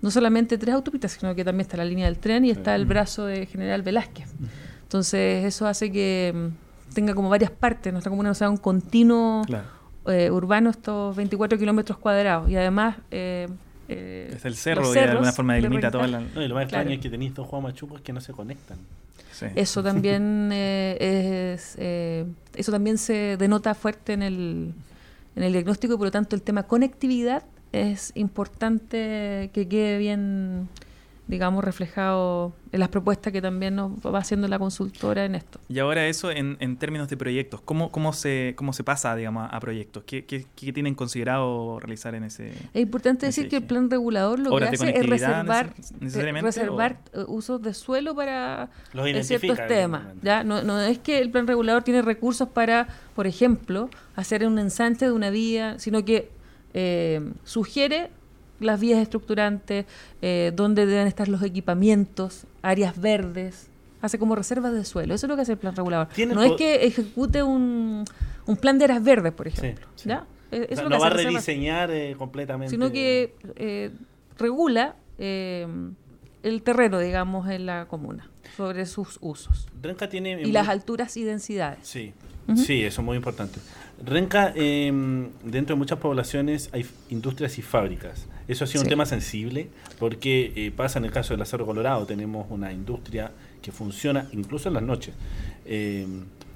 no 0.00 0.10
solamente 0.10 0.58
tres 0.58 0.74
autopistas, 0.74 1.12
sino 1.12 1.34
que 1.34 1.44
también 1.44 1.62
está 1.62 1.76
la 1.76 1.84
línea 1.84 2.06
del 2.06 2.18
tren 2.18 2.44
y 2.44 2.50
está 2.50 2.74
el 2.74 2.86
brazo 2.86 3.26
de 3.26 3.46
General 3.46 3.82
Velázquez. 3.82 4.28
Entonces 4.82 5.44
eso 5.44 5.66
hace 5.66 5.90
que 5.92 6.32
mm, 6.34 6.94
tenga 6.94 7.14
como 7.14 7.28
varias 7.28 7.50
partes, 7.50 7.92
nuestra 7.92 8.10
comuna 8.10 8.30
no 8.30 8.34
sea 8.34 8.48
un 8.48 8.56
continuo 8.56 9.42
Claro. 9.46 9.66
eh, 10.06 10.30
urbano 10.30 10.70
estos 10.70 11.14
24 11.16 11.58
kilómetros 11.58 11.98
cuadrados 11.98 12.48
y 12.50 12.56
además 12.56 12.96
Es 12.98 13.04
eh, 13.10 13.48
eh, 13.88 14.38
el 14.42 14.50
los 14.50 14.58
cerro 14.58 14.90
y 14.90 14.94
de 14.94 15.00
alguna 15.00 15.32
forma 15.32 15.54
de 15.54 15.62
delimita 15.62 15.90
toda 15.90 16.06
la... 16.06 16.20
No, 16.20 16.42
y 16.42 16.48
lo 16.48 16.54
más 16.54 16.66
Claro. 16.66 16.82
extraño 16.82 16.90
es 16.92 17.00
que 17.00 17.10
tenéis 17.10 17.34
dos 17.34 17.46
juegos 17.46 17.70
machucos 17.70 18.00
que 18.00 18.12
no 18.12 18.20
se 18.20 18.32
conectan. 18.32 18.78
sí. 19.32 19.46
Eso 19.56 19.82
también 19.82 20.50
eh, 20.52 21.52
es 21.54 21.74
eh, 21.78 22.24
eso 22.54 22.70
también 22.72 22.98
se 22.98 23.36
denota 23.36 23.74
fuerte 23.74 24.12
en 24.14 24.22
el 24.22 24.72
en 25.36 25.42
el 25.42 25.52
diagnóstico 25.52 25.94
y 25.94 25.96
por 25.96 26.06
lo 26.06 26.10
tanto 26.10 26.34
el 26.34 26.42
tema 26.42 26.62
conectividad 26.64 27.42
es 27.72 28.12
importante 28.14 29.50
que 29.52 29.68
quede 29.68 29.98
bien 29.98 30.68
digamos 31.28 31.62
reflejado 31.62 32.54
en 32.72 32.80
las 32.80 32.88
propuestas 32.88 33.32
que 33.32 33.42
también 33.42 33.76
nos 33.76 33.92
va 34.00 34.18
haciendo 34.18 34.48
la 34.48 34.58
consultora 34.58 35.26
en 35.26 35.34
esto. 35.34 35.60
Y 35.68 35.78
ahora 35.78 36.06
eso 36.06 36.30
en, 36.30 36.56
en 36.58 36.78
términos 36.78 37.08
de 37.08 37.18
proyectos, 37.18 37.60
¿cómo, 37.60 37.92
cómo, 37.92 38.14
se, 38.14 38.54
cómo 38.56 38.72
se 38.72 38.82
pasa 38.82 39.14
digamos, 39.14 39.48
a 39.52 39.60
proyectos? 39.60 40.04
¿Qué, 40.04 40.24
qué, 40.24 40.46
qué 40.56 40.72
tienen 40.72 40.94
considerado 40.94 41.78
realizar 41.80 42.14
en 42.14 42.24
ese...? 42.24 42.52
Es 42.72 42.82
importante 42.82 43.26
Ese 43.26 43.42
decir 43.42 43.50
que 43.50 43.56
el 43.56 43.64
plan 43.64 43.90
regulador 43.90 44.38
lo 44.38 44.50
que 44.50 44.56
¿Obras 44.56 44.70
de 44.70 44.76
hace 44.76 44.98
es 44.98 45.06
reservar, 45.06 45.74
eh, 46.00 46.40
reservar 46.40 46.98
eh, 47.12 47.24
usos 47.28 47.60
de 47.60 47.74
suelo 47.74 48.14
para 48.14 48.70
identifica. 48.94 49.40
ciertos 49.40 49.66
temas. 49.68 50.06
¿ya? 50.22 50.42
No, 50.44 50.62
no 50.62 50.80
es 50.80 50.98
que 50.98 51.18
el 51.18 51.30
plan 51.30 51.46
regulador 51.46 51.82
tiene 51.82 52.00
recursos 52.00 52.48
para, 52.48 52.88
por 53.14 53.26
ejemplo, 53.26 53.90
hacer 54.16 54.46
un 54.46 54.58
ensanche 54.58 55.04
de 55.04 55.12
una 55.12 55.28
vía, 55.28 55.78
sino 55.78 56.06
que 56.06 56.30
eh, 56.80 57.20
sugiere 57.44 58.10
las 58.60 58.78
vías 58.80 59.00
estructurantes, 59.00 59.84
eh, 60.22 60.52
dónde 60.54 60.86
deben 60.86 61.06
estar 61.08 61.26
los 61.28 61.42
equipamientos, 61.42 62.44
áreas 62.62 63.00
verdes, 63.00 63.66
hace 64.00 64.18
como 64.18 64.34
reservas 64.36 64.72
de 64.72 64.84
suelo. 64.84 65.14
Eso 65.14 65.26
es 65.26 65.28
lo 65.30 65.34
que 65.36 65.42
hace 65.42 65.52
el 65.52 65.58
plan 65.58 65.74
regulador. 65.74 66.08
¿Tiene 66.14 66.34
No 66.34 66.42
es 66.42 66.52
que 66.52 66.86
ejecute 66.86 67.42
un, 67.42 68.04
un 68.46 68.56
plan 68.56 68.78
de 68.78 68.84
áreas 68.84 69.02
verdes, 69.02 69.32
por 69.32 69.48
ejemplo. 69.48 69.86
sí. 69.96 70.08
¿ya? 70.08 70.24
Eh, 70.50 70.60
O 70.60 70.62
Eso 70.62 70.66
sea, 70.68 70.74
es 70.76 70.82
lo 70.84 70.88
no 70.90 70.96
que 70.96 71.00
va 71.02 71.06
a 71.08 71.10
rediseñar 71.10 71.90
eh, 71.90 72.14
completamente. 72.16 72.70
sino 72.70 72.90
que 72.90 73.34
eh, 73.56 73.90
regula 74.38 74.94
eh, 75.18 75.66
el 76.42 76.62
terreno, 76.62 76.98
digamos, 77.00 77.48
en 77.50 77.66
la 77.66 77.86
comuna, 77.86 78.30
sobre 78.56 78.86
sus 78.86 79.18
usos. 79.20 79.66
Tiene. 80.10 80.40
Y 80.42 80.52
las 80.52 80.68
alturas 80.68 81.16
y 81.16 81.24
densidades. 81.24 81.80
Sí, 81.82 82.12
sí, 82.56 82.82
eso 82.82 83.02
es 83.02 83.04
muy 83.04 83.16
importante. 83.16 83.58
Renca, 84.04 84.52
eh, 84.54 84.92
dentro 85.44 85.74
de 85.74 85.78
muchas 85.78 85.98
poblaciones 85.98 86.70
hay 86.72 86.86
industrias 87.10 87.58
y 87.58 87.62
fábricas. 87.62 88.26
Eso 88.46 88.64
ha 88.64 88.66
sido 88.66 88.82
un 88.82 88.88
tema 88.88 89.04
sensible 89.06 89.68
porque 89.98 90.52
eh, 90.56 90.70
pasa 90.74 90.98
en 90.98 91.04
el 91.04 91.10
caso 91.10 91.34
del 91.34 91.42
acero 91.42 91.66
colorado. 91.66 92.06
Tenemos 92.06 92.46
una 92.50 92.72
industria 92.72 93.32
que 93.60 93.72
funciona 93.72 94.26
incluso 94.32 94.68
en 94.68 94.74
las 94.74 94.82
noches. 94.82 95.14
Eh, 95.66 96.06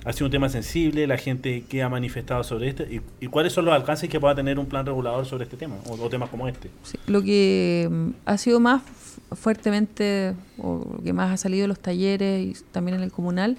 ha 0.05 0.13
sido 0.13 0.27
un 0.27 0.33
tema 0.33 0.49
sensible, 0.49 1.07
la 1.07 1.17
gente 1.19 1.63
que 1.69 1.83
ha 1.83 1.89
manifestado 1.89 2.43
sobre 2.45 2.69
esto 2.69 2.83
y, 2.85 3.01
y 3.21 3.27
cuáles 3.29 3.53
son 3.53 3.65
los 3.67 3.75
alcances 3.75 4.09
que 4.09 4.19
pueda 4.19 4.35
tener 4.35 4.59
un 4.59 4.67
plan 4.67 4.85
regulador 4.87 5.27
sobre 5.27 5.45
este 5.45 5.57
tema 5.57 5.77
o, 5.87 5.93
o 5.95 6.09
temas 6.09 6.29
como 6.31 6.49
este. 6.49 6.71
Sí, 6.83 6.99
Lo 7.07 7.23
que 7.23 7.89
mm, 7.91 8.09
ha 8.25 8.39
sido 8.39 8.59
más 8.59 8.83
fu- 8.83 9.37
fuertemente, 9.37 10.35
o 10.59 10.95
lo 10.99 11.03
que 11.05 11.13
más 11.13 11.31
ha 11.33 11.37
salido 11.37 11.65
en 11.65 11.69
los 11.69 11.79
talleres 11.79 12.45
y 12.61 12.65
también 12.73 12.97
en 12.97 13.03
el 13.05 13.13
comunal, 13.13 13.59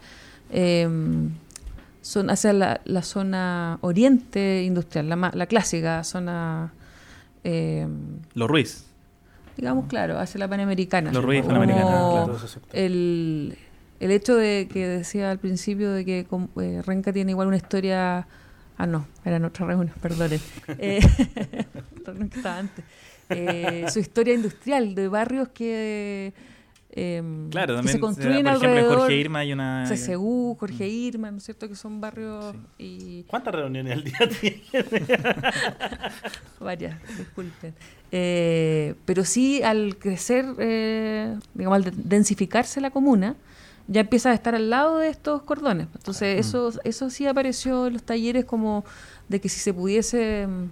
eh, 0.52 0.86
son 2.04 2.30
hacia 2.30 2.54
la, 2.54 2.82
la 2.86 3.02
zona 3.02 3.80
oriente 3.82 4.62
industrial, 4.64 5.10
la, 5.10 5.16
ma- 5.16 5.32
la 5.34 5.48
clásica 5.48 6.04
zona, 6.04 6.72
eh, 7.44 7.88
Los 8.36 8.48
Ruiz. 8.50 8.86
digamos, 9.58 9.88
claro, 9.88 10.20
hacia 10.20 10.38
la 10.40 10.48
panamericana. 10.48 11.12
Los 11.12 11.24
Ruiz 11.24 11.44
Panamericana, 11.44 11.86
claro. 12.12 12.38
El, 12.74 13.58
el 14.00 14.12
hecho 14.12 14.36
de 14.36 14.68
que 14.72 14.88
decía 14.88 15.32
al 15.32 15.40
principio 15.40 15.92
de 15.92 16.06
que 16.06 16.28
eh, 16.62 16.82
Renca 16.86 17.12
tiene 17.12 17.32
igual 17.32 17.48
una 17.48 17.58
historia 17.58 18.28
Ah, 18.76 18.88
no, 18.88 19.06
era 19.24 19.36
en 19.38 19.46
otra 19.46 19.68
reunión, 19.68 19.94
perdonen. 20.02 20.40
Eh, 20.80 21.00
estaba 22.36 22.58
antes. 22.58 22.84
Eh, 23.30 23.86
su 23.90 24.00
historia 24.00 24.34
industrial 24.34 24.96
de 24.96 25.08
barrios 25.08 25.50
que, 25.50 26.34
eh, 26.96 27.22
Claro, 27.50 27.74
que 27.74 27.78
también 27.78 27.94
se 27.96 28.00
construyen 28.00 28.44
por 28.46 28.48
ejemplo, 28.56 28.68
en 28.70 28.76
alrededor. 28.78 28.98
Jorge 29.00 29.16
Irma 29.18 29.40
hay 29.40 29.52
una... 29.54 29.86
CCU, 29.90 30.56
Jorge 30.60 30.88
Irma, 30.88 31.32
¿no 31.32 31.38
es 31.38 31.44
cierto? 31.44 31.68
Que 31.68 31.76
son 31.76 32.00
barrios 32.00 32.54
Sí. 32.78 33.20
y 33.20 33.24
¿Cuántas 33.24 33.56
reuniones 33.56 33.94
al 33.94 34.04
día 34.04 34.18
tiene? 34.42 34.62
varias, 36.60 36.96
disculpen. 37.18 37.74
Eh, 38.12 38.96
pero 39.06 39.26
sí, 39.26 39.62
al 39.64 39.98
crecer, 39.98 40.46
eh, 40.60 41.36
digamos, 41.54 41.78
al 41.78 41.84
de- 41.86 41.92
densificarse 41.96 42.80
la 42.82 42.92
comuna, 42.92 43.36
ya 43.88 44.02
empieza 44.02 44.30
a 44.32 44.34
estar 44.34 44.56
al 44.56 44.70
lado 44.70 45.00
de 45.00 45.10
estos 45.10 45.42
cordones. 45.44 45.88
Entonces, 45.96 46.40
eso, 46.40 46.72
eso 46.84 47.10
sí 47.10 47.26
apareció 47.28 47.88
en 47.88 47.94
los 47.94 48.04
talleres 48.04 48.46
como 48.46 48.86
de 49.30 49.42
que 49.42 49.50
si 49.50 49.60
se 49.60 49.74
pudiese 49.74 50.48
mm, 50.48 50.70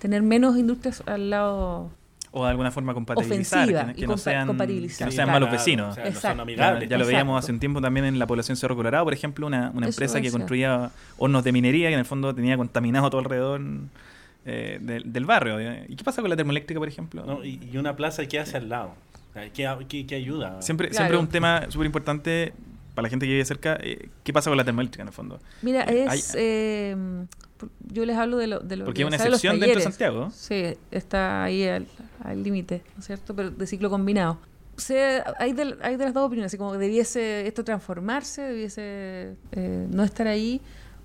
tener 0.00 0.22
menos 0.22 0.56
industrias 0.58 1.02
al 1.06 1.30
lado 1.30 1.90
O 2.32 2.44
de 2.44 2.50
alguna 2.50 2.70
forma 2.70 2.92
compatibilizar, 2.92 3.60
Ofensiva 3.64 3.86
que, 3.86 3.94
que 3.94 4.00
y 4.04 4.06
no 4.06 4.14
compa- 4.14 4.18
sean, 4.18 4.46
compatibilizar, 4.46 4.98
que 4.98 5.04
no 5.06 5.10
sean 5.12 5.26
claro. 5.28 5.40
malos 5.40 5.50
vecinos. 5.52 5.92
O 5.92 5.94
sea, 5.94 6.04
no 6.04 6.10
son 6.10 6.16
Exacto. 6.16 6.42
amigables. 6.42 6.82
Ya, 6.82 6.86
ya 6.90 6.96
lo 6.98 7.02
Exacto. 7.04 7.06
veíamos 7.16 7.44
hace 7.44 7.52
un 7.52 7.60
tiempo 7.60 7.80
también 7.80 8.04
en 8.06 8.18
la 8.18 8.26
población 8.26 8.56
Cerro 8.56 8.76
Colorado, 8.76 9.04
por 9.04 9.14
ejemplo, 9.14 9.46
una, 9.46 9.70
una 9.70 9.86
Eso 9.86 9.96
empresa 9.96 10.20
que 10.20 10.30
construía 10.30 10.90
hornos 11.18 11.44
de 11.44 11.52
minería 11.52 11.88
que 11.88 11.94
en 11.94 12.00
el 12.00 12.04
fondo 12.04 12.34
tenía 12.34 12.56
contaminado 12.56 13.08
todo 13.10 13.20
alrededor 13.20 13.60
eh, 14.44 14.78
del, 14.80 15.12
del 15.12 15.24
barrio. 15.24 15.60
¿Y 15.88 15.96
qué 15.96 16.04
pasa 16.04 16.20
con 16.20 16.30
la 16.30 16.36
termoeléctrica, 16.36 16.78
por 16.78 16.88
ejemplo? 16.88 17.24
¿no? 17.24 17.44
Y, 17.44 17.60
y 17.72 17.78
una 17.78 17.96
plaza 17.96 18.26
que 18.26 18.38
hace 18.38 18.56
al 18.58 18.68
lado. 18.68 18.94
¿Qué, 19.54 19.68
qué- 19.88 20.06
qué 20.06 20.14
ayuda? 20.14 20.60
Siempre, 20.62 20.88
Claro. 20.88 21.04
siempre 21.04 21.18
un 21.18 21.28
tema 21.28 21.66
súper 21.70 21.86
importante 21.86 22.54
para 22.94 23.04
la 23.04 23.10
gente 23.10 23.26
que 23.26 23.32
vive 23.32 23.44
cerca. 23.44 23.76
eh, 23.82 24.08
¿Qué 24.24 24.32
pasa 24.32 24.50
con 24.50 24.56
la 24.56 24.64
termoeléctrica 24.64 25.02
en 25.02 25.08
el 25.08 25.14
fondo? 25.14 25.38
Mira, 25.62 25.82
Eh, 25.84 26.06
es. 26.10 26.34
eh, 26.36 26.96
yo 27.92 28.04
les 28.04 28.16
hablo 28.16 28.36
de 28.36 28.46
lo, 28.46 28.60
de 28.60 28.76
lo 28.76 28.84
Porque 28.84 28.98
que 28.98 29.02
es 29.02 29.06
una 29.08 29.16
excepción 29.16 29.58
dentro 29.60 29.78
de. 29.78 29.84
Santiago. 29.84 30.30
Sí, 30.34 30.64
está 30.90 31.44
ahí 31.44 31.64
al 31.66 31.86
límite, 32.42 32.82
¿no 32.94 33.00
es 33.00 33.06
cierto? 33.06 33.34
Pero 33.34 33.50
de 33.50 33.66
ciclo 33.66 33.88
combinado. 33.90 34.38
O 34.76 34.80
sea, 34.80 35.34
hay, 35.38 35.52
de, 35.54 35.76
hay 35.80 35.96
de 35.96 36.04
las 36.04 36.12
dos 36.12 36.26
opiniones, 36.26 36.50
así 36.50 36.58
como 36.58 36.72
que 36.72 36.78
debiese 36.78 37.46
esto 37.46 37.64
transformarse, 37.64 38.42
debiese 38.42 39.34
eh, 39.52 39.86
no 39.90 40.02
estar 40.04 40.26
ahí, 40.26 40.60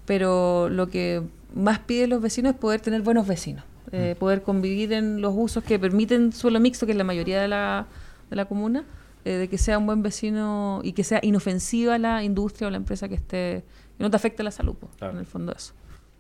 pero 0.06 0.68
lo 0.70 0.88
que 0.90 1.22
más 1.56 1.80
piden 1.80 2.10
los 2.10 2.22
vecinos 2.22 2.54
es 2.54 2.60
poder 2.60 2.82
tener 2.82 3.02
buenos 3.02 3.28
vecinos, 3.28 3.64
eh, 3.94 4.16
poder 4.20 4.42
convivir 4.42 4.92
en 4.92 5.22
los 5.22 5.34
usos 5.36 5.64
que 5.64 5.80
permiten 5.80 6.34
suelo 6.34 6.60
mixto, 6.60 6.86
que 6.86 6.92
es 6.92 6.98
la 6.98 7.06
mayoría 7.06 7.42
de 7.42 7.48
la, 7.48 7.88
de 8.30 8.36
la 8.36 8.44
comuna, 8.46 8.84
eh, 9.24 9.32
de 9.34 9.48
que 9.48 9.58
sea 9.58 9.78
un 9.78 9.86
buen 9.86 10.02
vecino 10.02 10.82
y 10.84 10.92
que 10.92 11.06
sea 11.06 11.20
inofensiva 11.24 11.98
la 11.98 12.24
industria 12.24 12.68
o 12.68 12.72
la 12.72 12.78
empresa 12.78 13.08
que 13.08 13.16
esté, 13.16 13.64
que 13.98 14.04
no 14.04 14.10
te 14.10 14.18
afecte 14.18 14.44
la 14.44 14.52
salud, 14.52 14.76
Claro. 14.98 15.14
en 15.14 15.20
el 15.20 15.26
fondo 15.26 15.54
eso. 15.56 15.74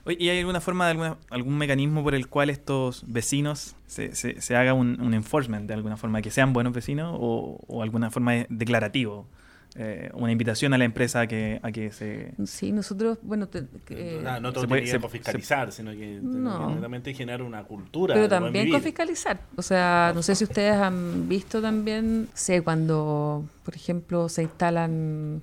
Oye, 0.06 0.18
¿Y 0.20 0.30
hay 0.30 0.40
alguna 0.40 0.62
forma, 0.62 0.86
de 0.86 0.92
alguna, 0.92 1.18
algún 1.30 1.58
mecanismo 1.58 2.04
por 2.04 2.16
el 2.16 2.28
cual 2.28 2.50
estos 2.50 3.04
vecinos 3.08 3.76
se, 3.88 4.16
se, 4.16 4.42
se 4.42 4.56
haga 4.56 4.74
un, 4.74 5.00
un 5.02 5.14
enforcement 5.14 5.68
de 5.68 5.74
alguna 5.76 5.96
forma, 5.98 6.22
que 6.22 6.32
sean 6.32 6.54
buenos 6.54 6.74
vecinos 6.74 7.16
o, 7.20 7.60
o 7.68 7.82
alguna 7.84 8.10
forma 8.10 8.34
de- 8.34 8.48
declarativo? 8.50 9.28
Eh, 9.76 10.10
una 10.16 10.34
invitación 10.34 10.74
a 10.74 10.78
la 10.78 10.84
empresa 10.84 11.22
a 11.22 11.28
que, 11.28 11.60
a 11.64 11.72
que 11.72 11.94
se... 11.94 12.34
Sí, 12.46 12.74
nosotros, 12.74 13.20
bueno, 13.22 13.48
te- 13.48 13.68
que- 13.86 14.20
no, 14.22 14.40
no 14.42 14.52
todo 14.52 14.64
se 14.64 14.68
puede- 14.68 14.82
tiene 14.82 15.00
se- 15.00 15.02
que 15.06 15.10
fiscalizar, 15.12 15.72
sino 15.72 15.92
que 15.92 16.20
No. 16.22 16.76
realmente 16.78 17.14
generar 17.14 17.42
una 17.42 17.64
cultura. 17.64 18.14
Pero 18.16 18.28
también 18.28 18.66
vivir. 18.66 18.74
con 18.74 18.82
fiscalizar. 18.82 19.40
O 19.56 19.62
sea, 19.62 20.12
no 20.14 20.24
sé 20.24 20.36
si 20.36 20.44
ustedes 20.44 20.74
han 20.76 21.30
visto 21.30 21.62
también, 21.62 22.28
sé, 22.34 22.62
cuando, 22.64 23.46
por 23.64 23.74
ejemplo, 23.76 24.28
se 24.28 24.42
instalan 24.44 25.42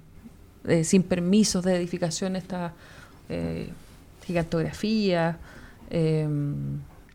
eh, 0.67 0.85
sin 0.85 1.05
permisos 1.05 1.65
de 1.65 1.77
edificación 1.77 2.37
estas 2.37 2.73
eh, 3.31 3.71
gigantografías. 4.29 5.37
eh, 5.91 6.29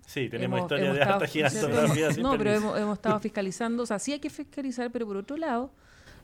Sí, 0.06 0.30
tenemos 0.30 0.58
hemos- 0.60 0.66
historia 0.72 0.86
hemos 0.86 1.00
de 1.00 1.06
¿cierto? 1.06 1.26
gigantografía 1.26 2.12
sin 2.12 2.24
No, 2.24 2.38
pero 2.38 2.52
hemos, 2.52 2.78
hemos 2.80 2.94
estado 2.98 3.20
fiscalizando. 3.20 3.84
O 3.84 3.86
sea, 3.86 3.98
sí 4.00 4.12
hay 4.14 4.20
que 4.20 4.30
fiscalizar, 4.30 4.92
pero 4.92 5.08
por 5.08 5.18
otro 5.18 5.38
lado, 5.38 5.72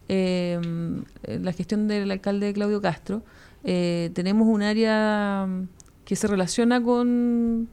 eh, 0.10 0.60
en 1.24 1.46
la 1.46 1.54
gestión 1.54 1.88
del 1.88 2.12
alcalde 2.12 2.52
Claudio 2.54 2.82
Castro, 2.82 3.24
eh, 3.64 4.12
tenemos 4.14 4.48
un 4.48 4.62
área 4.62 5.46
mm, 5.48 5.68
que 6.06 6.16
se 6.16 6.28
relaciona 6.28 6.82
con, 6.84 7.68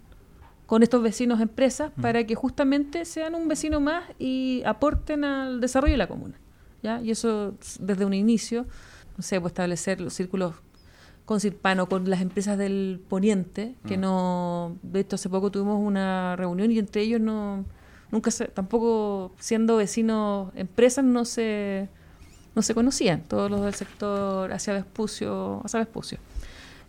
con 0.67 0.83
estos 0.83 1.03
vecinos 1.03 1.41
empresas 1.41 1.91
Mm. 1.97 2.01
para 2.03 2.25
que 2.25 2.35
justamente 2.35 3.05
sean 3.05 3.35
un 3.35 3.49
vecino 3.49 3.81
más 3.81 4.05
y 4.19 4.62
aporten 4.64 5.25
al 5.25 5.61
desarrollo 5.61 5.93
de 5.95 5.99
la 5.99 6.09
comuna. 6.09 6.39
¿ya? 6.83 7.01
Y 7.03 7.11
eso 7.11 7.55
desde 7.81 8.05
un 8.05 8.14
inicio, 8.14 8.64
no 9.17 9.23
sé, 9.23 9.41
pues 9.41 9.51
establecer 9.53 10.01
los 10.01 10.12
círculos 10.14 10.55
con 11.27 11.41
Cirpano, 11.41 11.89
con 11.89 12.09
las 12.09 12.22
empresas 12.22 12.57
del 12.57 13.01
Poniente, 13.09 13.74
que 13.87 13.99
Mm. 13.99 14.01
no, 14.01 14.77
de 14.83 15.01
hecho 15.01 15.16
hace 15.16 15.29
poco 15.29 15.51
tuvimos 15.51 15.79
una 15.85 16.37
reunión 16.37 16.70
y 16.70 16.79
entre 16.79 17.03
ellos 17.03 17.20
no, 17.20 17.64
nunca 18.12 18.31
se, 18.31 18.47
tampoco 18.47 19.33
siendo 19.39 19.77
vecinos 19.77 20.53
empresas 20.55 21.05
no 21.05 21.24
se, 21.24 21.89
no 22.55 22.62
se 22.62 22.74
conocían, 22.74 23.22
todos 23.22 23.51
los 23.51 23.61
del 23.62 23.74
sector 23.74 24.53
hacia 24.53 24.72
Vespucio, 24.72 25.61
hacia 25.64 25.81
Vespucio. 25.81 26.18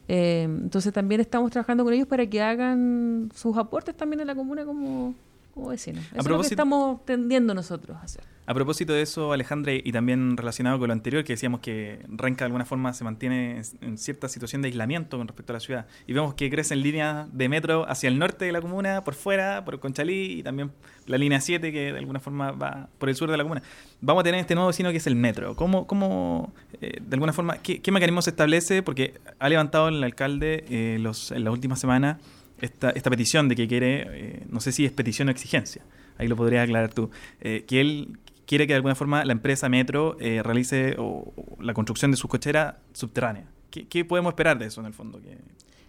Eh, 0.07 0.43
entonces 0.43 0.93
también 0.93 1.19
estamos 1.19 1.51
trabajando 1.51 1.83
con 1.83 1.93
ellos 1.93 2.07
para 2.07 2.25
que 2.27 2.41
hagan 2.41 3.29
sus 3.35 3.57
aportes 3.57 3.97
también 3.97 4.21
en 4.21 4.27
la 4.27 4.35
comuna 4.35 4.63
como, 4.65 5.15
como 5.53 5.69
vecinos. 5.69 6.05
Eso 6.11 6.19
es 6.19 6.27
lo 6.27 6.39
que 6.39 6.47
estamos 6.47 7.03
tendiendo 7.05 7.53
nosotros 7.53 7.97
a 7.97 8.01
hacer. 8.03 8.23
A 8.49 8.53
propósito 8.53 8.93
de 8.93 9.01
eso, 9.01 9.33
Alejandra, 9.33 9.73
y 9.73 9.91
también 9.91 10.37
relacionado 10.37 10.79
con 10.79 10.87
lo 10.87 10.93
anterior, 10.93 11.21
que 11.25 11.33
decíamos 11.33 11.59
que 11.59 11.99
Renca 12.07 12.45
de 12.45 12.47
alguna 12.47 12.63
forma 12.63 12.93
se 12.93 13.03
mantiene 13.03 13.61
en- 13.81 13.97
cierta 13.97 14.29
situación 14.29 14.61
de 14.61 14.69
aislamiento 14.69 15.17
con 15.17 15.27
respecto 15.27 15.51
a 15.51 15.55
la 15.55 15.59
ciudad. 15.59 15.85
Y 16.07 16.13
vemos 16.13 16.33
que 16.33 16.49
crecen 16.49 16.81
líneas 16.81 17.27
de 17.33 17.49
metro 17.49 17.85
hacia 17.89 18.07
el 18.07 18.17
norte 18.17 18.45
de 18.45 18.53
la 18.53 18.61
comuna, 18.61 19.03
por 19.03 19.15
fuera, 19.15 19.65
por 19.65 19.81
Conchalí, 19.81 20.39
y 20.39 20.43
también 20.43 20.71
la 21.07 21.17
línea 21.17 21.41
7, 21.41 21.73
que 21.73 21.91
de 21.91 21.99
alguna 21.99 22.21
forma 22.21 22.51
va 22.53 22.87
por 22.97 23.09
el 23.09 23.15
sur 23.15 23.29
de 23.29 23.35
la 23.35 23.43
comuna. 23.43 23.61
Vamos 23.99 24.21
a 24.21 24.23
tener 24.23 24.39
este 24.39 24.55
nuevo 24.55 24.67
vecino 24.69 24.91
que 24.91 24.97
es 24.97 25.07
el 25.07 25.17
metro. 25.17 25.53
¿Cómo, 25.57 25.85
cómo 25.85 26.53
eh, 26.79 27.01
de 27.01 27.15
alguna 27.15 27.33
forma, 27.33 27.57
qué, 27.57 27.81
qué 27.81 27.91
mecanismo 27.91 28.21
se 28.21 28.29
establece? 28.29 28.81
Porque 28.81 29.15
ha 29.39 29.49
levantado 29.49 29.89
el 29.89 30.01
alcalde 30.01 30.63
eh, 30.69 30.97
los, 31.01 31.31
en 31.31 31.43
la 31.43 31.51
última 31.51 31.75
semana 31.75 32.17
esta, 32.61 32.93
petición 32.93 33.49
de 33.49 33.57
que 33.57 33.67
quiere, 33.67 34.05
eh, 34.09 34.43
no 34.49 34.61
sé 34.61 34.71
si 34.71 34.85
es 34.85 34.93
petición 34.93 35.27
o 35.27 35.31
exigencia, 35.31 35.81
ahí 36.17 36.29
lo 36.29 36.37
podrías 36.37 36.63
aclarar 36.63 36.93
tú, 36.93 37.11
que 37.41 37.81
él 37.81 38.17
quiere 38.47 38.65
que 38.65 38.73
de 38.73 38.77
alguna 38.77 38.95
forma 38.95 39.23
la 39.23 39.33
empresa 39.33 39.69
Metro 39.69 40.17
eh, 40.19 40.41
realice 40.43 40.95
o- 40.97 41.31
o 41.35 41.61
la 41.61 41.75
construcción 41.75 42.09
de 42.09 42.17
su 42.17 42.27
cochera 42.27 42.79
subterránea. 42.93 43.45
¿Qué, 43.69 43.87
qué 43.87 44.03
podemos 44.05 44.31
esperar 44.31 44.57
de 44.57 44.65
eso 44.65 44.81
en 44.81 44.87
el 44.87 44.93
fondo? 44.93 45.21
¿Que 45.21 45.37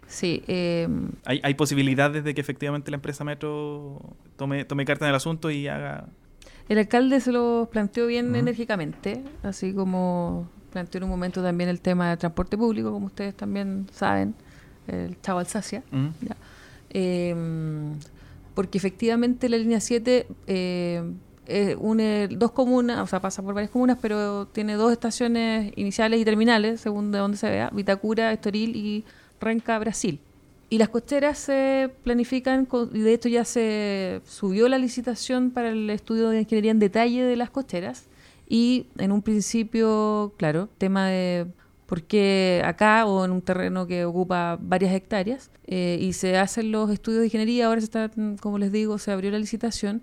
Sí, 0.06 0.42
eh, 0.48 0.88
hay, 1.24 1.40
¿Hay 1.44 1.54
posibilidades 1.54 2.24
de 2.24 2.34
que 2.34 2.40
efectivamente 2.40 2.90
la 2.90 2.96
empresa 2.96 3.24
Metro 3.24 4.00
tome, 4.36 4.64
tome 4.64 4.84
carta 4.84 5.04
en 5.04 5.10
el 5.10 5.14
asunto 5.14 5.50
y 5.50 5.68
haga... 5.68 6.06
El 6.70 6.78
alcalde 6.78 7.20
se 7.20 7.30
lo 7.32 7.68
planteó 7.70 8.06
bien 8.06 8.34
enérgicamente, 8.36 9.22
así 9.42 9.72
como 9.72 10.50
planteó 10.72 10.98
en 10.98 11.04
un 11.04 11.10
momento 11.10 11.42
también 11.42 11.70
el 11.70 11.80
tema 11.80 12.10
del 12.10 12.18
transporte 12.18 12.56
público, 12.58 12.90
como 12.92 13.06
ustedes 13.06 13.34
también 13.34 13.86
saben, 13.92 14.34
el 14.86 15.18
Chavo 15.22 15.38
Alsacia. 15.40 15.82
Ya. 16.20 16.36
Eh, 16.90 17.34
porque 18.54 18.78
efectivamente 18.78 19.48
la 19.48 19.56
línea 19.58 19.80
7 19.80 20.26
eh, 21.48 21.76
une 21.80 22.28
dos 22.28 22.52
comunas, 22.52 23.00
o 23.00 23.06
sea, 23.06 23.20
pasa 23.20 23.42
por 23.42 23.54
varias 23.54 23.70
comunas, 23.70 23.98
pero 24.00 24.46
tiene 24.48 24.74
dos 24.74 24.92
estaciones 24.92 25.72
iniciales 25.76 26.20
y 26.20 26.24
terminales, 26.24 26.80
según 26.80 27.10
de 27.10 27.18
donde 27.18 27.38
se 27.38 27.48
vea, 27.48 27.70
Vitacura, 27.72 28.32
Estoril 28.32 28.76
y 28.76 29.04
Renca, 29.40 29.78
Brasil. 29.78 30.20
Y 30.68 30.76
las 30.76 30.90
costeras 30.90 31.38
se 31.38 31.90
planifican, 32.04 32.68
y 32.92 32.98
de 32.98 33.14
hecho 33.14 33.30
ya 33.30 33.46
se 33.46 34.20
subió 34.26 34.68
la 34.68 34.76
licitación 34.76 35.50
para 35.50 35.70
el 35.70 35.88
estudio 35.88 36.28
de 36.28 36.40
ingeniería 36.40 36.70
en 36.70 36.78
detalle 36.78 37.24
de 37.24 37.36
las 37.36 37.48
costeras. 37.48 38.08
Y 38.46 38.86
en 38.98 39.10
un 39.12 39.22
principio, 39.22 40.34
claro, 40.36 40.68
tema 40.76 41.08
de 41.08 41.46
por 41.86 42.02
qué 42.02 42.62
acá 42.66 43.06
o 43.06 43.24
en 43.24 43.30
un 43.30 43.40
terreno 43.40 43.86
que 43.86 44.04
ocupa 44.04 44.58
varias 44.60 44.92
hectáreas 44.92 45.50
eh, 45.66 45.98
y 45.98 46.12
se 46.12 46.36
hacen 46.36 46.70
los 46.70 46.90
estudios 46.90 47.20
de 47.20 47.26
ingeniería, 47.28 47.66
ahora 47.66 47.80
se 47.80 47.86
está, 47.86 48.10
mm, 48.14 48.36
como 48.36 48.58
les 48.58 48.70
digo, 48.70 48.98
se 48.98 49.10
abrió 49.10 49.30
la 49.30 49.38
licitación 49.38 50.02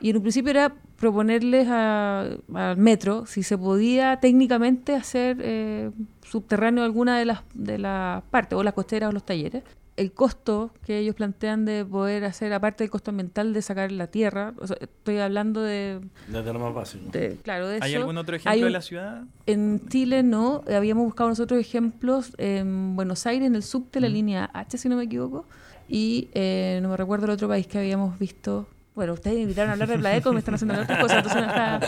y 0.00 0.10
en 0.10 0.16
un 0.16 0.22
principio 0.22 0.50
era 0.50 0.74
proponerles 0.98 1.68
a- 1.68 2.26
al 2.54 2.76
metro 2.76 3.26
si 3.26 3.42
se 3.42 3.56
podía 3.58 4.18
técnicamente 4.20 4.94
hacer 4.94 5.38
eh, 5.40 5.90
subterráneo 6.24 6.84
alguna 6.84 7.18
de 7.18 7.24
las, 7.26 7.40
de 7.54 7.78
las 7.78 8.22
partes, 8.24 8.58
o 8.58 8.62
las 8.62 8.74
costeras 8.74 9.10
o 9.10 9.12
los 9.12 9.24
talleres. 9.24 9.62
El 9.96 10.12
costo 10.12 10.72
que 10.84 10.98
ellos 10.98 11.14
plantean 11.14 11.64
de 11.64 11.82
poder 11.82 12.24
hacer, 12.26 12.52
aparte 12.52 12.84
del 12.84 12.90
costo 12.90 13.10
ambiental 13.12 13.54
de 13.54 13.62
sacar 13.62 13.90
la 13.92 14.08
tierra, 14.08 14.52
o 14.58 14.66
sea, 14.66 14.76
estoy 14.78 15.16
hablando 15.18 15.62
de, 15.62 16.00
Desde 16.28 16.52
lo 16.52 16.58
más 16.58 16.74
básico. 16.74 17.08
de- 17.10 17.38
claro, 17.42 17.66
de 17.68 17.78
¿Hay 17.80 17.92
eso. 17.92 18.00
algún 18.00 18.18
otro 18.18 18.34
Hay 18.34 18.40
ejemplo 18.40 18.60
de 18.60 18.66
un- 18.66 18.72
la 18.74 18.82
ciudad? 18.82 19.22
en 19.46 19.88
Chile 19.88 20.22
no, 20.22 20.62
habíamos 20.74 21.04
buscado 21.06 21.30
nosotros 21.30 21.58
ejemplos 21.58 22.32
en 22.36 22.94
Buenos 22.94 23.26
Aires, 23.26 23.46
en 23.46 23.54
el 23.54 23.62
subte, 23.62 24.00
la 24.00 24.10
Mm. 24.10 24.12
línea 24.12 24.50
H, 24.52 24.76
si 24.76 24.88
no 24.90 24.96
me 24.96 25.04
equivoco, 25.04 25.46
y 25.88 26.28
eh, 26.34 26.78
no 26.82 26.90
me 26.90 26.96
recuerdo 26.98 27.24
el 27.24 27.30
otro 27.32 27.48
país 27.48 27.66
que 27.66 27.78
habíamos 27.78 28.18
visto, 28.18 28.66
bueno, 28.96 29.12
ustedes 29.12 29.36
me 29.36 29.42
invitaron 29.42 29.70
a 29.70 29.72
hablar 29.74 29.88
de 29.88 29.98
Pladeco, 29.98 30.32
me 30.32 30.40
están 30.40 30.54
haciendo 30.54 30.74
otras 30.80 30.98
cosas, 31.00 31.18
entonces 31.18 31.42
no 31.42 31.48
está... 31.48 31.80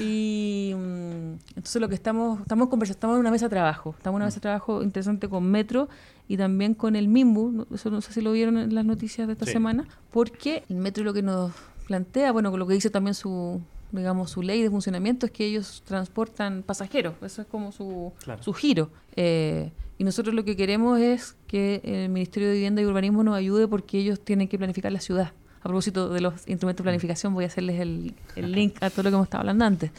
Y 0.00 0.72
mm, 0.74 1.32
entonces 1.56 1.80
lo 1.80 1.88
que 1.88 1.94
estamos, 1.94 2.40
estamos 2.40 2.68
conversando, 2.68 2.96
estamos 2.96 3.14
en 3.16 3.20
una 3.20 3.30
mesa 3.30 3.46
de 3.46 3.50
trabajo, 3.50 3.94
estamos 3.96 4.14
en 4.14 4.22
una 4.22 4.24
mesa 4.26 4.36
de 4.36 4.40
trabajo 4.40 4.82
interesante 4.82 5.28
con 5.28 5.44
Metro 5.50 5.88
y 6.28 6.36
también 6.36 6.74
con 6.74 6.96
el 6.96 7.08
MIMBU, 7.08 7.66
eso 7.74 7.90
no 7.90 8.00
sé 8.00 8.12
si 8.12 8.20
lo 8.22 8.32
vieron 8.32 8.58
en 8.58 8.74
las 8.74 8.84
noticias 8.84 9.26
de 9.28 9.34
esta 9.34 9.46
Sí. 9.46 9.52
semana, 9.52 9.86
porque 10.10 10.64
el 10.68 10.76
Metro 10.76 11.04
lo 11.04 11.12
que 11.12 11.22
nos 11.22 11.52
plantea, 11.86 12.32
bueno, 12.32 12.50
con 12.50 12.58
lo 12.58 12.66
que 12.66 12.74
dice 12.74 12.90
también 12.90 13.14
su 13.14 13.60
digamos 13.92 14.30
su 14.32 14.42
ley 14.42 14.62
de 14.62 14.68
funcionamiento 14.68 15.26
es 15.26 15.32
que 15.32 15.46
ellos 15.46 15.82
transportan 15.86 16.62
pasajeros, 16.64 17.14
eso 17.22 17.42
es 17.42 17.48
como 17.48 17.70
su, 17.70 18.12
Claro. 18.24 18.42
su 18.42 18.52
giro. 18.52 18.90
Eh, 19.14 19.70
y 19.96 20.04
nosotros 20.04 20.34
lo 20.34 20.44
que 20.44 20.56
queremos 20.56 20.98
es 20.98 21.36
que 21.46 21.80
el 21.84 22.08
Ministerio 22.08 22.48
de 22.48 22.54
Vivienda 22.54 22.82
y 22.82 22.84
Urbanismo 22.86 23.22
nos 23.22 23.36
ayude 23.36 23.68
porque 23.68 23.98
ellos 23.98 24.20
tienen 24.20 24.48
que 24.48 24.58
planificar 24.58 24.90
la 24.90 25.00
ciudad. 25.00 25.32
A 25.66 25.68
propósito 25.68 26.08
de 26.10 26.20
los 26.20 26.34
instrumentos 26.46 26.78
de 26.78 26.82
planificación, 26.84 27.34
voy 27.34 27.42
a 27.42 27.48
hacerles 27.48 27.80
el, 27.80 28.14
el 28.36 28.52
link 28.52 28.76
a 28.80 28.88
todo 28.88 29.02
lo 29.02 29.10
que 29.10 29.14
hemos 29.14 29.26
estado 29.26 29.40
hablando 29.40 29.64
antes. 29.64 29.90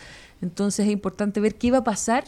Entonces 0.41 0.86
es 0.86 0.91
importante 0.93 1.41
ver 1.41 1.55
qué 1.55 1.72
va 1.72 1.80
a 1.80 1.84
pasar 1.84 2.24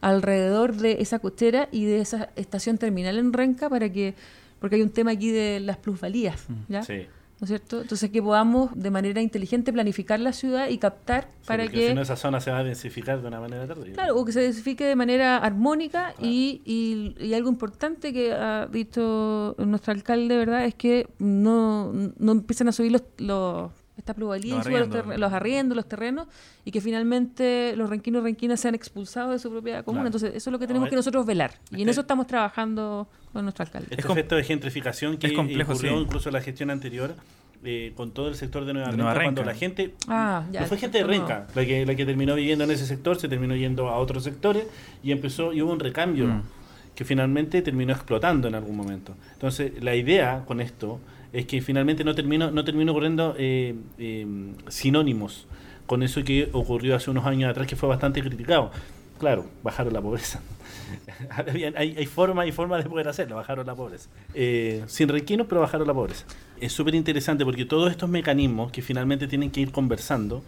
alrededor 0.00 0.74
de 0.74 1.00
esa 1.00 1.20
cochera 1.20 1.68
y 1.70 1.84
de 1.84 2.00
esa 2.00 2.30
estación 2.34 2.78
terminal 2.78 3.16
en 3.16 3.32
Renca 3.32 3.68
para 3.68 3.92
que, 3.92 4.14
porque 4.58 4.74
hay 4.74 4.82
un 4.82 4.90
tema 4.90 5.12
aquí 5.12 5.30
de 5.30 5.60
las 5.60 5.76
plusvalías, 5.76 6.46
¿ya? 6.68 6.82
Sí. 6.82 7.06
¿No 7.40 7.46
es 7.46 7.48
cierto? 7.48 7.80
Entonces 7.80 8.10
que 8.10 8.22
podamos 8.22 8.70
de 8.74 8.90
manera 8.90 9.22
inteligente 9.22 9.72
planificar 9.72 10.20
la 10.20 10.34
ciudad 10.34 10.68
y 10.68 10.76
captar 10.76 11.28
Sí, 11.40 11.46
para 11.46 11.68
que... 11.68 11.88
si 11.88 11.94
no, 11.94 12.02
esa 12.02 12.16
zona 12.16 12.38
se 12.38 12.50
va 12.50 12.58
a 12.58 12.64
densificar 12.64 13.22
de 13.22 13.28
una 13.28 13.40
manera 13.40 13.66
terrible. 13.66 13.92
Claro, 13.94 14.16
o 14.16 14.24
que 14.26 14.32
se 14.32 14.40
densifique 14.40 14.84
de 14.84 14.94
manera 14.94 15.38
armónica 15.38 16.14
y, 16.20 16.60
y, 16.66 17.16
y 17.18 17.32
algo 17.32 17.48
importante 17.48 18.12
que 18.12 18.34
ha 18.34 18.66
dicho 18.66 19.54
nuestro 19.56 19.94
alcalde, 19.94 20.36
¿verdad? 20.36 20.66
Es 20.66 20.74
que 20.74 21.08
no, 21.18 21.92
no 22.18 22.32
empiecen 22.32 22.68
a 22.68 22.72
subir 22.72 22.92
los, 22.92 23.02
los 23.16 23.72
esta 24.00 24.14
pluralidad, 24.14 24.56
Los 24.56 24.66
suban 24.66 24.90
los, 25.08 25.18
los 25.18 25.32
arriendos, 25.32 25.76
los 25.76 25.88
terrenos, 25.88 26.26
y 26.64 26.70
que 26.72 26.80
finalmente 26.80 27.74
los 27.76 27.88
renquinos 27.88 28.22
y 28.22 28.24
renquinas 28.24 28.60
sean 28.60 28.74
expulsados 28.74 29.32
de 29.32 29.38
su 29.38 29.50
propiedad 29.50 29.84
común. 29.84 29.98
Claro. 30.02 30.08
Entonces, 30.08 30.30
eso 30.34 30.50
es 30.50 30.52
lo 30.52 30.58
que 30.58 30.66
tenemos 30.66 30.86
es- 30.86 30.90
que 30.90 30.96
nosotros 30.96 31.24
velar. 31.26 31.52
Y 31.70 31.74
en 31.74 31.80
este- 31.80 31.90
eso 31.92 32.00
estamos 32.02 32.26
trabajando 32.26 33.08
con 33.32 33.44
nuestro 33.44 33.64
alcalde. 33.64 33.88
Este 33.90 34.02
com- 34.02 34.12
efecto 34.18 34.34
de 34.36 34.44
gentrificación 34.44 35.16
que 35.18 35.28
es 35.28 35.32
complejo, 35.32 35.72
ocurrió 35.72 35.92
sí. 35.92 36.02
incluso 36.02 36.28
en 36.28 36.32
la 36.34 36.40
gestión 36.40 36.70
anterior 36.70 37.14
eh, 37.62 37.92
con 37.94 38.12
todo 38.12 38.28
el 38.28 38.36
sector 38.36 38.64
de 38.64 38.72
Nueva, 38.72 38.86
De 38.88 38.92
Renca, 38.92 39.04
Nueva 39.12 39.22
cuando 39.22 39.44
la 39.44 39.54
gente 39.54 39.94
Ah, 40.08 40.46
ya, 40.50 40.62
no 40.62 40.66
fue 40.66 40.78
gente 40.78 40.96
de 40.96 41.04
Renca 41.04 41.46
la 41.54 41.66
que, 41.66 41.84
la 41.84 41.94
que 41.94 42.06
terminó 42.06 42.34
viviendo 42.34 42.64
en 42.64 42.70
ese 42.70 42.86
sector 42.86 43.18
se 43.20 43.28
terminó 43.28 43.54
yendo 43.54 43.90
a 43.90 43.98
otros 43.98 44.24
sectores 44.24 44.64
y 45.02 45.12
empezó 45.12 45.52
y 45.52 45.60
hubo 45.60 45.70
un 45.70 45.78
recambio 45.78 46.26
Mm. 46.26 46.42
que 46.94 47.04
finalmente 47.04 47.60
terminó 47.60 47.92
explotando 47.92 48.48
en 48.48 48.54
algún 48.54 48.74
momento 48.76 49.14
entonces 49.34 49.72
la 49.82 49.94
idea 49.94 50.42
con 50.46 50.62
esto 50.62 51.00
es 51.32 51.46
que 51.46 51.60
finalmente 51.60 52.04
no 52.04 52.14
terminó 52.14 52.50
no 52.50 52.64
terminó 52.64 52.92
ocurriendo 52.92 53.34
eh, 53.38 53.74
eh, 53.98 54.26
sinónimos 54.68 55.46
con 55.86 56.02
eso 56.02 56.22
que 56.24 56.48
ocurrió 56.52 56.96
hace 56.96 57.10
unos 57.10 57.26
años 57.26 57.50
atrás 57.50 57.66
que 57.66 57.76
fue 57.76 57.88
bastante 57.88 58.22
criticado 58.22 58.70
claro 59.18 59.46
bajaron 59.62 59.92
la 59.92 60.00
pobreza 60.00 60.40
hay, 61.76 61.94
hay 61.96 62.06
formas 62.06 62.46
y 62.48 62.52
formas 62.52 62.82
de 62.82 62.90
poder 62.90 63.06
hacerlo, 63.06 63.36
bajaron 63.36 63.64
la 63.64 63.76
pobreza. 63.76 64.08
Eh, 64.34 64.82
sin 64.86 65.08
requinos, 65.08 65.46
pero 65.48 65.60
bajaron 65.60 65.86
la 65.86 65.94
pobreza. 65.94 66.24
Es 66.60 66.72
súper 66.72 66.96
interesante 66.96 67.44
porque 67.44 67.64
todos 67.64 67.90
estos 67.92 68.08
mecanismos 68.08 68.72
que 68.72 68.82
finalmente 68.82 69.28
tienen 69.28 69.50
que 69.50 69.60
ir 69.60 69.70
conversando, 69.70 70.42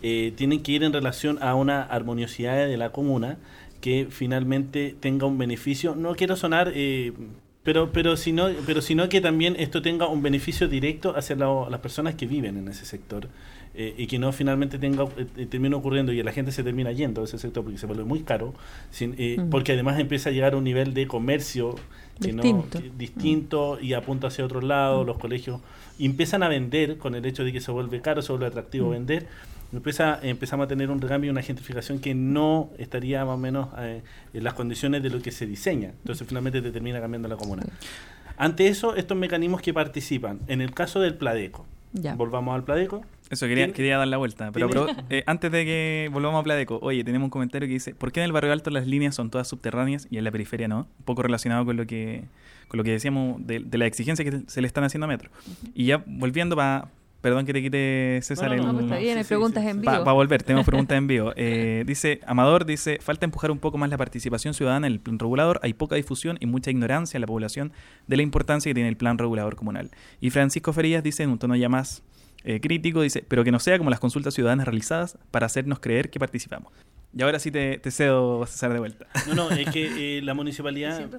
tienen 0.00 0.62
que 0.62 0.70
ir 0.72 0.84
en 0.84 0.92
relación 0.92 1.42
a 1.42 1.56
una 1.56 1.82
armoniosidad 1.82 2.68
de 2.68 2.76
la 2.76 2.90
comuna 2.90 3.38
que 3.80 4.06
finalmente 4.08 4.94
tenga 5.00 5.26
un 5.26 5.38
beneficio. 5.38 5.96
No 5.96 6.14
quiero 6.14 6.36
sonar... 6.36 6.72
eh, 7.68 7.72
pero, 7.72 7.92
pero, 7.92 8.16
sino, 8.16 8.48
pero 8.66 8.80
sino 8.80 9.08
que 9.08 9.20
también 9.20 9.54
esto 9.58 9.82
tenga 9.82 10.08
un 10.08 10.22
beneficio 10.22 10.68
directo 10.68 11.14
hacia 11.16 11.36
la- 11.36 11.66
las 11.70 11.80
personas 11.80 12.14
que 12.14 12.26
viven 12.26 12.56
en 12.56 12.68
ese 12.68 12.84
sector 12.86 13.28
eh, 13.74 13.94
y 13.98 14.06
que 14.06 14.18
no 14.18 14.32
finalmente 14.32 14.78
tenga 14.78 15.04
eh, 15.36 15.46
termine 15.46 15.76
ocurriendo 15.76 16.12
y 16.12 16.22
la 16.22 16.32
gente 16.32 16.50
se 16.52 16.62
termina 16.64 16.90
yendo 16.92 17.20
de 17.20 17.26
ese 17.26 17.38
sector 17.38 17.62
porque 17.62 17.78
se 17.78 17.86
vuelve 17.86 18.04
muy 18.04 18.20
caro, 18.20 18.54
sin- 18.90 19.14
eh, 19.18 19.36
Mm. 19.38 19.50
porque 19.50 19.72
además 19.72 19.98
empieza 20.00 20.30
a 20.30 20.32
llegar 20.32 20.54
a 20.54 20.56
un 20.56 20.64
nivel 20.64 20.94
de 20.94 21.06
comercio 21.06 21.76
que 22.20 22.32
no- 22.32 22.42
Distinto. 22.42 22.80
que- 22.80 22.90
distinto 22.98 23.78
y 23.80 23.92
apunta 23.92 24.26
hacia 24.28 24.44
otro 24.44 24.60
lado, 24.60 25.04
Mm. 25.04 25.06
los 25.06 25.18
colegios 25.18 25.60
y 25.98 26.06
empiezan 26.06 26.42
a 26.42 26.48
vender 26.48 26.96
con 26.96 27.14
el 27.14 27.24
hecho 27.26 27.44
de 27.44 27.52
que 27.52 27.60
se 27.60 27.70
vuelve 27.70 28.00
caro, 28.00 28.22
se 28.22 28.32
vuelve 28.32 28.46
atractivo 28.46 28.90
vender. 28.90 29.26
Empieza, 29.72 30.18
empezamos 30.22 30.64
a 30.64 30.68
tener 30.68 30.90
un 30.90 31.00
recambio 31.00 31.28
y 31.28 31.30
una 31.30 31.42
gentrificación 31.42 31.98
que 31.98 32.14
no 32.14 32.70
estaría 32.78 33.24
más 33.24 33.34
o 33.34 33.38
menos 33.38 33.68
eh, 33.78 34.02
en 34.32 34.44
las 34.44 34.54
condiciones 34.54 35.02
de 35.02 35.10
lo 35.10 35.20
que 35.20 35.30
se 35.30 35.46
diseña. 35.46 35.88
Entonces 36.00 36.26
finalmente 36.26 36.62
te 36.62 36.70
termina 36.72 37.00
cambiando 37.00 37.28
la 37.28 37.36
comuna. 37.36 37.64
Ante 38.36 38.68
eso, 38.68 38.94
estos 38.96 39.16
mecanismos 39.18 39.60
que 39.60 39.74
participan, 39.74 40.38
en 40.46 40.60
el 40.60 40.72
caso 40.72 41.00
del 41.00 41.14
Pladeco, 41.16 41.66
Ya. 41.92 42.14
volvamos 42.14 42.54
al 42.54 42.64
Pladeco, 42.64 43.02
Eso, 43.30 43.46
quería, 43.46 43.70
quería 43.72 43.98
dar 43.98 44.08
la 44.08 44.16
vuelta. 44.16 44.52
Pero, 44.52 44.86
eh, 45.10 45.22
antes 45.26 45.50
de 45.52 45.64
que 45.66 46.08
volvamos 46.12 46.40
a 46.40 46.44
Pladeco, 46.44 46.78
oye, 46.80 47.04
tenemos 47.04 47.26
un 47.26 47.30
comentario 47.30 47.66
que 47.68 47.74
dice, 47.74 47.94
¿por 47.94 48.10
qué 48.10 48.20
en 48.20 48.24
el 48.24 48.32
barrio 48.32 48.52
alto 48.52 48.70
las 48.70 48.86
líneas 48.86 49.14
son 49.14 49.28
todas 49.28 49.48
subterráneas 49.48 50.06
y 50.10 50.16
en 50.16 50.24
la 50.24 50.30
periferia 50.30 50.66
no? 50.68 50.86
Un 50.98 51.04
poco 51.04 51.22
relacionado 51.22 51.64
con 51.66 51.76
lo 51.76 51.86
que 51.86 52.24
con 52.68 52.76
lo 52.78 52.84
que 52.84 52.90
decíamos 52.90 53.46
de, 53.46 53.60
de 53.60 53.78
la 53.78 53.86
exigencia 53.86 54.24
que 54.26 54.42
se 54.46 54.60
le 54.60 54.66
están 54.66 54.84
haciendo 54.84 55.06
a 55.06 55.08
Metro. 55.08 55.30
Y 55.74 55.86
ya 55.86 56.02
volviendo 56.06 56.54
para... 56.54 56.88
Perdón 57.20 57.46
que 57.46 57.52
te 57.52 57.60
quite, 57.62 58.20
César, 58.22 58.50
No, 58.50 58.56
no, 58.56 58.60
el- 58.62 58.66
No, 58.66 58.72
pues 58.74 58.84
está 58.84 58.96
bien, 58.98 59.14
sí, 59.14 59.18
hay 59.18 59.24
preguntas 59.24 59.62
sí, 59.64 59.68
en 59.70 59.80
vivo. 59.80 59.92
Para 59.92 60.12
volver, 60.12 60.42
tenemos 60.44 60.64
preguntas 60.66 60.96
en 60.96 61.06
vivo. 61.08 61.32
Eh, 61.36 61.82
dice, 61.86 62.20
Amador 62.26 62.64
dice, 62.64 62.98
falta 63.00 63.24
empujar 63.24 63.50
un 63.50 63.58
poco 63.58 63.76
más 63.78 63.90
la 63.90 63.96
participación 63.96 64.54
ciudadana 64.54 64.86
en 64.86 64.92
el 64.92 65.00
plan 65.00 65.18
regulador. 65.18 65.58
Hay 65.62 65.72
poca 65.74 65.96
difusión 65.96 66.36
y 66.40 66.46
mucha 66.46 66.70
ignorancia 66.70 67.16
en 67.16 67.22
la 67.22 67.26
población 67.26 67.72
de 68.06 68.16
la 68.16 68.22
importancia 68.22 68.70
que 68.70 68.74
tiene 68.74 68.88
el 68.88 68.96
plan 68.96 69.18
regulador 69.18 69.56
comunal. 69.56 69.90
Y 70.20 70.30
Francisco 70.30 70.72
Ferillas 70.72 71.02
dice, 71.02 71.24
en 71.24 71.30
un 71.30 71.38
tono 71.38 71.56
ya 71.56 71.68
más 71.68 72.02
eh, 72.44 72.60
crítico, 72.60 73.00
dice, 73.02 73.24
pero 73.26 73.42
que 73.42 73.50
no 73.50 73.58
sea 73.58 73.78
como 73.78 73.90
las 73.90 73.98
consultas 74.00 74.34
ciudadanas 74.34 74.66
realizadas 74.66 75.18
para 75.32 75.46
hacernos 75.46 75.80
creer 75.80 76.10
que 76.10 76.20
participamos. 76.20 76.72
Y 77.16 77.22
ahora 77.22 77.38
sí 77.40 77.50
te, 77.50 77.78
te 77.78 77.90
cedo, 77.90 78.46
César, 78.46 78.72
de 78.72 78.78
vuelta. 78.78 79.06
no, 79.26 79.34
no, 79.34 79.50
es 79.50 79.68
que 79.70 80.18
eh, 80.18 80.22
la 80.22 80.34
municipalidad... 80.34 81.08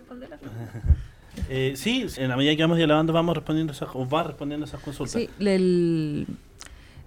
Eh, 1.49 1.73
sí, 1.75 2.05
en 2.17 2.29
la 2.29 2.37
medida 2.37 2.55
que 2.55 2.61
vamos 2.63 2.77
dialogando 2.77 3.13
vamos 3.13 3.35
respondiendo 3.35 3.73
esas, 3.73 3.89
o 3.93 4.07
va 4.07 4.23
respondiendo 4.23 4.65
esas 4.65 4.81
consultas. 4.81 5.13
Sí, 5.21 5.29
el- 5.39 6.27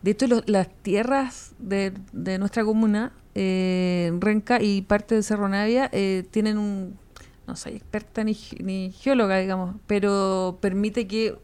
de 0.03 0.11
hecho 0.11 0.27
lo- 0.27 0.43
las 0.47 0.69
tierras 0.83 1.55
de, 1.59 1.93
de 2.13 2.39
nuestra 2.39 2.65
comuna, 2.65 3.13
eh, 3.35 4.13
Renca 4.19 4.61
y 4.63 4.83
parte 4.83 5.15
de 5.15 5.23
Cerro 5.23 5.49
Navia, 5.49 5.89
eh, 5.93 6.25
tienen 6.31 6.59
un, 6.59 6.99
no 7.47 7.57
soy 7.57 7.75
experta 7.75 8.25
ni, 8.25 8.35
ge- 8.35 8.63
ni 8.63 8.93
geóloga, 8.93 9.39
digamos, 9.39 9.77
pero 9.87 10.59
permite 10.61 11.07
que 11.07 11.37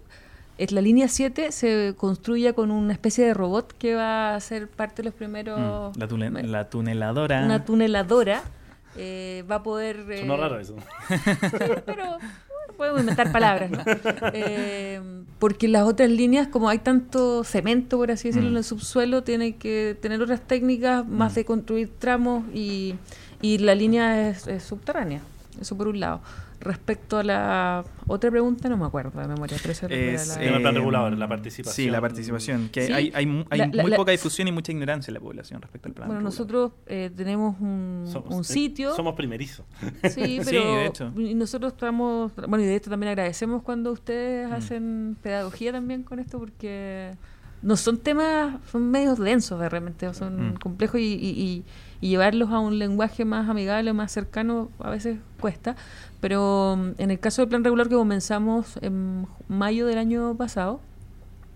es 0.58 0.72
la 0.72 0.80
línea 0.80 1.06
7 1.08 1.52
se 1.52 1.94
construya 1.96 2.52
con 2.52 2.70
una 2.72 2.92
especie 2.92 3.24
de 3.24 3.32
robot 3.34 3.72
que 3.78 3.94
va 3.94 4.34
a 4.34 4.40
ser 4.40 4.68
parte 4.68 5.02
de 5.02 5.04
los 5.04 5.14
primeros... 5.14 5.96
Mm, 5.96 6.00
la, 6.00 6.08
tune- 6.08 6.42
la 6.42 6.68
tuneladora. 6.68 7.44
Una 7.44 7.64
tuneladora. 7.64 8.42
eh, 8.96 9.44
va 9.48 9.56
a 9.56 9.62
poder... 9.62 10.04
eh, 10.10 10.20
Sonó 10.22 10.36
raro 10.36 10.58
eso. 10.58 10.74
pero 11.86 12.18
podemos 12.78 13.00
inventar 13.00 13.30
palabras, 13.32 13.70
¿no? 13.70 13.80
Eh, 14.32 15.00
porque 15.38 15.68
las 15.68 15.82
otras 15.86 16.08
líneas, 16.10 16.48
como 16.48 16.68
hay 16.70 16.78
tanto 16.78 17.44
cemento, 17.44 17.98
por 17.98 18.10
así 18.10 18.28
decirlo, 18.28 18.48
Mm. 18.48 18.52
en 18.52 18.56
el 18.58 18.64
subsuelo, 18.64 19.22
tienen 19.22 19.52
que 19.54 19.96
tener 20.00 20.22
otras 20.22 20.40
técnicas 20.40 21.06
más 21.06 21.32
Mm. 21.32 21.34
de 21.34 21.44
construir 21.44 21.90
tramos 21.98 22.44
y, 22.54 22.94
y 23.42 23.58
la 23.58 23.74
línea 23.74 24.30
es, 24.30 24.46
es 24.46 24.62
subterránea. 24.62 25.20
Eso 25.60 25.76
por 25.76 25.88
un 25.88 26.00
lado. 26.00 26.20
Respecto 26.60 27.18
a 27.18 27.22
la 27.22 27.84
otra 28.08 28.30
pregunta, 28.32 28.68
no 28.68 28.76
me 28.76 28.84
acuerdo 28.84 29.20
de 29.20 29.28
memoria, 29.28 29.56
pero 29.62 29.70
esa 29.72 29.86
era 29.86 29.94
Es, 29.94 30.26
la- 30.28 30.34
El 30.42 30.48
tema 30.48 30.58
plan 30.58 30.74
eh, 30.74 30.78
regulador, 30.78 31.16
la 31.16 31.28
participación. 31.28 31.74
Sí, 31.86 31.88
la 31.90 32.00
participación. 32.00 32.68
Que 32.70 32.86
Sí. 32.86 32.92
hay, 32.92 33.12
hay, 33.14 33.26
mu- 33.26 33.44
hay 33.48 33.58
La- 33.60 33.66
muy 33.68 33.90
la- 33.92 33.96
poca 33.96 34.10
difusión 34.10 34.48
y 34.48 34.52
mucha 34.52 34.72
ignorancia 34.72 35.10
en 35.10 35.14
la 35.14 35.20
población 35.20 35.62
respecto 35.62 35.88
al 35.88 35.94
plan. 35.94 36.08
Bueno, 36.08 36.20
regulador. 36.20 36.46
nosotros 36.56 36.72
eh, 36.86 37.10
tenemos 37.16 37.60
un, 37.60 38.06
Somos- 38.08 38.34
un 38.34 38.40
eh, 38.40 38.44
sitio. 38.44 38.94
Somos 38.96 39.14
primerizos. 39.14 39.64
Sí, 40.02 40.10
Sí, 40.10 40.40
pero 40.44 40.74
de 40.74 40.86
hecho. 40.86 41.12
y 41.16 41.34
nosotros 41.34 41.72
estamos, 41.74 42.32
bueno, 42.34 42.60
y 42.64 42.66
de 42.66 42.74
hecho 42.74 42.90
también 42.90 43.10
agradecemos 43.10 43.62
cuando 43.62 43.92
ustedes 43.92 44.48
Mm. 44.50 44.52
hacen 44.52 45.16
pedagogía 45.22 45.70
también 45.72 46.02
con 46.02 46.18
esto 46.18 46.38
porque 46.40 47.12
no 47.62 47.76
son 47.76 47.98
temas, 47.98 48.56
son 48.70 48.90
medios 48.90 49.18
densos 49.18 49.60
de 49.60 49.68
repente, 49.68 50.08
o 50.08 50.14
son 50.14 50.50
Mm. 50.50 50.54
complejos 50.56 51.00
y, 51.00 51.04
y- 51.14 51.40
y- 51.40 51.64
y 52.00 52.08
llevarlos 52.08 52.50
a 52.50 52.58
un 52.58 52.78
lenguaje 52.78 53.24
más 53.24 53.48
amigable, 53.48 53.92
más 53.92 54.12
cercano, 54.12 54.70
a 54.78 54.90
veces 54.90 55.18
cuesta. 55.40 55.76
Pero 56.20 56.76
mm, 56.78 56.90
en 56.98 57.10
el 57.10 57.18
caso 57.18 57.42
del 57.42 57.48
plan 57.48 57.64
regular 57.64 57.88
que 57.88 57.94
comenzamos 57.94 58.78
en 58.82 59.26
mayo 59.48 59.86
del 59.86 59.98
año 59.98 60.36
pasado, 60.36 60.80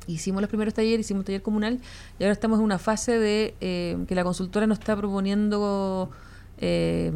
hicimos 0.06 0.40
los 0.40 0.48
primeros 0.48 0.74
talleres, 0.74 1.06
hicimos 1.06 1.24
taller 1.24 1.42
comunal 1.42 1.80
y 2.18 2.24
ahora 2.24 2.32
estamos 2.32 2.58
en 2.58 2.64
una 2.64 2.78
fase 2.78 3.18
de 3.18 3.54
eh, 3.60 3.96
que 4.08 4.14
la 4.14 4.24
consultora 4.24 4.66
nos 4.66 4.80
está 4.80 4.96
proponiendo 4.96 6.10
eh, 6.58 7.12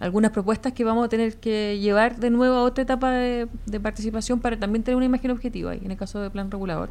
algunas 0.00 0.32
propuestas 0.32 0.72
que 0.72 0.84
vamos 0.84 1.04
a 1.04 1.08
tener 1.08 1.36
que 1.36 1.78
llevar 1.80 2.18
de 2.18 2.30
nuevo 2.30 2.56
a 2.56 2.62
otra 2.62 2.82
etapa 2.82 3.12
de, 3.12 3.46
de 3.66 3.80
participación 3.80 4.40
para 4.40 4.58
también 4.58 4.82
tener 4.82 4.96
una 4.96 5.06
imagen 5.06 5.30
objetiva 5.30 5.70
ahí, 5.70 5.80
en 5.84 5.92
el 5.92 5.96
caso 5.96 6.20
del 6.20 6.32
plan 6.32 6.50
regulador. 6.50 6.90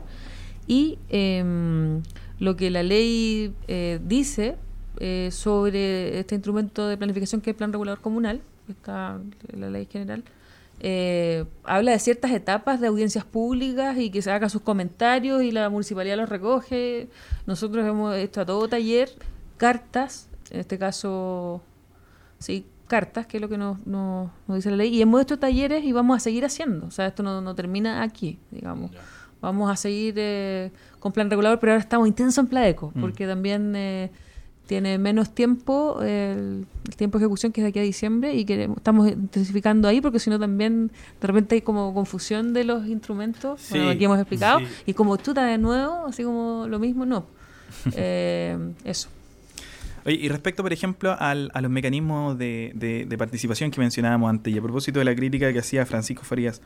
Y 0.68 0.98
em, 1.10 2.02
lo 2.40 2.56
que 2.56 2.72
la 2.72 2.84
ley 2.84 3.54
eh, 3.68 4.00
dice 4.04 4.56
eh, 5.00 5.30
sobre 5.32 6.20
este 6.20 6.36
instrumento 6.36 6.88
de 6.88 6.98
planificación 6.98 7.42
que 7.42 7.50
es 7.52 7.54
el 7.54 7.58
plan 7.58 7.72
regulador 7.72 8.02
comunal, 8.02 8.42
está 8.70 9.20
la 9.56 9.70
ley 9.70 9.86
general, 9.92 10.24
eh, 10.80 11.46
habla 11.64 11.92
de 11.92 12.00
ciertas 12.00 12.32
etapas 12.32 12.82
de 12.82 12.88
audiencias 12.88 13.24
públicas 13.24 13.98
y 13.98 14.10
que 14.10 14.22
se 14.22 14.32
haga 14.32 14.50
sus 14.50 14.62
comentarios 14.62 15.42
y 15.44 15.52
la 15.52 15.70
municipalidad 15.70 16.18
los 16.18 16.30
recoge. 16.30 17.08
Nosotros 17.46 17.86
hemos 17.88 18.16
hecho 18.16 18.42
a 18.42 18.46
todo 18.46 18.68
taller 18.68 19.10
cartas, 19.58 20.28
en 20.52 20.60
este 20.60 20.78
caso, 20.78 21.62
sí, 22.40 22.66
cartas, 22.88 23.26
que 23.28 23.38
es 23.38 23.42
lo 23.42 23.50
que 23.50 23.58
nos, 23.58 23.86
nos, 23.88 24.30
nos 24.48 24.58
dice 24.58 24.70
la 24.72 24.78
ley, 24.78 24.94
y 24.94 25.02
hemos 25.02 25.22
hecho 25.22 25.40
talleres 25.40 25.84
y 25.84 25.92
vamos 25.94 26.18
a 26.18 26.20
seguir 26.20 26.44
haciendo. 26.46 26.86
O 26.88 26.92
sea, 26.92 27.08
esto 27.08 27.24
no, 27.24 27.40
no 27.42 27.56
termina 27.56 28.04
aquí, 28.04 28.38
digamos. 28.52 28.92
Vamos 29.42 29.72
a 29.72 29.76
seguir 29.76 30.16
eh, 30.18 30.72
con 31.00 31.12
plan 31.12 31.30
regulador, 31.30 31.60
pero 31.60 31.74
ahora 31.74 31.82
estamos 31.84 32.08
intensos 32.08 32.38
en 32.44 32.48
Pladeco, 32.48 32.92
Mm. 32.94 33.02
porque 33.02 33.26
también 33.28 33.74
eh, 33.76 34.12
tiene 34.68 34.98
menos 34.98 35.34
tiempo, 35.36 36.00
el, 36.02 36.66
el 36.88 36.96
tiempo 36.96 37.18
de 37.20 37.26
ejecución 37.26 37.52
que 37.52 37.62
es 37.62 37.64
de 37.66 37.70
aquí 37.70 37.80
a 37.80 37.84
diciembre, 37.84 38.34
y 38.34 38.46
queremos, 38.46 38.78
estamos 38.78 39.08
intensificando 39.10 39.88
ahí, 39.88 40.00
porque 40.02 40.20
si 40.20 40.30
no 40.30 40.40
también 40.40 40.90
de 41.20 41.28
repente 41.28 41.56
hay 41.56 41.62
como 41.62 41.94
confusión 41.94 42.54
de 42.54 42.64
los 42.64 42.88
instrumentos, 42.88 43.60
Sí, 43.62 43.74
bueno, 43.78 43.90
aquí 43.90 44.06
hemos 44.06 44.20
explicado, 44.20 44.60
sí. 44.60 44.66
y 44.86 44.94
como 44.94 45.16
estás 45.16 45.36
de 45.36 45.58
nuevo, 45.58 46.06
así 46.08 46.24
como 46.24 46.66
lo 46.70 46.80
mismo, 46.80 47.06
no. 47.06 47.26
Eh, 47.96 48.58
eso. 48.86 49.10
Oye, 50.06 50.16
y 50.16 50.28
respecto, 50.30 50.64
por 50.64 50.74
ejemplo, 50.74 51.16
al- 51.18 51.50
a 51.54 51.62
los 51.62 51.72
mecanismos 51.72 52.38
de, 52.38 52.72
de- 52.76 53.06
de 53.06 53.18
participación 53.18 53.72
que 53.72 53.80
mencionábamos 53.80 54.30
antes, 54.30 54.54
y 54.54 54.58
a 54.58 54.62
propósito 54.62 55.00
de 55.00 55.06
la 55.06 55.16
crítica 55.16 55.52
que 55.54 55.60
hacía 55.60 55.86
Francisco 55.86 56.24
Farías, 56.24 56.62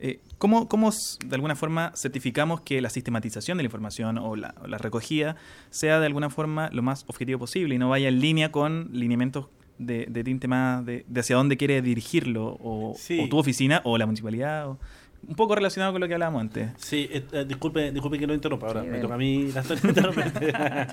eh, 0.00 0.20
¿cómo, 0.38 0.68
cómo 0.68 0.90
de 1.26 1.34
alguna 1.34 1.56
forma 1.56 1.92
certificamos 1.96 2.60
que 2.60 2.80
la 2.80 2.90
sistematización 2.90 3.58
de 3.58 3.64
la 3.64 3.66
información 3.66 4.18
o 4.18 4.36
la, 4.36 4.54
o 4.62 4.66
la 4.66 4.78
recogida 4.78 5.36
sea 5.70 5.98
de 6.00 6.06
alguna 6.06 6.30
forma 6.30 6.70
lo 6.72 6.82
más 6.82 7.04
objetivo 7.08 7.38
posible 7.40 7.74
y 7.74 7.78
no 7.78 7.88
vaya 7.88 8.08
en 8.08 8.20
línea 8.20 8.52
con 8.52 8.90
lineamientos 8.92 9.46
de, 9.78 10.06
de 10.08 10.24
tinte 10.24 10.48
más 10.48 10.84
de, 10.86 11.04
de 11.08 11.20
hacia 11.20 11.36
dónde 11.36 11.56
quiere 11.56 11.80
dirigirlo 11.82 12.56
o, 12.60 12.94
Sí. 12.96 13.20
o 13.20 13.28
tu 13.28 13.38
oficina 13.38 13.80
o 13.84 13.96
la 13.98 14.06
municipalidad? 14.06 14.68
o- 14.68 14.78
un 15.26 15.34
poco 15.34 15.56
relacionado 15.56 15.90
con 15.92 16.00
lo 16.00 16.06
que 16.06 16.14
hablábamos 16.14 16.40
antes. 16.42 16.70
Sí, 16.76 17.08
eh, 17.10 17.24
eh, 17.32 17.44
disculpe, 17.46 17.90
disculpe 17.90 18.20
que 18.20 18.26
lo 18.28 18.34
interrumpa. 18.34 18.68
Ahora 18.68 18.82
Sí, 18.84 18.88
me 18.88 18.98
toca 19.00 19.14
a 19.14 19.18
mí 19.18 19.50
la 19.52 19.60
historia. 19.62 20.88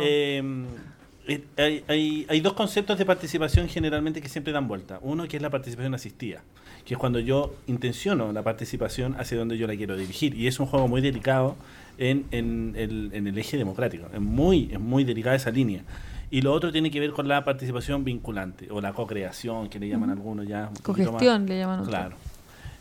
Eh, 0.00 0.66
eh, 1.28 1.44
hay, 1.56 1.84
hay, 1.86 2.26
hay 2.28 2.40
dos 2.40 2.54
conceptos 2.54 2.98
de 2.98 3.04
participación 3.06 3.68
generalmente 3.68 4.20
que 4.20 4.28
siempre 4.28 4.52
dan 4.52 4.66
vuelta. 4.66 4.98
Uno 5.02 5.26
que 5.28 5.36
es 5.36 5.42
la 5.42 5.50
participación 5.50 5.94
asistida, 5.94 6.42
que 6.90 6.94
es 6.94 6.98
cuando 6.98 7.20
yo 7.20 7.54
intenciono 7.68 8.32
la 8.32 8.42
participación 8.42 9.14
hacia 9.16 9.38
donde 9.38 9.56
yo 9.56 9.68
la 9.68 9.76
quiero 9.76 9.96
dirigir. 9.96 10.34
Y 10.34 10.48
es 10.48 10.58
un 10.58 10.66
juego 10.66 10.88
muy 10.88 11.00
delicado 11.00 11.54
en, 11.98 12.24
en 12.32 12.74
el, 12.76 13.10
en 13.12 13.28
el 13.28 13.38
eje 13.38 13.56
democrático. 13.56 14.08
Es 14.12 14.20
muy, 14.20 14.70
es 14.72 14.80
muy 14.80 15.04
delicada 15.04 15.36
esa 15.36 15.52
línea. 15.52 15.84
Y 16.32 16.42
lo 16.42 16.52
otro 16.52 16.72
tiene 16.72 16.90
que 16.90 16.98
ver 16.98 17.12
con 17.12 17.28
la 17.28 17.44
participación 17.44 18.02
vinculante 18.02 18.66
o 18.72 18.80
la 18.80 18.92
co-creación, 18.92 19.68
que 19.68 19.78
le 19.78 19.88
llaman 19.88 20.10
algunos 20.10 20.48
ya. 20.48 20.68
Cogestión 20.82 21.46
le 21.46 21.58
llaman 21.58 21.78
otros. 21.78 21.94
Claro. 21.94 22.16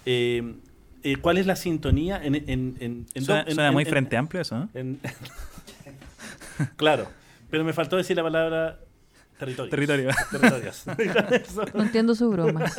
Eh, 0.07 0.55
eh, 1.03 1.15
¿Cuál 1.17 1.37
es 1.37 1.45
la 1.45 1.55
sintonía 1.55 2.19
en, 2.23 2.33
en, 2.33 2.77
en, 2.79 3.05
en 3.13 3.23
Suena, 3.23 3.71
muy 3.71 3.83
en- 3.83 3.89
frente 3.89 4.17
amplio 4.17 4.41
eso, 4.41 4.57
¿no? 4.57 4.69
en- 4.73 4.99
claro, 6.77 7.05
pero 7.51 7.63
me 7.63 7.73
faltó 7.73 7.95
decir 7.95 8.17
la 8.17 8.23
palabra 8.23 8.79
territorio. 9.39 9.69
Territorio. 9.71 10.09
Territorios. 10.31 10.83
Con 10.85 11.33
eso. 11.33 11.65
No 11.73 11.83
entiendo 11.83 12.13
su 12.13 12.29
broma. 12.29 12.65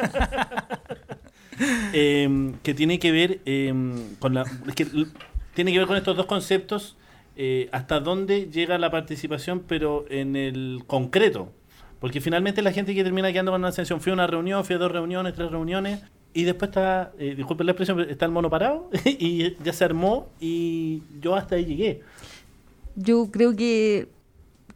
Eh, 1.92 2.52
que 2.62 2.72
tiene 2.72 2.98
que 2.98 3.12
ver 3.12 3.40
eh, 3.44 3.74
con 4.18 4.32
la 4.32 4.44
es 4.66 4.74
que 4.74 4.84
l- 4.84 5.06
tiene 5.52 5.72
que 5.72 5.78
ver 5.78 5.86
con 5.86 5.96
estos 5.98 6.16
dos 6.16 6.24
conceptos 6.24 6.96
eh, 7.36 7.68
hasta 7.72 8.00
dónde 8.00 8.48
llega 8.50 8.78
la 8.78 8.90
participación 8.90 9.60
pero 9.66 10.06
en 10.08 10.36
el 10.36 10.84
concreto 10.86 11.52
porque 11.98 12.22
finalmente 12.22 12.62
la 12.62 12.72
gente 12.72 12.94
que 12.94 13.04
termina 13.04 13.30
quedando 13.30 13.52
con 13.52 13.60
una 13.60 13.72
sensación 13.72 14.00
fui 14.00 14.08
a 14.10 14.14
una 14.14 14.26
reunión 14.26 14.64
fui 14.64 14.76
a 14.76 14.78
dos 14.78 14.90
reuniones 14.90 15.34
tres 15.34 15.50
reuniones 15.50 16.00
y 16.32 16.44
después 16.44 16.70
está 16.70 17.12
eh, 17.18 17.34
disculpen 17.36 17.66
la 17.66 17.72
expresión 17.72 17.98
pero 17.98 18.10
está 18.10 18.24
el 18.24 18.32
mono 18.32 18.48
parado 18.48 18.88
y 19.04 19.54
ya 19.62 19.72
se 19.74 19.84
armó 19.84 20.30
y 20.40 21.02
yo 21.20 21.34
hasta 21.34 21.56
ahí 21.56 21.66
llegué 21.66 22.00
Yo 22.96 23.28
creo 23.30 23.54
que, 23.54 24.08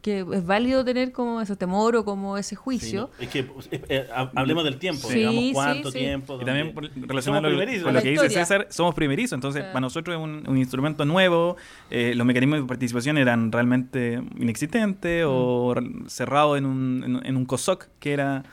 que 0.05 0.21
es 0.35 0.45
válido 0.45 0.85
tener 0.85 1.13
como 1.13 1.41
ese 1.41 1.57
temor 1.57 1.97
o 1.97 2.05
como 2.05 2.37
ese 2.37 2.51
Sí, 2.51 2.55
juicio. 2.57 3.09
no, 3.19 3.25
es 3.25 3.29
que 3.31 3.47
eh, 3.89 4.07
ha- 4.15 4.31
hablemos 4.35 4.63
del 4.65 4.77
tiempo 4.77 5.09
Sí, 5.09 5.21
digamos 5.21 5.45
cuánto 5.55 5.91
sí. 5.91 5.99
tiempo 5.99 6.39
Y 6.43 6.45
también 6.45 6.75
relacionado 7.09 7.43
con 7.45 7.95
lo 7.95 8.03
que 8.03 8.11
dice. 8.11 8.29
César, 8.29 8.67
somos 8.69 8.95
primerizos, 8.95 9.33
entonces 9.33 9.61
Claro. 9.63 9.73
para 9.73 9.81
nosotros 9.81 10.15
es 10.19 10.23
un, 10.23 10.45
un 10.47 10.59
instrumento 10.59 11.07
nuevo, 11.07 11.57
eh, 11.91 12.13
los 12.15 12.27
mecanismos 12.27 12.61
de 12.61 12.67
participación 12.67 13.17
eran 13.17 13.51
realmente 13.51 14.21
inexistentes 14.39 15.25
o 15.27 15.73
Mm. 15.75 15.79
re- 16.05 16.11
cerrados 16.11 16.59
en 16.59 16.67
un, 16.67 17.03
en, 17.07 17.27
en 17.27 17.37
un 17.39 17.47
COSOC 17.47 17.89
que 17.99 18.13
era... 18.13 18.45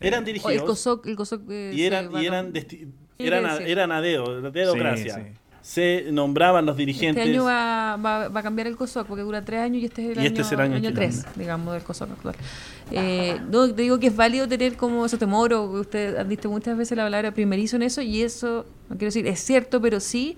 eh, 0.00 0.06
eran 0.06 0.18
O 0.18 0.20
el 0.20 0.24
dirigidos 0.26 0.62
COSOC, 0.62 1.06
el 1.08 1.16
COSOC 1.16 1.42
eh, 1.50 1.72
y 1.74 1.82
eran, 1.82 2.12
y 2.22 2.24
eran, 2.26 2.52
eran, 3.18 3.46
a, 3.46 3.56
eran 3.56 3.90
a 3.90 4.00
dedo, 4.00 4.40
dedocracia. 4.52 5.14
Sí, 5.16 5.20
sí. 5.22 5.39
Se 5.62 6.06
nombraban 6.10 6.64
los 6.64 6.74
Este 6.74 6.86
dirigentes. 6.86 7.26
año 7.26 7.44
va, 7.44 7.96
va, 7.96 8.28
va 8.28 8.40
a 8.40 8.42
cambiar 8.42 8.66
el 8.66 8.76
COSOC 8.76 9.06
porque 9.06 9.22
dura 9.22 9.44
tres 9.44 9.60
años 9.60 9.82
y 9.82 9.86
este 9.86 10.02
es 10.10 10.16
el 10.16 10.24
Y 10.24 10.26
este 10.26 10.40
año, 10.42 10.46
es 10.46 10.52
el 10.52 10.60
año 10.86 10.94
3, 10.94 11.26
digamos, 11.36 11.74
del 11.74 11.82
COSOC 11.82 12.10
actual. 12.10 12.34
Eh, 12.90 13.38
no, 13.50 13.72
te 13.72 13.82
digo 13.82 13.98
que 13.98 14.08
es 14.08 14.16
válido 14.16 14.48
tener 14.48 14.76
como 14.76 15.04
ese 15.06 15.18
temor 15.18 15.52
o 15.52 15.70
que 15.72 15.78
usted 15.80 16.16
ha 16.16 16.22
visto 16.24 16.48
muchas 16.50 16.76
veces 16.76 16.96
la 16.96 17.04
palabra 17.04 17.32
primerizo 17.32 17.76
en 17.76 17.82
eso 17.82 18.00
y 18.02 18.22
eso, 18.22 18.64
no 18.88 18.96
quiero 18.96 19.08
decir, 19.08 19.26
es 19.26 19.40
cierto, 19.40 19.80
pero 19.80 20.00
sí, 20.00 20.36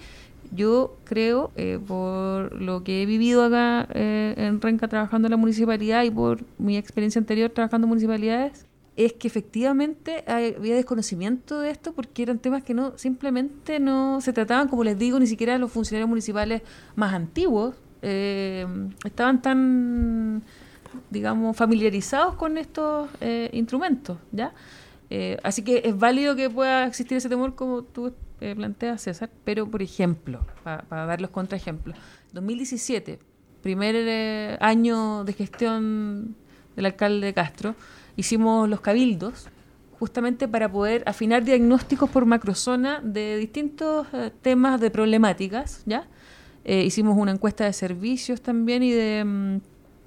yo 0.55 0.97
creo, 1.05 1.51
eh, 1.57 1.79
por 1.87 2.61
lo 2.61 2.85
que 2.85 3.03
he 3.03 3.07
vivido 3.07 3.45
acá 3.45 3.89
eh, 3.95 4.35
en 4.37 4.61
Renca 4.61 4.89
trabajando 4.89 5.29
en 5.29 5.31
la 5.31 5.37
municipalidad 5.39 6.03
y 6.05 6.11
por 6.11 6.41
mi 6.59 6.77
experiencia 6.77 7.19
anterior 7.21 7.49
trabajando 7.51 7.87
en 7.87 7.91
municipalidades, 7.91 8.67
es 8.97 9.15
que 9.15 9.27
efectivamente 9.29 10.23
había 10.27 10.75
desconocimiento 10.75 11.61
de 11.61 11.71
esto 11.71 11.93
porque 11.95 12.23
eran 12.25 12.39
temas 12.39 12.63
que 12.63 12.75
no 12.75 12.97
simplemente 12.99 13.81
no 13.81 14.21
se 14.21 14.33
trataban, 14.33 14.69
como 14.69 14.85
les 14.85 14.99
digo, 14.99 15.19
ni 15.19 15.27
siquiera 15.27 15.57
los 15.59 15.73
funcionarios 15.73 16.09
municipales 16.09 16.63
más 16.95 17.15
antiguos 17.15 17.75
eh, 18.03 18.67
estaban 19.05 19.41
tan, 19.41 20.43
digamos, 21.11 21.57
familiarizados 21.57 22.35
con 22.35 22.59
estos 22.59 23.09
eh, 23.21 23.49
instrumentos, 23.53 24.19
¿ya? 24.33 24.53
Eh, 25.09 25.39
así 25.43 25.63
que 25.63 25.83
es 25.85 25.97
válido 25.99 26.35
que 26.37 26.49
pueda 26.51 26.87
existir 26.87 27.17
ese 27.19 27.29
temor 27.29 27.55
como 27.55 27.83
tú 27.83 28.13
eh, 28.41 28.55
planteas, 28.57 29.03
César, 29.03 29.31
pero 29.45 29.67
por 29.71 29.83
ejemplo, 29.83 30.45
pa- 30.65 30.85
para 30.89 31.07
dar 31.07 31.21
los 31.21 31.31
contraejemplos, 31.31 31.97
2017, 32.33 33.19
primer 33.63 33.95
eh, 33.97 34.57
año 34.61 35.25
de 35.25 35.33
gestión 35.35 36.35
del 36.77 36.87
alcalde 36.87 37.27
de 37.27 37.35
Castro, 37.35 37.75
hicimos 38.17 38.69
los 38.69 38.81
cabildos 38.81 39.49
justamente 39.99 40.49
para 40.49 40.71
poder 40.71 41.05
afinar 41.07 41.45
diagnósticos 41.45 42.11
por 42.11 42.27
macrozona 42.27 43.01
de 43.03 43.37
distintos 43.37 44.07
eh, 44.13 44.33
temas 44.43 44.81
de 44.81 44.91
problemáticas, 44.91 45.83
¿ya? 45.87 46.09
Eh, 46.65 46.83
hicimos 46.85 47.17
una 47.17 47.33
encuesta 47.33 47.65
de 47.65 47.73
servicios 47.73 48.41
también 48.41 48.83
y 48.83 48.91
de, 48.93 49.25
mm, 49.25 49.57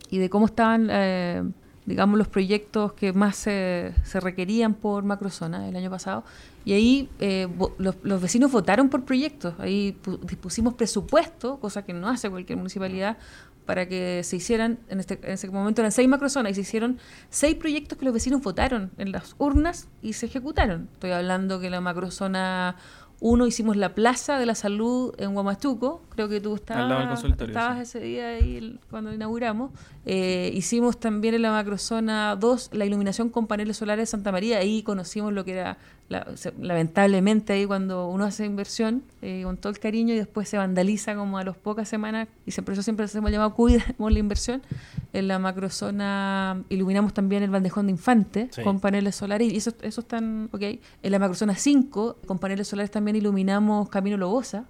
y 0.10 0.18
de 0.20 0.30
cómo 0.30 0.46
estaban, 0.48 0.88
eh, 0.92 1.44
digamos, 1.86 2.18
los 2.18 2.28
proyectos 2.28 2.94
que 2.94 3.14
más 3.14 3.36
se, 3.38 3.94
requerían 4.22 4.74
por 4.74 5.04
macrozona 5.04 5.68
el 5.68 5.76
año 5.76 5.90
pasado. 5.90 6.24
Y 6.66 6.74
ahí 6.74 7.10
eh, 7.20 7.48
los, 7.78 7.96
los 8.04 8.22
vecinos 8.22 8.52
votaron 8.52 8.90
por 8.90 9.04
proyectos. 9.04 9.54
Ahí 9.60 9.98
pu- 10.04 10.20
dispusimos 10.22 10.74
presupuesto, 10.74 11.58
cosa 11.60 11.84
que 11.86 11.94
no 11.94 12.08
hace 12.10 12.30
cualquier 12.30 12.58
municipalidad, 12.58 13.18
para 13.66 13.88
que 13.88 14.22
se 14.24 14.36
hicieran, 14.36 14.80
en, 14.90 15.00
este, 15.00 15.20
en 15.24 15.32
ese 15.34 15.50
momento 15.50 15.82
eran 15.82 15.92
seis 15.92 16.08
macrozonas, 16.08 16.52
y 16.52 16.56
se 16.56 16.62
hicieron 16.62 17.00
seis 17.30 17.56
proyectos 17.56 17.98
que 17.98 18.06
los 18.06 18.14
vecinos 18.14 18.42
votaron 18.42 18.92
en 18.98 19.12
las 19.12 19.36
urnas 19.38 19.88
y 20.02 20.14
se 20.14 20.28
ejecutaron. 20.28 20.90
Estoy 20.94 21.12
hablando 21.12 21.60
que 21.60 21.70
la 21.70 21.82
macrozona 21.82 22.76
1 23.22 23.48
hicimos 23.48 23.78
la 23.78 23.96
Plaza 23.96 24.38
de 24.38 24.46
la 24.46 24.56
Salud 24.56 25.16
en 25.18 25.36
Huamachuco, 25.36 26.04
creo 26.10 26.28
que 26.28 26.42
tú 26.42 26.56
estabas, 26.56 26.84
Al 26.84 26.90
lado 26.90 27.00
del 27.02 27.10
consultorio, 27.10 27.48
estabas 27.54 27.78
sí. 27.78 27.82
ese 27.98 28.00
día 28.06 28.28
ahí 28.28 28.58
el- 28.58 28.80
cuando 28.90 29.14
inauguramos. 29.14 29.72
Eh, 30.06 30.52
hicimos 30.54 31.00
también 31.00 31.34
en 31.34 31.42
la 31.42 31.52
macrozona 31.52 32.36
2 32.36 32.72
la 32.74 32.86
iluminación 32.86 33.30
con 33.30 33.48
paneles 33.48 33.78
solares 33.78 34.04
de 34.04 34.08
Santa 34.12 34.32
María, 34.34 34.58
ahí 34.58 34.84
conocimos 34.84 35.32
lo 35.34 35.46
que 35.46 35.54
era, 35.54 35.78
la- 36.08 36.28
lamentablemente 36.62 37.54
ahí 37.54 37.66
cuando 37.66 38.08
uno 38.10 38.26
hace 38.26 38.46
inversión 38.46 39.02
eh, 39.22 39.42
con 39.44 39.58
todo 39.58 39.72
el 39.72 39.80
cariño 39.80 40.14
y 40.14 40.18
después 40.18 40.48
se 40.48 40.58
vandaliza 40.58 41.16
como 41.16 41.38
a 41.38 41.44
las 41.44 41.58
pocas 41.58 41.90
semanas, 41.90 42.28
y 42.46 42.52
siempre 42.52 42.74
eso 42.74 42.84
siempre 42.84 43.06
hemos 43.14 43.32
llamado 43.32 43.54
cuidemos 43.56 44.12
la 44.12 44.20
inversión. 44.20 44.62
En 45.14 45.28
la 45.28 45.40
macrozona 45.40 46.62
iluminamos 46.70 47.14
también 47.14 47.44
el 47.44 47.50
bandejón 47.50 47.88
de 47.88 47.92
infante 47.92 48.50
Sí. 48.52 48.62
con 48.64 48.80
paneles 48.80 49.16
solares, 49.16 49.52
y 49.52 49.58
eso, 49.58 49.72
eso 49.82 50.02
están, 50.02 50.50
ok. 50.52 50.62
En 50.62 51.12
la 51.12 51.20
macrozona 51.20 51.56
5, 51.56 52.18
con 52.28 52.38
paneles 52.40 52.68
solares 52.68 52.92
también 52.92 53.16
iluminamos 53.16 53.90
Camino 53.90 54.18
Lobosa, 54.18 54.66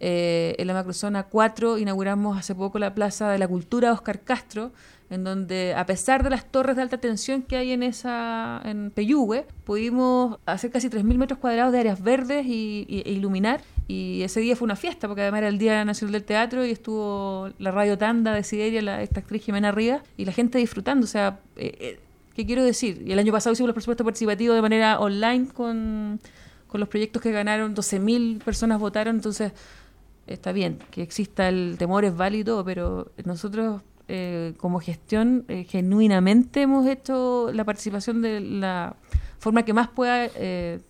eh, 0.00 0.54
en 0.58 0.66
la 0.66 0.72
macrozona 0.74 1.24
4 1.24 1.76
inauguramos 1.78 2.38
hace 2.38 2.54
poco 2.54 2.78
la 2.78 2.94
Plaza 2.94 3.28
de 3.30 3.38
la 3.38 3.46
Cultura 3.46 3.92
Oscar 3.92 4.20
Castro, 4.20 4.72
en 5.10 5.24
donde 5.24 5.74
a 5.74 5.84
pesar 5.86 6.22
de 6.22 6.30
las 6.30 6.46
torres 6.50 6.76
de 6.76 6.82
alta 6.82 6.98
tensión 6.98 7.42
que 7.42 7.56
hay 7.56 7.72
en 7.72 7.82
esa 7.82 8.60
en 8.64 8.90
Peyúgue, 8.90 9.46
pudimos 9.64 10.38
hacer 10.46 10.70
casi 10.70 10.88
3.000 10.88 11.18
metros 11.18 11.38
cuadrados 11.38 11.72
de 11.72 11.80
áreas 11.80 12.02
verdes 12.02 12.46
y, 12.46 12.86
e 12.88 13.10
iluminar. 13.10 13.60
Y 13.88 14.22
ese 14.22 14.40
día 14.40 14.54
fue 14.54 14.66
una 14.66 14.76
fiesta, 14.76 15.08
porque 15.08 15.22
además 15.22 15.38
era 15.38 15.48
el 15.48 15.58
Día 15.58 15.84
Nacional 15.84 16.12
del 16.12 16.24
Teatro 16.24 16.64
y 16.64 16.70
estuvo 16.70 17.50
la 17.58 17.72
radio 17.72 17.98
Tanda 17.98 18.32
de 18.32 18.44
Sideria, 18.44 18.82
la, 18.82 19.02
esta 19.02 19.20
actriz 19.20 19.42
Jimena 19.42 19.72
Rivas, 19.72 20.02
y 20.16 20.24
la 20.24 20.32
gente 20.32 20.58
disfrutando. 20.58 21.04
O 21.04 21.08
sea, 21.08 21.40
eh, 21.56 21.76
eh, 21.80 22.00
¿qué 22.36 22.46
quiero 22.46 22.62
decir? 22.62 23.02
Y 23.04 23.12
el 23.12 23.18
año 23.18 23.32
pasado 23.32 23.52
hicimos 23.52 23.66
los 23.68 23.74
presupuestos 23.74 24.04
participativos 24.04 24.54
de 24.54 24.62
manera 24.62 25.00
online 25.00 25.48
con 25.48 26.20
con 26.70 26.80
los 26.80 26.88
proyectos 26.88 27.20
que 27.20 27.32
ganaron, 27.32 27.74
12.000 27.74 28.42
personas 28.42 28.78
votaron, 28.78 29.16
entonces 29.16 29.52
está 30.26 30.52
bien, 30.52 30.78
que 30.90 31.02
exista 31.02 31.48
el 31.48 31.74
temor 31.78 32.04
es 32.04 32.16
válido, 32.16 32.64
pero 32.64 33.10
nosotros 33.24 33.82
eh, 34.12 34.54
como 34.56 34.80
gestión 34.80 35.44
eh, 35.46 35.62
genuinamente 35.62 36.62
hemos 36.62 36.84
hecho 36.88 37.52
la 37.52 37.64
participación 37.64 38.22
de 38.22 38.40
la 38.40 38.96
forma 39.38 39.64
que 39.64 39.72
más 39.72 39.86
pueda 39.86 40.26
eh, 40.34 40.80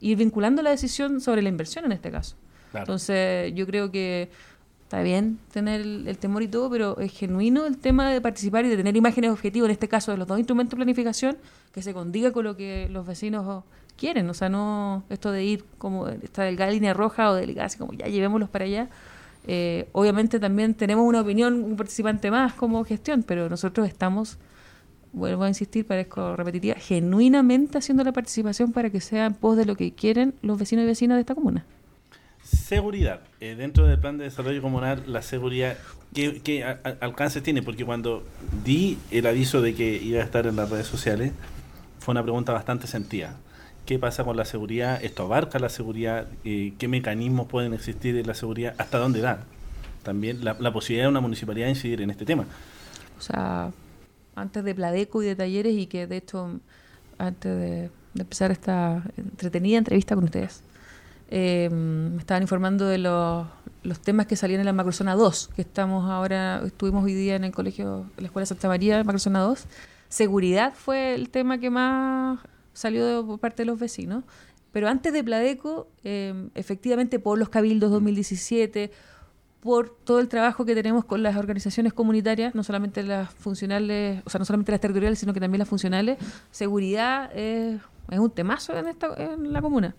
ir 0.00 0.18
vinculando 0.18 0.60
la 0.60 0.68
decisión 0.68 1.22
sobre 1.22 1.40
la 1.40 1.48
inversión 1.48 1.86
en 1.86 1.92
este 1.92 2.10
caso. 2.10 2.36
Claro. 2.72 2.84
Entonces 2.84 3.54
yo 3.54 3.66
creo 3.66 3.90
que 3.90 4.28
está 4.82 5.00
bien 5.00 5.38
tener 5.52 5.80
el, 5.80 6.06
el 6.06 6.18
temor 6.18 6.42
y 6.42 6.48
todo, 6.48 6.68
pero 6.68 6.98
es 6.98 7.12
genuino 7.12 7.64
el 7.64 7.78
tema 7.78 8.10
de 8.10 8.20
participar 8.20 8.66
y 8.66 8.68
de 8.68 8.76
tener 8.76 8.94
imágenes 8.94 9.30
objetivas, 9.30 9.68
en 9.68 9.72
este 9.72 9.88
caso 9.88 10.12
de 10.12 10.18
los 10.18 10.28
dos 10.28 10.38
instrumentos 10.38 10.72
de 10.72 10.76
planificación, 10.76 11.38
que 11.72 11.80
se 11.80 11.94
condiga 11.94 12.30
con 12.30 12.44
lo 12.44 12.58
que 12.58 12.90
los 12.90 13.06
vecinos 13.06 13.64
quieren. 13.96 14.28
O 14.28 14.34
sea, 14.34 14.50
no 14.50 15.02
esto 15.08 15.32
de 15.32 15.44
ir 15.44 15.64
como 15.78 16.08
esta 16.08 16.42
delgada 16.42 16.70
línea 16.70 16.92
roja 16.92 17.30
o 17.30 17.34
delgada, 17.34 17.68
así 17.68 17.78
como 17.78 17.94
ya 17.94 18.06
llevémoslos 18.06 18.50
para 18.50 18.66
allá. 18.66 18.90
Eh, 19.46 19.88
obviamente 19.92 20.40
también 20.40 20.74
tenemos 20.74 21.06
una 21.06 21.20
opinión, 21.20 21.62
un 21.62 21.76
participante 21.76 22.30
más 22.30 22.52
como 22.54 22.84
gestión, 22.84 23.22
pero 23.22 23.48
nosotros 23.48 23.86
estamos, 23.86 24.38
vuelvo 25.12 25.44
a 25.44 25.48
insistir, 25.48 25.86
parezco 25.86 26.34
repetitiva, 26.36 26.74
genuinamente 26.76 27.78
haciendo 27.78 28.02
la 28.02 28.12
participación 28.12 28.72
para 28.72 28.90
que 28.90 29.00
sea 29.00 29.26
en 29.26 29.34
pos 29.34 29.56
de 29.56 29.64
lo 29.64 29.76
que 29.76 29.92
quieren 29.92 30.34
los 30.42 30.58
vecinos 30.58 30.84
y 30.84 30.86
vecinas 30.86 31.16
de 31.16 31.20
esta 31.20 31.34
comuna. 31.34 31.64
Seguridad. 32.42 33.20
Eh, 33.40 33.56
dentro 33.56 33.86
del 33.86 33.98
plan 33.98 34.18
de 34.18 34.24
desarrollo 34.24 34.62
comunal, 34.62 35.02
la 35.06 35.22
seguridad, 35.22 35.76
¿qué, 36.14 36.64
alcances 37.00 37.42
tiene? 37.42 37.62
Porque 37.62 37.84
cuando 37.84 38.24
di 38.64 38.98
el 39.10 39.26
aviso 39.26 39.62
de 39.62 39.74
que 39.74 39.96
iba 39.96 40.20
a 40.20 40.24
estar 40.24 40.46
en 40.46 40.56
las 40.56 40.70
redes 40.70 40.86
sociales, 40.86 41.32
fue 41.98 42.12
una 42.12 42.22
pregunta 42.22 42.52
bastante 42.52 42.86
sentida. 42.86 43.36
¿Qué 43.86 44.00
pasa 44.00 44.24
con 44.24 44.36
la 44.36 44.44
seguridad? 44.44 45.02
¿Esto 45.02 45.22
abarca 45.22 45.60
la 45.60 45.68
seguridad? 45.68 46.26
Eh, 46.44 46.74
¿Qué 46.76 46.88
mecanismos 46.88 47.46
pueden 47.46 47.72
existir 47.72 48.16
en 48.16 48.26
la 48.26 48.34
seguridad? 48.34 48.74
¿Hasta 48.78 48.98
dónde 48.98 49.20
da? 49.20 49.44
También 50.02 50.44
la, 50.44 50.56
la 50.58 50.72
posibilidad 50.72 51.04
de 51.04 51.10
una 51.10 51.20
municipalidad 51.20 51.66
de 51.66 51.70
incidir 51.70 52.02
en 52.02 52.10
este 52.10 52.24
tema. 52.24 52.46
O 53.16 53.22
sea, 53.22 53.70
antes 54.34 54.64
de 54.64 54.74
Pladeco 54.74 55.22
y 55.22 55.26
de 55.26 55.36
talleres 55.36 55.74
y 55.74 55.86
que 55.86 56.08
de 56.08 56.16
hecho 56.16 56.60
antes 57.18 57.56
de, 57.56 57.90
empezar 58.18 58.50
esta 58.50 59.04
entretenida 59.16 59.78
entrevista 59.78 60.14
con 60.14 60.24
ustedes, 60.24 60.62
eh, 61.30 61.68
me 61.70 62.18
estaban 62.18 62.42
informando 62.42 62.86
de 62.86 62.98
los, 62.98 63.46
los 63.82 64.00
temas 64.00 64.26
que 64.26 64.36
salían 64.36 64.60
en 64.60 64.66
la 64.66 64.72
Macrozona 64.72 65.14
2, 65.14 65.50
que 65.54 65.62
estamos 65.62 66.10
ahora, 66.10 66.62
estuvimos 66.64 67.04
hoy 67.04 67.14
día 67.14 67.36
en 67.36 67.44
el 67.44 67.52
colegio, 67.52 68.06
en 68.16 68.24
la 68.24 68.26
Escuela 68.26 68.46
Santa 68.46 68.68
María, 68.68 69.02
Macrozona 69.04 69.40
2. 69.40 69.64
Seguridad 70.08 70.72
fue 70.74 71.14
el 71.14 71.30
tema 71.30 71.58
que 71.58 71.70
más 71.70 72.38
salió 72.76 73.26
por 73.26 73.40
parte 73.40 73.62
de 73.62 73.66
los 73.66 73.78
vecinos. 73.78 74.24
Pero 74.72 74.88
antes 74.88 75.12
de 75.12 75.24
Pladeco, 75.24 75.88
eh, 76.04 76.48
efectivamente 76.54 77.18
por 77.18 77.38
los 77.38 77.48
cabildos 77.48 77.90
2017, 77.90 78.90
por 79.60 79.88
todo 79.88 80.20
el 80.20 80.28
trabajo 80.28 80.64
que 80.64 80.74
tenemos 80.74 81.04
con 81.06 81.22
las 81.22 81.36
organizaciones 81.36 81.92
comunitarias, 81.92 82.54
no 82.54 82.62
solamente 82.62 83.02
las 83.02 83.32
funcionales, 83.32 84.22
o 84.26 84.30
sea, 84.30 84.38
no 84.38 84.44
solamente 84.44 84.72
las 84.72 84.80
territoriales, 84.80 85.18
sino 85.18 85.32
que 85.32 85.40
también 85.40 85.58
las 85.60 85.68
funcionales, 85.68 86.18
seguridad 86.50 87.36
es, 87.36 87.80
es 88.10 88.18
un 88.18 88.30
temazo 88.30 88.76
en, 88.76 88.86
esta, 88.88 89.14
en 89.16 89.52
la 89.52 89.62
comuna. 89.62 89.96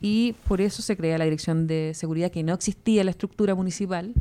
Y 0.00 0.34
por 0.48 0.60
eso 0.60 0.80
se 0.80 0.96
crea 0.96 1.18
la 1.18 1.24
Dirección 1.24 1.66
de 1.66 1.92
Seguridad, 1.94 2.30
que 2.30 2.42
no 2.42 2.54
existía 2.54 3.02
en 3.02 3.06
la 3.06 3.10
estructura 3.10 3.54
municipal. 3.54 4.14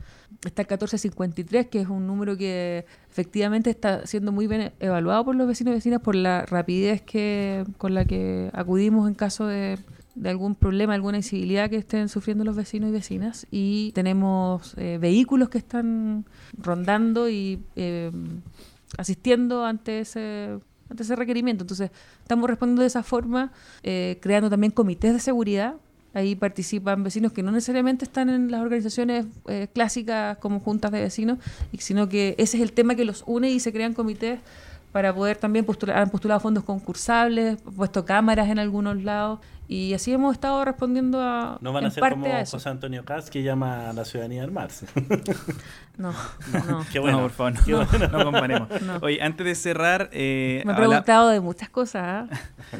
Está 0.45 0.63
el 0.63 0.67
1453, 0.67 1.67
que 1.67 1.81
es 1.81 1.87
un 1.87 2.05
número 2.05 2.37
que 2.37 2.85
efectivamente 3.09 3.69
está 3.69 4.05
siendo 4.05 4.31
muy 4.31 4.47
bien 4.47 4.73
evaluado 4.79 5.25
por 5.25 5.35
los 5.35 5.47
vecinos 5.47 5.71
y 5.71 5.75
vecinas 5.75 6.01
por 6.01 6.15
la 6.15 6.45
rapidez 6.45 7.01
que 7.01 7.65
con 7.77 7.93
la 7.93 8.05
que 8.05 8.49
acudimos 8.53 9.07
en 9.07 9.15
caso 9.15 9.47
de, 9.47 9.79
algún 10.25 10.55
problema, 10.55 10.93
alguna 10.93 11.17
incivilidad 11.17 11.69
que 11.69 11.77
estén 11.77 12.09
sufriendo 12.09 12.43
los 12.43 12.57
vecinos 12.57 12.89
y 12.89 12.93
vecinas. 12.93 13.47
Y 13.49 13.91
tenemos 13.93 14.73
eh, 14.77 14.97
vehículos 14.99 15.47
que 15.47 15.59
están 15.59 16.25
rondando 16.57 17.29
y 17.29 17.63
eh, 17.77 18.11
asistiendo 18.97 19.65
ante 19.65 20.01
ese, 20.01 20.59
ante 20.89 21.03
ese 21.03 21.15
requerimiento. 21.15 21.63
Entonces, 21.63 21.91
estamos 22.21 22.49
respondiendo 22.49 22.81
de 22.81 22.87
esa 22.87 23.03
forma, 23.03 23.51
eh, 23.83 24.17
creando 24.21 24.49
también 24.49 24.71
comités 24.71 25.13
de 25.13 25.19
seguridad. 25.19 25.75
Ahí 26.13 26.35
participan 26.35 27.03
vecinos 27.03 27.31
que 27.31 27.43
no 27.43 27.51
necesariamente 27.51 28.05
están 28.05 28.29
en 28.29 28.49
las 28.49 28.61
organizaciones 28.61 29.27
eh, 29.47 29.67
clásicas 29.71 30.37
como 30.37 30.59
juntas 30.59 30.91
de 30.91 31.01
vecinos, 31.01 31.37
sino 31.77 32.09
que 32.09 32.33
ese 32.39 32.57
es 32.57 32.63
el 32.63 32.71
tema 32.71 32.95
que 32.95 33.05
los 33.05 33.23
une 33.27 33.51
y 33.51 33.59
se 33.59 33.71
crean 33.71 33.93
comités 33.93 34.39
para 34.91 35.13
poder 35.13 35.37
también 35.37 35.65
postular, 35.65 35.97
han 35.97 36.09
postulado 36.09 36.39
fondos 36.39 36.63
concursables, 36.63 37.61
puesto 37.75 38.05
cámaras 38.05 38.49
en 38.49 38.57
algunos 38.57 39.01
lados, 39.03 39.39
y 39.71 39.93
así 39.93 40.11
hemos 40.11 40.33
estado 40.33 40.65
respondiendo 40.65 41.21
a, 41.21 41.59
No 41.61 41.71
van 41.71 41.85
a 41.85 41.91
ser 41.91 42.01
parte 42.01 42.15
como 42.19 42.33
a. 42.35 42.43
José 42.43 42.67
Antonio 42.69 43.05
Caz, 43.05 43.29
que 43.29 43.43
llama 43.43 43.91
a 43.91 43.93
la 43.93 44.03
ciudadanía 44.03 44.41
a 44.41 44.45
armarse. 44.45 44.87
No, 45.99 46.13
no. 46.69 46.85
Qué 46.93 46.97
bueno. 46.99 47.17
no, 47.17 47.23
por 47.23 47.31
favor, 47.31 47.53
no, 47.67 47.85
bueno. 47.85 48.07
no 48.07 48.23
comparemos. 48.23 48.69
No. 48.83 48.97
Oye, 49.01 49.21
antes 49.21 49.45
de 49.45 49.53
cerrar... 49.53 50.09
eh, 50.13 50.61
Me 50.65 50.71
he 50.71 50.75
habla- 50.75 50.87
preguntado 50.87 51.29
de 51.29 51.41
muchas 51.41 51.69
cosas. 51.69 52.29
¿ah? 52.31 52.37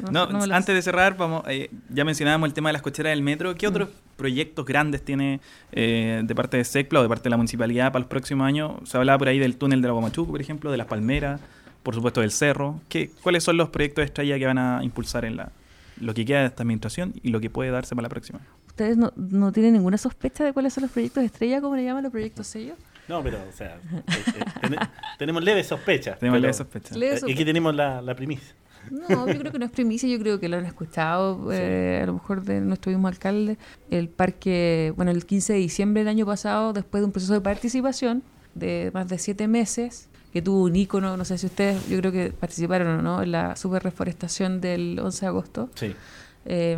No, 0.10 0.24
antes 0.24 0.74
de 0.74 0.82
cerrar, 0.82 1.18
vamos, 1.18 1.44
eh, 1.48 1.70
ya 1.90 2.06
mencionábamos 2.06 2.48
el 2.48 2.54
tema 2.54 2.70
de 2.70 2.74
las 2.74 2.82
cocheras 2.82 3.12
del 3.12 3.22
metro. 3.22 3.52
Mm. 3.52 3.56
¿Qué 3.56 3.68
otros 3.68 3.90
proyectos 4.16 4.66
grandes 4.66 5.04
tiene 5.04 5.42
eh, 5.74 6.22
de 6.24 6.34
parte 6.36 6.56
de 6.58 6.64
SECPLA 6.64 7.02
o 7.02 7.04
de 7.04 7.10
parte 7.10 7.24
de 7.26 7.30
la 7.32 7.38
municipalidad 7.38 7.92
para 7.92 8.00
los 8.00 8.08
próximos 8.10 8.48
años? 8.48 8.72
Se 8.86 8.98
hablaba 8.98 9.18
por 9.20 9.28
ahí 9.28 9.38
del 9.38 9.58
túnel 9.58 9.82
de 9.82 9.88
la 9.90 9.94
Guamachuco, 9.94 10.32
por 10.32 10.40
ejemplo, 10.42 10.72
de 10.72 10.78
las 10.78 10.88
Palmeras, 10.88 11.42
por 11.84 11.94
supuesto 11.96 12.22
del 12.22 12.32
Cerro. 12.32 12.80
¿Qué, 12.88 13.12
¿Cuáles 13.22 13.44
son 13.44 13.58
los 13.58 13.68
proyectos 13.70 14.02
de 14.04 14.06
estrella 14.06 14.40
que 14.40 14.46
van 14.46 14.58
a 14.58 14.82
impulsar 14.82 15.26
en 15.26 15.36
la 15.36 15.52
lo 16.00 16.14
que 16.14 16.26
queda 16.26 16.42
de 16.42 16.48
esta 16.48 16.64
administración 16.64 17.14
y 17.24 17.30
lo 17.30 17.40
que 17.40 17.50
puede 17.50 17.72
darse 17.72 17.96
para 17.96 18.04
la 18.04 18.10
próxima? 18.10 18.40
¿Ustedes 18.68 18.98
no, 18.98 19.12
no 19.16 19.52
tienen 19.52 19.74
ninguna 19.74 19.98
sospecha 19.98 20.44
de 20.44 20.54
cuáles 20.54 20.74
son 20.74 20.84
los 20.84 20.92
proyectos 20.92 21.22
de 21.22 21.26
estrella, 21.28 21.62
como 21.62 21.76
le 21.76 21.84
llaman 21.84 22.04
los 22.04 22.12
proyectos 22.12 22.48
sellos? 22.48 22.78
No, 23.08 23.24
pero, 23.24 23.40
o 23.50 23.52
sea, 23.52 23.76
eh, 23.76 24.04
eh, 24.08 24.44
ten- 24.62 24.76
tenemos 25.18 25.44
leves 25.44 25.68
sospechas. 25.68 26.20
Tenemos 26.20 26.38
pero, 26.38 26.48
la 26.48 26.54
sospecha. 26.54 26.96
Leve 26.96 27.14
sospecha. 27.18 27.34
Aquí 27.34 27.46
tenemos 27.46 27.74
la, 27.76 28.02
la 28.02 28.16
primicia. 28.16 28.54
No, 28.92 29.28
yo 29.28 29.40
creo 29.40 29.52
que 29.52 29.60
no 29.60 29.66
es 29.66 29.72
primicia, 29.72 30.08
yo 30.10 30.20
creo 30.20 30.40
que 30.40 30.48
lo 30.48 30.58
han 30.58 30.66
escuchado, 30.66 31.48
eh, 31.52 32.00
a 32.04 32.06
lo 32.06 32.14
mejor 32.14 32.44
de 32.44 32.62
nuestro 32.62 32.92
mismo 32.92 33.08
alcalde. 33.08 33.58
El 33.90 34.10
parque, 34.10 34.94
bueno, 34.96 35.12
el 35.12 35.26
15 35.26 35.54
de 35.54 35.60
diciembre 35.60 36.02
del 36.02 36.08
año 36.10 36.26
pasado, 36.26 36.72
después 36.74 37.02
de 37.02 37.06
un 37.06 37.12
proceso 37.12 37.34
de 37.34 37.42
participación 37.42 38.24
de 38.56 38.92
más 38.94 39.08
de 39.08 39.18
siete 39.20 39.48
meses, 39.48 40.09
que 40.32 40.42
tuvo 40.42 40.64
un 40.64 40.76
ícono, 40.76 41.18
no 41.18 41.26
sé 41.26 41.38
si 41.38 41.48
ustedes, 41.48 41.88
yo 41.88 41.98
creo 42.00 42.12
que 42.12 42.32
participaron 42.32 43.00
o 43.00 43.02
no, 43.02 43.22
en 43.24 43.32
la 43.32 43.56
super 43.56 43.84
reforestación 43.84 44.62
del 44.62 45.00
11 45.00 45.22
de 45.22 45.28
agosto. 45.28 45.70
Sí. 45.76 45.96
eh, 46.46 46.78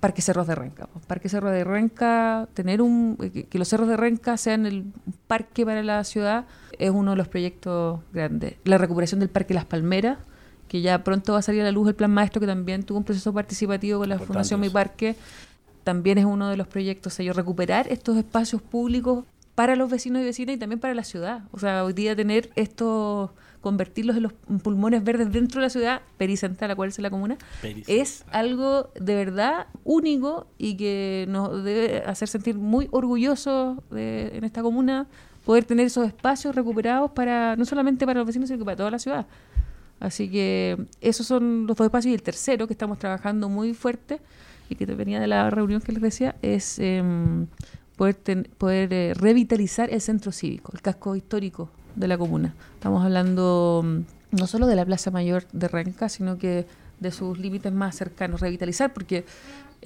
Parque 0.00 0.22
Cerros 0.22 0.46
de 0.46 0.54
Renca. 0.54 0.88
Parque 1.06 1.28
Cerros 1.28 1.52
de 1.52 1.64
Renca, 1.64 2.48
tener 2.54 2.80
un 2.80 3.16
que, 3.16 3.44
que 3.44 3.58
los 3.58 3.68
cerros 3.68 3.88
de 3.88 3.96
Renca 3.96 4.36
sean 4.36 4.66
el 4.66 4.84
parque 5.26 5.64
para 5.64 5.82
la 5.82 6.04
ciudad 6.04 6.46
es 6.78 6.90
uno 6.90 7.12
de 7.12 7.16
los 7.16 7.28
proyectos 7.28 8.00
grandes. 8.12 8.54
La 8.64 8.78
recuperación 8.78 9.20
del 9.20 9.28
Parque 9.28 9.54
Las 9.54 9.64
Palmeras, 9.64 10.18
que 10.68 10.80
ya 10.80 11.04
pronto 11.04 11.34
va 11.34 11.40
a 11.40 11.42
salir 11.42 11.60
a 11.60 11.64
la 11.64 11.72
luz 11.72 11.88
el 11.88 11.94
plan 11.94 12.10
maestro, 12.10 12.40
que 12.40 12.46
también 12.46 12.82
tuvo 12.82 12.98
un 12.98 13.04
proceso 13.04 13.32
participativo 13.32 14.00
con 14.00 14.08
la 14.08 14.18
Fundación 14.18 14.60
Mi. 14.60 14.70
Parque, 14.70 15.14
también 15.84 16.18
es 16.18 16.24
uno 16.24 16.48
de 16.48 16.56
los 16.56 16.66
proyectos, 16.66 17.12
o 17.12 17.16
sea, 17.16 17.26
yo 17.26 17.32
recuperar 17.32 17.86
estos 17.92 18.16
espacios 18.16 18.62
públicos 18.62 19.24
para 19.54 19.76
los 19.76 19.90
vecinos 19.90 20.22
y 20.22 20.24
vecinas 20.24 20.56
y 20.56 20.58
también 20.58 20.80
para 20.80 20.94
la 20.94 21.04
ciudad. 21.04 21.42
O 21.52 21.58
sea, 21.58 21.84
hoy 21.84 21.92
día 21.92 22.16
tener 22.16 22.50
estos, 22.56 23.30
convertirlos 23.60 24.16
en 24.16 24.24
los 24.24 24.32
pulmones 24.62 25.04
verdes 25.04 25.30
dentro 25.32 25.60
de 25.60 25.66
la 25.66 25.70
ciudad, 25.70 26.00
pericentral, 26.18 26.68
la 26.68 26.74
cual 26.76 26.88
es 26.88 26.98
la 26.98 27.08
comuna, 27.10 27.36
Pericentral. 27.62 27.96
es 27.98 28.24
algo 28.32 28.90
de 28.98 29.14
verdad 29.14 29.66
único 29.84 30.46
y 30.58 30.76
que 30.76 31.26
nos 31.28 31.62
debe 31.64 31.98
hacer 32.04 32.28
sentir 32.28 32.56
muy 32.56 32.88
orgullosos 32.90 33.78
de- 33.90 34.36
en 34.36 34.44
esta 34.44 34.62
comuna 34.62 35.06
poder 35.44 35.64
tener 35.64 35.86
esos 35.86 36.06
espacios 36.06 36.54
recuperados 36.54 37.10
para 37.12 37.54
no 37.56 37.64
solamente 37.64 38.06
para 38.06 38.18
los 38.20 38.26
vecinos 38.26 38.48
sino 38.48 38.58
que 38.58 38.64
para 38.64 38.76
toda 38.76 38.90
la 38.90 38.98
ciudad. 38.98 39.26
Así 40.00 40.28
que 40.28 40.76
esos 41.00 41.26
son 41.26 41.66
los 41.66 41.76
dos 41.76 41.84
espacios 41.86 42.10
y 42.10 42.14
el 42.14 42.22
tercero 42.22 42.66
que 42.66 42.72
estamos 42.72 42.98
trabajando 42.98 43.48
muy 43.48 43.72
fuerte 43.72 44.20
y 44.68 44.74
que 44.74 44.84
venía 44.86 45.20
de 45.20 45.26
la 45.28 45.48
reunión 45.50 45.80
que 45.80 45.92
les 45.92 46.02
decía 46.02 46.34
es 46.42 46.78
em, 46.78 47.46
poder, 47.96 48.14
ten- 48.14 48.48
poder 48.58 48.92
eh, 48.92 49.14
revitalizar 49.14 49.90
el 49.92 50.00
centro 50.00 50.32
cívico, 50.32 50.72
el 50.74 50.82
casco 50.82 51.14
histórico 51.16 51.70
de 51.96 52.08
la 52.08 52.18
comuna. 52.18 52.54
Estamos 52.74 53.04
hablando 53.04 53.82
mm, 53.84 54.36
no 54.38 54.46
solo 54.46 54.66
de 54.66 54.76
la 54.76 54.84
Plaza 54.84 55.10
Mayor 55.10 55.44
de 55.52 55.68
Renca, 55.68 56.08
sino 56.08 56.38
que 56.38 56.66
de 57.00 57.10
sus 57.10 57.38
límites 57.38 57.72
más 57.72 57.96
cercanos, 57.96 58.40
revitalizar, 58.40 58.92
porque 58.92 59.24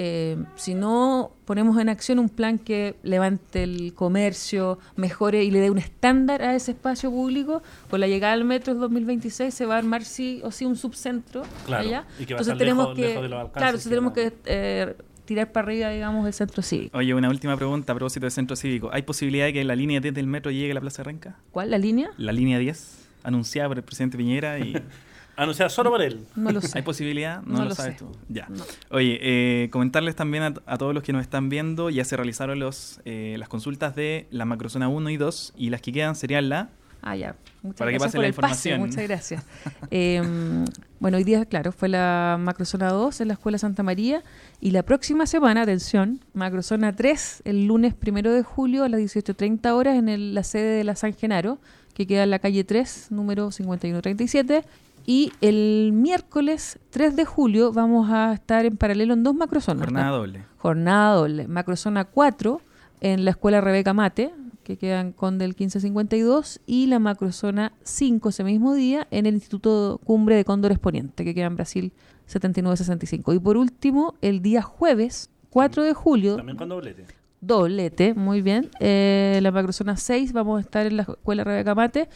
eh, 0.00 0.36
si 0.54 0.74
no 0.74 1.32
ponemos 1.44 1.76
en 1.80 1.88
acción 1.88 2.20
un 2.20 2.28
plan 2.28 2.58
que 2.58 2.94
levante 3.02 3.64
el 3.64 3.92
comercio, 3.94 4.78
mejore 4.94 5.42
y 5.42 5.50
le 5.50 5.58
dé 5.60 5.70
un 5.70 5.78
estándar 5.78 6.40
a 6.42 6.54
ese 6.54 6.70
espacio 6.72 7.10
público, 7.10 7.62
con 7.90 7.98
la 8.00 8.06
llegada 8.06 8.34
al 8.34 8.44
metro 8.44 8.72
del 8.74 8.80
2026 8.82 9.52
se 9.52 9.66
va 9.66 9.74
a 9.74 9.78
armar 9.78 10.04
sí 10.04 10.40
o 10.44 10.52
sí 10.52 10.64
un 10.66 10.76
subcentro 10.76 11.42
Claro, 11.66 11.88
allá. 11.88 12.04
y 12.20 12.26
que 12.26 12.34
va 12.34 12.38
a 12.38 12.42
Entonces 12.42 12.46
estar 12.46 12.58
tenemos 12.58 12.84
lejos- 12.86 12.96
que, 12.96 13.02
lejos 13.08 13.22
de 13.22 13.28
los 13.28 13.50
claro, 13.50 13.66
entonces 13.68 13.88
tenemos 13.88 14.12
que 14.12 14.32
eh, 14.44 14.96
tirar 15.28 15.52
para 15.52 15.66
arriba, 15.66 15.90
digamos, 15.90 16.26
el 16.26 16.32
centro 16.32 16.62
cívico. 16.62 16.96
Oye, 16.98 17.14
una 17.14 17.28
última 17.28 17.56
pregunta 17.56 17.92
a 17.92 17.96
propósito 17.96 18.24
del 18.24 18.32
centro 18.32 18.56
cívico. 18.56 18.90
¿Hay 18.92 19.02
posibilidad 19.02 19.44
de 19.46 19.52
que 19.52 19.62
la 19.64 19.76
línea 19.76 20.00
10 20.00 20.14
del 20.14 20.26
metro 20.26 20.50
llegue 20.50 20.70
a 20.72 20.74
la 20.74 20.80
Plaza 20.80 21.02
de 21.02 21.04
Renca? 21.04 21.36
¿Cuál? 21.52 21.70
¿La 21.70 21.78
línea? 21.78 22.10
La 22.16 22.32
línea 22.32 22.58
10, 22.58 23.08
anunciada 23.22 23.68
por 23.68 23.76
el 23.78 23.84
presidente 23.84 24.16
Piñera 24.16 24.58
y 24.58 24.74
Anunciada 25.36 25.68
solo 25.68 25.90
por 25.90 26.02
él. 26.02 26.26
No 26.34 26.50
lo 26.50 26.60
sé. 26.60 26.76
¿Hay 26.76 26.82
posibilidad? 26.82 27.42
No, 27.42 27.58
No 27.58 27.62
lo, 27.62 27.68
lo 27.68 27.74
sabes 27.76 27.92
sé. 27.92 27.98
tú. 28.00 28.10
Ya. 28.28 28.48
No. 28.48 28.64
Oye, 28.90 29.20
eh, 29.22 29.68
comentarles 29.70 30.16
también 30.16 30.42
a, 30.42 30.54
a 30.66 30.78
todos 30.78 30.92
los 30.92 31.04
que 31.04 31.12
nos 31.12 31.22
están 31.22 31.48
viendo, 31.48 31.90
ya 31.90 32.04
se 32.04 32.16
realizaron 32.16 32.58
los, 32.58 33.00
eh, 33.04 33.36
las 33.38 33.48
consultas 33.48 33.94
de 33.94 34.26
la 34.32 34.46
macrozona 34.46 34.88
1 34.88 35.10
y 35.10 35.16
2 35.16 35.52
y 35.56 35.70
las 35.70 35.80
que 35.80 35.92
quedan 35.92 36.16
serían 36.16 36.48
la... 36.48 36.70
Ah, 37.02 37.16
ya. 37.16 37.34
Muchas 37.62 37.78
Para 37.78 37.90
que 37.90 37.98
gracias 37.98 38.08
pase 38.12 38.16
por 38.16 38.22
la 38.22 38.28
el 38.28 38.34
pase, 38.34 38.68
información. 38.70 38.80
muchas 38.80 39.04
gracias. 39.08 39.44
Eh, 39.90 40.20
bueno, 41.00 41.16
hoy 41.16 41.24
día, 41.24 41.44
claro, 41.44 41.72
fue 41.72 41.88
la 41.88 42.36
macrozona 42.40 42.88
2 42.90 43.20
en 43.20 43.28
la 43.28 43.34
Escuela 43.34 43.58
Santa 43.58 43.82
María 43.82 44.22
y 44.60 44.70
la 44.72 44.82
próxima 44.82 45.26
semana, 45.26 45.62
atención, 45.62 46.20
macrozona 46.34 46.94
3, 46.94 47.42
el 47.44 47.66
lunes 47.66 47.94
primero 47.94 48.32
de 48.32 48.42
julio 48.42 48.84
a 48.84 48.88
las 48.88 49.00
18.30 49.00 49.72
horas 49.74 49.96
en 49.96 50.08
el- 50.08 50.34
la 50.34 50.42
sede 50.42 50.76
de 50.76 50.84
la 50.84 50.96
San 50.96 51.14
Genaro, 51.14 51.58
que 51.94 52.06
queda 52.06 52.22
en 52.24 52.30
la 52.30 52.38
calle 52.38 52.62
3, 52.64 53.08
número 53.10 53.50
5137. 53.50 54.64
Y 55.06 55.32
el 55.40 55.92
miércoles 55.94 56.78
3 56.90 57.16
de 57.16 57.24
julio 57.24 57.72
vamos 57.72 58.10
a 58.10 58.34
estar 58.34 58.66
en 58.66 58.76
paralelo 58.76 59.14
en 59.14 59.22
dos 59.22 59.34
macrozonas. 59.34 59.84
Jornada 59.84 60.08
¿no? 60.10 60.16
doble. 60.18 60.44
Jornada 60.58 61.14
doble. 61.14 61.48
Macrozona 61.48 62.04
4 62.04 62.60
en 63.00 63.24
la 63.24 63.30
escuela 63.30 63.60
Rebeca 63.62 63.94
Mate, 63.94 64.32
que 64.68 64.76
queda 64.76 65.00
en 65.00 65.12
Conde 65.12 65.44
del 65.44 65.52
1552, 65.52 66.60
y 66.66 66.86
la 66.88 66.98
macrozona 66.98 67.72
5 67.84 68.28
ese 68.28 68.44
mismo 68.44 68.74
día 68.74 69.08
en 69.10 69.24
el 69.24 69.32
Instituto 69.34 69.98
Cumbre 70.04 70.36
de 70.36 70.44
Cóndores 70.44 70.78
Poniente, 70.78 71.24
que 71.24 71.34
queda 71.34 71.46
en 71.46 71.56
Brasil 71.56 71.92
7965. 72.26 73.32
Y 73.32 73.38
por 73.38 73.56
último, 73.56 74.14
el 74.20 74.42
día 74.42 74.60
jueves 74.60 75.30
4 75.48 75.82
de 75.84 75.94
julio, 75.94 76.36
También 76.36 76.58
con 76.58 76.68
doblete. 76.68 77.04
doblete, 77.40 78.12
muy 78.12 78.42
bien, 78.42 78.68
eh, 78.78 79.38
la 79.42 79.50
macrozona 79.52 79.96
6 79.96 80.34
vamos 80.34 80.58
a 80.58 80.60
estar 80.60 80.86
en 80.86 80.98
la 80.98 81.04
escuela 81.04 81.44
Rebeca 81.44 81.74
Mate 81.74 82.10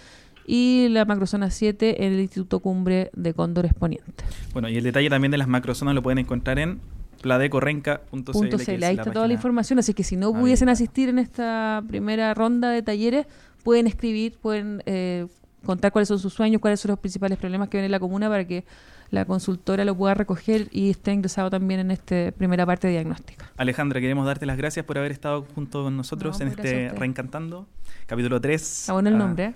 y 0.46 0.88
la 0.90 1.06
macrozona 1.06 1.50
7 1.50 2.04
en 2.04 2.12
el 2.12 2.20
Instituto 2.20 2.60
Cumbre 2.60 3.10
de 3.14 3.32
Cóndores 3.32 3.72
Poniente. 3.72 4.24
Bueno, 4.52 4.68
y 4.68 4.76
el 4.76 4.84
detalle 4.84 5.08
también 5.08 5.30
de 5.30 5.38
las 5.38 5.48
macrozonas 5.48 5.94
lo 5.94 6.02
pueden 6.02 6.18
encontrar 6.18 6.58
en 6.58 6.80
pladecorrenca.cl. 7.22 8.84
Ahí 8.84 8.96
está 8.96 9.10
toda 9.12 9.26
la 9.26 9.32
información, 9.32 9.78
así 9.78 9.94
que 9.94 10.04
si 10.04 10.16
no 10.16 10.26
habilitada. 10.26 10.42
pudiesen 10.42 10.68
asistir 10.68 11.08
en 11.08 11.18
esta 11.18 11.82
primera 11.88 12.34
ronda 12.34 12.70
de 12.70 12.82
talleres, 12.82 13.26
pueden 13.62 13.86
escribir, 13.86 14.36
pueden 14.38 14.82
eh, 14.84 15.26
contar 15.64 15.92
cuáles 15.92 16.08
son 16.08 16.18
sus 16.18 16.34
sueños, 16.34 16.60
cuáles 16.60 16.80
son 16.80 16.90
los 16.90 16.98
principales 16.98 17.38
problemas 17.38 17.68
que 17.68 17.78
ven 17.78 17.86
en 17.86 17.92
la 17.92 18.00
comuna 18.00 18.28
para 18.28 18.46
que 18.46 18.64
la 19.10 19.26
consultora 19.26 19.84
lo 19.84 19.94
pueda 19.94 20.14
recoger 20.14 20.68
y 20.70 20.90
esté 20.90 21.12
ingresado 21.12 21.50
también 21.50 21.80
en 21.80 21.90
esta 21.90 22.32
primera 22.32 22.64
parte 22.64 22.86
de 22.86 22.94
diagnóstica. 22.94 23.50
Alejandra, 23.56 24.00
queremos 24.00 24.26
darte 24.26 24.46
las 24.46 24.56
gracias 24.56 24.86
por 24.86 24.96
haber 24.98 25.12
estado 25.12 25.46
junto 25.54 25.84
con 25.84 25.96
nosotros 25.96 26.40
No, 26.40 26.46
en 26.46 26.48
a 26.48 26.50
este. 26.52 26.88
Reencantando, 26.90 27.68
capítulo 28.06 28.40
3. 28.40 28.62
Está 28.62 28.94
bueno 28.94 29.10
el 29.10 29.18
nombre, 29.18 29.44
¿eh? 29.44 29.54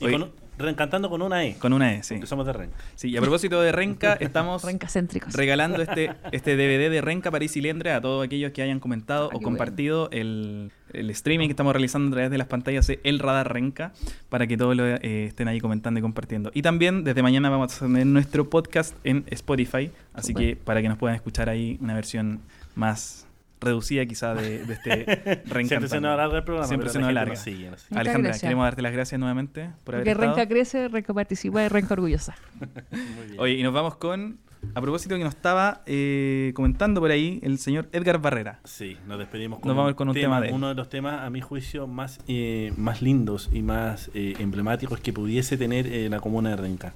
Y 0.00 0.04
Oye. 0.06 0.18
con, 0.18 0.30
reencantando 0.62 1.10
con 1.10 1.22
una 1.22 1.44
E. 1.44 1.56
Con 1.58 1.72
una 1.72 1.94
E, 1.94 2.02
sí. 2.02 2.14
Porque 2.14 2.26
somos 2.26 2.46
de 2.46 2.52
Renca. 2.52 2.76
Sí, 2.94 3.10
y 3.10 3.16
a 3.16 3.20
propósito 3.20 3.60
de 3.60 3.72
Renca, 3.72 4.14
estamos 4.20 4.64
Rencacéntricos. 4.64 5.32
regalando 5.34 5.82
este, 5.82 6.12
este 6.32 6.56
DVD 6.56 6.90
de 6.90 7.00
Renca 7.00 7.30
París 7.30 7.56
y 7.56 7.60
Lendre 7.60 7.92
a 7.92 8.00
todos 8.00 8.24
aquellos 8.24 8.52
que 8.52 8.62
hayan 8.62 8.80
comentado 8.80 9.28
Ah, 9.32 9.36
o 9.36 9.40
compartido 9.40 10.08
el, 10.10 10.70
el 10.92 11.10
streaming 11.10 11.46
que 11.48 11.52
estamos 11.52 11.72
realizando 11.72 12.08
a 12.08 12.12
través 12.12 12.30
de 12.30 12.38
las 12.38 12.46
pantallas 12.46 12.86
de 12.86 13.00
El 13.04 13.18
Radar 13.18 13.52
Renca 13.52 13.92
para 14.28 14.46
que 14.46 14.56
todos 14.56 14.76
lo, 14.76 14.86
eh, 14.86 15.26
estén 15.26 15.48
ahí 15.48 15.60
comentando 15.60 15.98
y 15.98 16.02
compartiendo. 16.02 16.50
Y 16.54 16.62
también 16.62 17.04
desde 17.04 17.22
mañana 17.22 17.50
vamos 17.50 17.76
a 17.76 17.86
tener 17.86 18.06
nuestro 18.06 18.48
podcast 18.48 18.94
en 19.04 19.24
Spotify, 19.30 19.90
así 20.14 20.34
que 20.34 20.56
para 20.56 20.82
que 20.82 20.88
nos 20.88 20.98
puedan 20.98 21.16
escuchar 21.16 21.48
ahí 21.48 21.78
una 21.80 21.94
versión 21.94 22.40
más 22.74 23.26
reducida 23.62 24.04
quizá 24.06 24.34
de, 24.34 24.64
de 24.64 24.74
este. 24.74 25.42
Siempre 25.66 25.88
se 25.88 26.00
nos 26.00 26.12
alarga 26.12 26.38
el 26.38 26.44
programa. 26.44 26.68
Siempre 26.68 26.90
se 26.90 26.98
la 26.98 27.02
nos 27.02 27.10
alarga. 27.10 27.34
nos 27.34 27.42
sigue, 27.42 27.70
nos 27.70 27.80
sigue. 27.80 28.00
Alejandra, 28.00 28.28
gracias. 28.28 28.42
queremos 28.42 28.64
darte 28.64 28.82
las 28.82 28.92
gracias 28.92 29.18
nuevamente 29.18 29.70
por 29.84 29.94
haber 29.94 30.04
Porque 30.04 30.10
estado. 30.10 30.36
Renca 30.36 30.48
crece, 30.48 30.88
Renca 30.88 31.14
participa 31.14 31.64
y 31.64 31.68
Renca 31.68 31.94
orgullosa. 31.94 32.34
Muy 32.90 33.26
bien. 33.26 33.40
Oye, 33.40 33.54
y 33.54 33.62
nos 33.62 33.72
vamos 33.72 33.96
con, 33.96 34.38
a 34.74 34.80
propósito 34.80 35.16
que 35.16 35.24
nos 35.24 35.34
estaba 35.34 35.82
eh, 35.86 36.52
comentando 36.54 37.00
por 37.00 37.10
ahí 37.10 37.40
el 37.42 37.58
señor 37.58 37.88
Edgar 37.92 38.18
Barrera. 38.20 38.60
Sí, 38.64 38.96
nos 39.06 39.18
despedimos 39.18 39.64
Nos 39.64 39.76
vamos 39.76 39.94
con 39.94 40.08
un 40.08 40.14
tema 40.14 40.40
de. 40.40 40.52
Uno 40.52 40.68
de 40.68 40.74
los 40.74 40.88
temas, 40.88 41.22
a 41.22 41.30
mi 41.30 41.40
juicio, 41.40 41.86
más, 41.86 42.20
eh, 42.28 42.72
más 42.76 43.02
lindos 43.02 43.50
y 43.52 43.62
más 43.62 44.10
eh, 44.14 44.34
emblemáticos 44.38 45.00
que 45.00 45.12
pudiese 45.12 45.56
tener 45.56 45.86
eh, 45.86 46.08
la 46.08 46.20
comuna 46.20 46.50
de 46.50 46.56
Renca. 46.56 46.94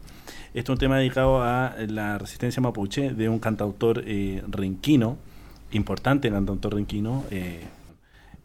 Este 0.57 0.73
es 0.73 0.75
un 0.75 0.79
tema 0.79 0.97
dedicado 0.97 1.43
a 1.43 1.75
la 1.87 2.17
resistencia 2.17 2.62
mapuche 2.62 3.11
de 3.11 3.29
un 3.29 3.39
cantautor 3.39 4.03
eh, 4.07 4.43
renquino, 4.49 5.19
importante 5.77 6.31
cantautor 6.31 6.74
renquino, 6.74 7.24
eh, 7.31 7.64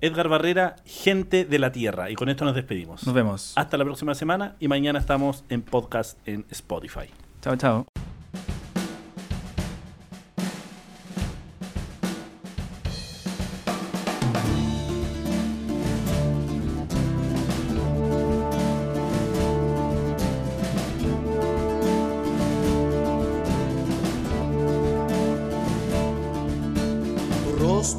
Edgar 0.02 0.28
Barrera, 0.28 0.76
Gente 0.86 1.46
de 1.46 1.60
la 1.60 1.72
Tierra. 1.72 2.10
Y 2.10 2.16
con 2.16 2.30
esto 2.30 2.44
nos 2.44 2.56
despedimos. 2.56 3.06
Nos 3.06 3.16
vemos. 3.16 3.54
Hasta 3.56 3.78
la 3.78 3.86
próxima 3.86 4.16
semana 4.16 4.56
y 4.60 4.68
mañana 4.68 5.00
estamos 5.00 5.44
en 5.50 5.62
podcast 5.62 6.18
en 6.28 6.46
Spotify. 6.50 7.08
Chao, 7.42 7.56
chao. 7.56 8.11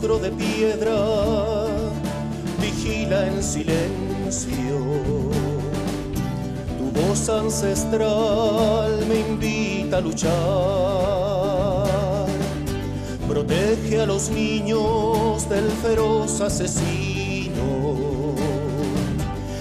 De 0.00 0.30
piedra 0.30 1.66
vigila 2.58 3.26
en 3.26 3.42
silencio. 3.42 4.78
Tu 6.78 6.90
voz 6.98 7.28
ancestral 7.28 9.04
me 9.06 9.20
invita 9.20 9.98
a 9.98 10.00
luchar. 10.00 10.32
Protege 13.28 14.00
a 14.00 14.06
los 14.06 14.30
niños 14.30 15.46
del 15.48 15.70
feroz 15.82 16.40
asesino. 16.40 17.94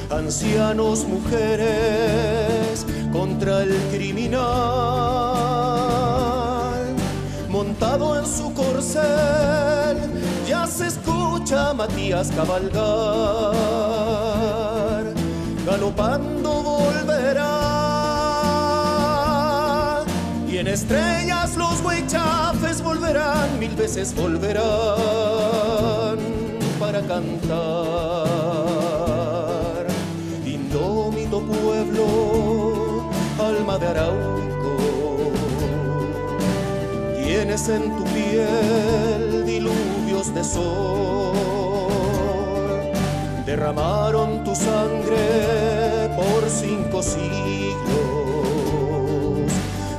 Ancianos, 0.09 1.05
mujeres 1.05 2.86
contra 3.11 3.63
el 3.63 3.75
criminal 3.91 5.20
montado 7.82 8.19
en 8.19 8.25
su 8.27 8.53
corcel, 8.53 9.97
ya 10.47 10.67
se 10.67 10.86
escucha 10.88 11.73
Matías 11.73 12.32
cabalgar, 12.32 12.75
galopando 15.65 16.61
volverá, 16.61 17.47
y 20.47 20.57
en 20.57 20.67
estrellas 20.67 21.57
los 21.57 21.82
huichafes 21.84 22.84
volverán, 22.84 23.57
mil 23.59 23.75
veces 23.75 24.13
volverán 24.13 24.61
para 26.79 27.01
cantar. 27.01 27.47
Indómito 30.45 31.41
pueblo, 31.41 33.09
alma 33.39 33.79
de 33.79 33.88
Arauco 33.88 34.50
En 37.51 37.97
tu 37.97 38.05
piel 38.05 39.45
diluvios 39.45 40.33
de 40.33 40.41
sol, 40.41 41.33
derramaron 43.45 44.41
tu 44.45 44.55
sangre 44.55 46.09
por 46.15 46.49
cinco 46.49 47.03
siglos, 47.03 47.81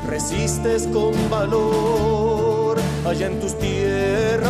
resistes 0.08 0.86
con 0.86 1.12
valor 1.28 2.78
allá 3.04 3.26
en 3.26 3.38
tus 3.38 3.58
tierras, 3.58 4.48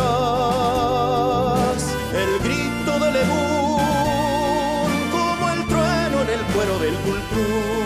el 2.15 2.39
grito 2.39 2.99
de 3.03 3.11
Lebún 3.11 4.91
como 5.11 5.49
el 5.49 5.67
trueno 5.67 6.21
en 6.21 6.29
el 6.29 6.41
cuero 6.53 6.79
del 6.79 6.95
cultur 6.95 7.83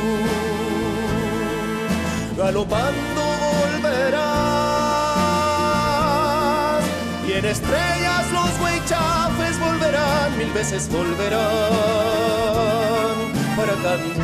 galopando 2.37 3.16
y 7.37 7.39
en 7.39 7.45
estrellas 7.45 8.31
los 8.31 8.49
huichafes 8.59 9.59
volverán, 9.59 10.37
mil 10.37 10.51
veces 10.53 10.89
volverán 10.89 11.37
para 13.55 13.73
cantar. 13.73 14.17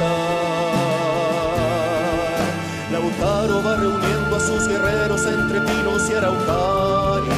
Lautaro 2.91 3.63
va 3.63 3.75
reuniendo 3.75 4.35
a 4.35 4.39
sus 4.39 4.67
guerreros 4.67 5.25
entre 5.25 5.61
pinos 5.61 6.09
y 6.09 6.13
araucarias. 6.15 7.33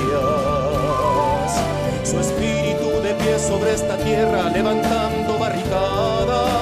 Su 2.04 2.20
espíritu 2.20 3.02
de 3.02 3.14
pie 3.16 3.38
sobre 3.40 3.74
esta 3.74 3.98
tierra 3.98 4.50
levantando 4.50 5.38
barricadas. 5.38 6.55